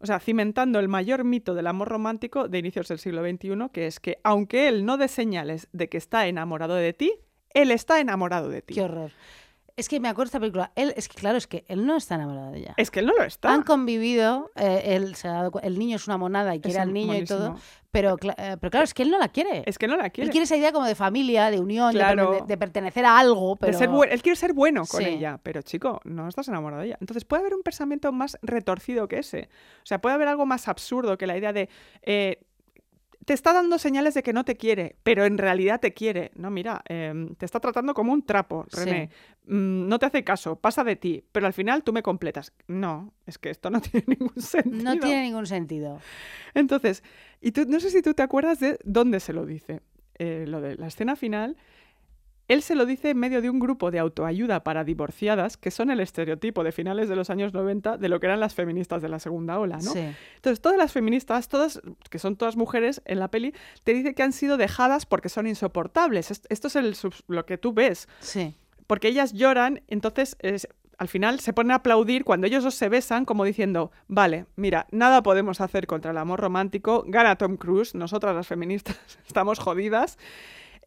O 0.00 0.06
sea, 0.06 0.18
cimentando 0.18 0.80
el 0.80 0.88
mayor 0.88 1.24
mito 1.24 1.54
del 1.54 1.66
amor 1.66 1.88
romántico 1.88 2.48
de 2.48 2.58
inicios 2.58 2.88
del 2.88 2.98
siglo 2.98 3.22
XXI, 3.22 3.68
que 3.72 3.86
es 3.86 4.00
que 4.00 4.18
aunque 4.24 4.66
él 4.68 4.86
no 4.86 4.96
dé 4.96 5.08
señales 5.08 5.68
de 5.72 5.88
que 5.88 5.98
está 5.98 6.26
enamorado 6.26 6.74
de 6.74 6.92
ti, 6.94 7.12
él 7.50 7.70
está 7.70 8.00
enamorado 8.00 8.48
de 8.48 8.62
ti. 8.62 8.74
Qué 8.74 8.82
horror. 8.82 9.10
Es 9.80 9.88
que 9.88 9.98
me 9.98 10.08
acuerdo 10.08 10.26
de 10.26 10.30
esta 10.30 10.40
película. 10.40 10.72
Él, 10.76 10.92
es 10.96 11.08
que 11.08 11.16
claro, 11.16 11.38
es 11.38 11.46
que 11.46 11.64
él 11.68 11.86
no 11.86 11.96
está 11.96 12.14
enamorado 12.16 12.52
de 12.52 12.58
ella. 12.60 12.74
Es 12.76 12.90
que 12.90 13.00
él 13.00 13.06
no 13.06 13.14
lo 13.16 13.24
está. 13.24 13.52
Han 13.52 13.62
convivido, 13.62 14.50
eh, 14.56 14.82
él 14.96 15.14
se 15.16 15.26
ha 15.28 15.32
dado 15.32 15.52
el 15.62 15.78
niño 15.78 15.96
es 15.96 16.06
una 16.06 16.18
monada 16.18 16.54
y 16.54 16.60
quiere 16.60 16.76
Es 16.78 16.82
al 16.82 16.92
niño 16.92 17.16
y 17.16 17.24
todo, 17.24 17.56
pero, 17.90 18.16
eh, 18.22 18.56
pero 18.60 18.70
claro, 18.70 18.84
es 18.84 18.94
que 18.94 19.02
él 19.02 19.10
no 19.10 19.18
la 19.18 19.28
quiere. 19.28 19.62
Es 19.66 19.78
que 19.78 19.88
no 19.88 19.96
la 19.96 20.10
quiere. 20.10 20.26
Él 20.26 20.30
quiere 20.30 20.44
esa 20.44 20.56
idea 20.56 20.70
como 20.72 20.86
de 20.86 20.94
familia, 20.94 21.50
de 21.50 21.58
unión, 21.58 21.92
de 21.92 21.98
Claro. 21.98 22.32
pertene- 22.34 22.46
de, 22.46 22.56
pertenecer 22.56 23.04
a 23.04 23.18
algo, 23.18 23.54
De 23.54 23.66
pero... 23.66 23.78
ser 23.78 23.90
Él 24.10 24.22
quiere 24.22 24.36
ser 24.36 24.52
bueno 24.52 24.84
con 24.86 25.00
Sí. 25.02 25.08
ella, 25.08 25.40
pero 25.42 25.62
chico, 25.62 26.00
no 26.04 26.28
estás 26.28 26.46
enamorado 26.48 26.82
de 26.82 26.88
ella. 26.88 26.98
Entonces 27.00 27.24
puede 27.24 27.40
haber 27.40 27.54
un 27.54 27.62
pensamiento 27.62 28.12
más 28.12 28.38
retorcido 28.42 29.08
que 29.08 29.18
ese. 29.18 29.48
O 29.82 29.86
sea, 29.86 30.00
puede 30.00 30.14
haber 30.14 30.28
algo 30.28 30.46
más 30.46 30.68
absurdo 30.68 31.16
que 31.18 31.26
la 31.26 31.36
idea 31.36 31.52
de 31.52 31.68
eh, 32.02 32.42
te 33.30 33.34
está 33.34 33.52
dando 33.52 33.78
señales 33.78 34.14
de 34.14 34.24
que 34.24 34.32
no 34.32 34.44
te 34.44 34.56
quiere, 34.56 34.96
pero 35.04 35.24
en 35.24 35.38
realidad 35.38 35.78
te 35.78 35.94
quiere. 35.94 36.32
No, 36.34 36.50
mira, 36.50 36.82
em, 36.88 37.36
te 37.36 37.46
está 37.46 37.60
tratando 37.60 37.94
como 37.94 38.12
un 38.12 38.26
trapo, 38.26 38.66
Sí. 38.72 38.80
René. 38.80 39.10
Mm, 39.44 39.86
no 39.86 40.00
te 40.00 40.06
hace 40.06 40.24
caso, 40.24 40.56
pasa 40.56 40.82
de 40.82 40.96
ti, 40.96 41.22
pero 41.30 41.46
al 41.46 41.52
final 41.52 41.84
tú 41.84 41.92
me 41.92 42.02
completas. 42.02 42.52
No, 42.66 43.14
es 43.26 43.38
que 43.38 43.50
esto 43.50 43.70
no 43.70 43.80
tiene 44.02 44.04
ningún 44.18 44.42
sentido. 44.42 44.82
No 44.82 44.98
tiene 44.98 45.22
ningún 45.22 45.46
sentido. 45.46 46.00
Entonces, 46.54 47.04
y 47.40 47.52
tú, 47.52 47.66
no 47.68 47.78
sé 47.78 47.90
si 47.90 48.02
tú 48.02 48.14
te 48.14 48.24
acuerdas 48.24 48.58
de 48.58 48.80
dónde 48.82 49.20
se 49.20 49.32
lo 49.32 49.46
dice. 49.46 49.80
Eh, 50.18 50.46
lo 50.48 50.60
de 50.60 50.74
la 50.74 50.88
escena 50.88 51.14
final, 51.14 51.56
él 52.52 52.62
se 52.62 52.74
lo 52.74 52.84
dice 52.84 53.10
en 53.10 53.18
medio 53.18 53.40
de 53.40 53.48
un 53.48 53.58
grupo 53.60 53.90
de 53.90 53.98
autoayuda 53.98 54.62
para 54.64 54.84
divorciadas, 54.84 55.56
que 55.56 55.70
son 55.70 55.90
el 55.90 56.00
estereotipo 56.00 56.64
de 56.64 56.72
finales 56.72 57.08
de 57.08 57.16
los 57.16 57.30
años 57.30 57.54
90 57.54 57.96
de 57.96 58.08
lo 58.08 58.20
que 58.20 58.26
eran 58.26 58.40
las 58.40 58.54
feministas 58.54 59.00
de 59.02 59.08
la 59.08 59.18
segunda 59.18 59.58
ola, 59.58 59.76
¿no? 59.76 59.92
Sí. 59.92 60.00
Entonces, 60.36 60.60
todas 60.60 60.76
las 60.76 60.92
feministas, 60.92 61.48
todas, 61.48 61.80
que 62.10 62.18
son 62.18 62.36
todas 62.36 62.56
mujeres 62.56 63.00
en 63.04 63.18
la 63.20 63.28
peli, 63.28 63.54
te 63.84 63.92
dice 63.94 64.14
que 64.14 64.22
han 64.22 64.32
sido 64.32 64.56
dejadas 64.56 65.06
porque 65.06 65.28
son 65.28 65.46
insoportables. 65.46 66.30
Est- 66.30 66.46
Esto 66.50 66.68
es 66.68 66.76
el 66.76 66.96
lo 67.28 67.46
que 67.46 67.56
tú 67.58 67.72
ves 67.72 68.08
Sí. 68.20 68.54
porque 68.86 69.08
ellas 69.08 69.32
lloran, 69.32 69.82
entonces 69.88 70.36
es- 70.40 70.68
al 70.98 71.08
final 71.08 71.40
se 71.40 71.54
ponen 71.54 71.70
a 71.70 71.76
aplaudir 71.76 72.24
cuando 72.24 72.46
ellos 72.46 72.62
dos 72.62 72.74
se 72.74 72.90
besan, 72.90 73.24
como 73.24 73.44
diciendo, 73.44 73.90
vale, 74.06 74.44
mira, 74.56 74.86
nada 74.90 75.22
podemos 75.22 75.62
hacer 75.62 75.86
contra 75.86 76.10
el 76.10 76.18
amor 76.18 76.40
romántico, 76.40 77.04
gana 77.06 77.36
Tom 77.36 77.56
Cruise, 77.56 77.94
nosotras 77.94 78.34
las 78.34 78.46
feministas 78.46 78.98
estamos 79.26 79.58
jodidas, 79.60 80.18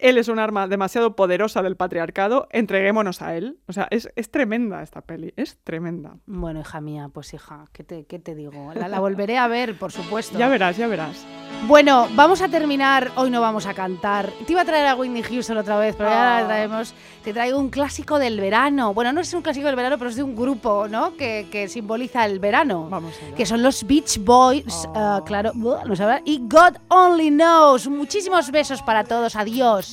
él 0.04 0.18
es 0.18 0.28
un 0.28 0.38
arma 0.38 0.68
demasiado 0.68 1.16
poderosa 1.16 1.62
del 1.64 1.76
patriarcado, 1.76 2.48
entreguémonos 2.52 3.22
a 3.22 3.36
él. 3.36 3.58
O 3.68 3.74
sea, 3.74 3.88
es, 3.90 4.10
es 4.16 4.30
tremenda 4.30 4.84
esta 4.84 5.02
peli, 5.02 5.34
es 5.38 5.58
tremenda. 5.64 6.18
Bueno, 6.26 6.60
hija 6.60 6.82
mía, 6.82 7.10
pues 7.14 7.34
hija, 7.34 7.66
¿qué 7.74 7.84
te, 7.84 8.06
qué 8.06 8.20
te 8.20 8.36
digo? 8.36 8.72
La, 8.76 8.88
la 8.88 9.00
volveré 9.00 9.38
a 9.38 9.48
ver, 9.48 9.78
por 9.78 9.92
supuesto. 9.92 10.38
Ya 10.38 10.48
verás, 10.50 10.78
ya 10.78 10.88
verás. 10.88 11.26
Bueno, 11.68 12.08
vamos 12.16 12.42
a 12.42 12.50
terminar. 12.50 13.12
Hoy 13.16 13.30
no 13.30 13.40
vamos 13.42 13.66
a 13.66 13.74
cantar. 13.74 14.30
Te 14.46 14.52
iba 14.54 14.62
a 14.62 14.66
traer 14.66 14.86
a 14.88 14.96
Whitney 14.96 15.24
Houston 15.24 15.58
otra 15.58 15.78
vez, 15.78 15.96
pero 15.96 16.10
ya 16.10 16.38
Ah. 16.38 16.42
la 16.42 16.48
traemos. 16.48 16.94
Te 17.24 17.32
traigo 17.32 17.58
un 17.58 17.70
clásico 17.70 18.20
del 18.20 18.40
verano. 18.40 18.94
Bueno, 18.94 19.14
no 19.14 19.22
es 19.22 19.34
un 19.34 19.42
clásico 19.42 19.68
del 19.68 19.76
verano, 19.78 19.98
pero 19.98 20.10
es 20.10 20.16
de 20.18 20.24
un 20.24 20.36
grupo, 20.36 20.88
¿no? 20.90 21.16
Que, 21.16 21.48
que 21.52 21.68
simboliza 21.70 22.26
el 22.26 22.40
verano. 22.40 22.88
Vamos 22.90 23.14
allá. 23.22 23.36
Que 23.36 23.46
son 23.46 23.64
los 23.64 23.86
Beach 23.88 24.18
Boys, 24.20 24.86
Oh. 24.88 24.94
ah, 24.96 25.22
claro, 25.26 25.52
no 25.56 25.78
y 26.26 26.40
God 26.40 26.78
Only 26.90 27.30
Knows. 27.30 27.88
Muchísimos 27.88 28.52
besos 28.52 28.82
para 28.82 29.04
todos. 29.06 29.36
Adiós. 29.36 29.93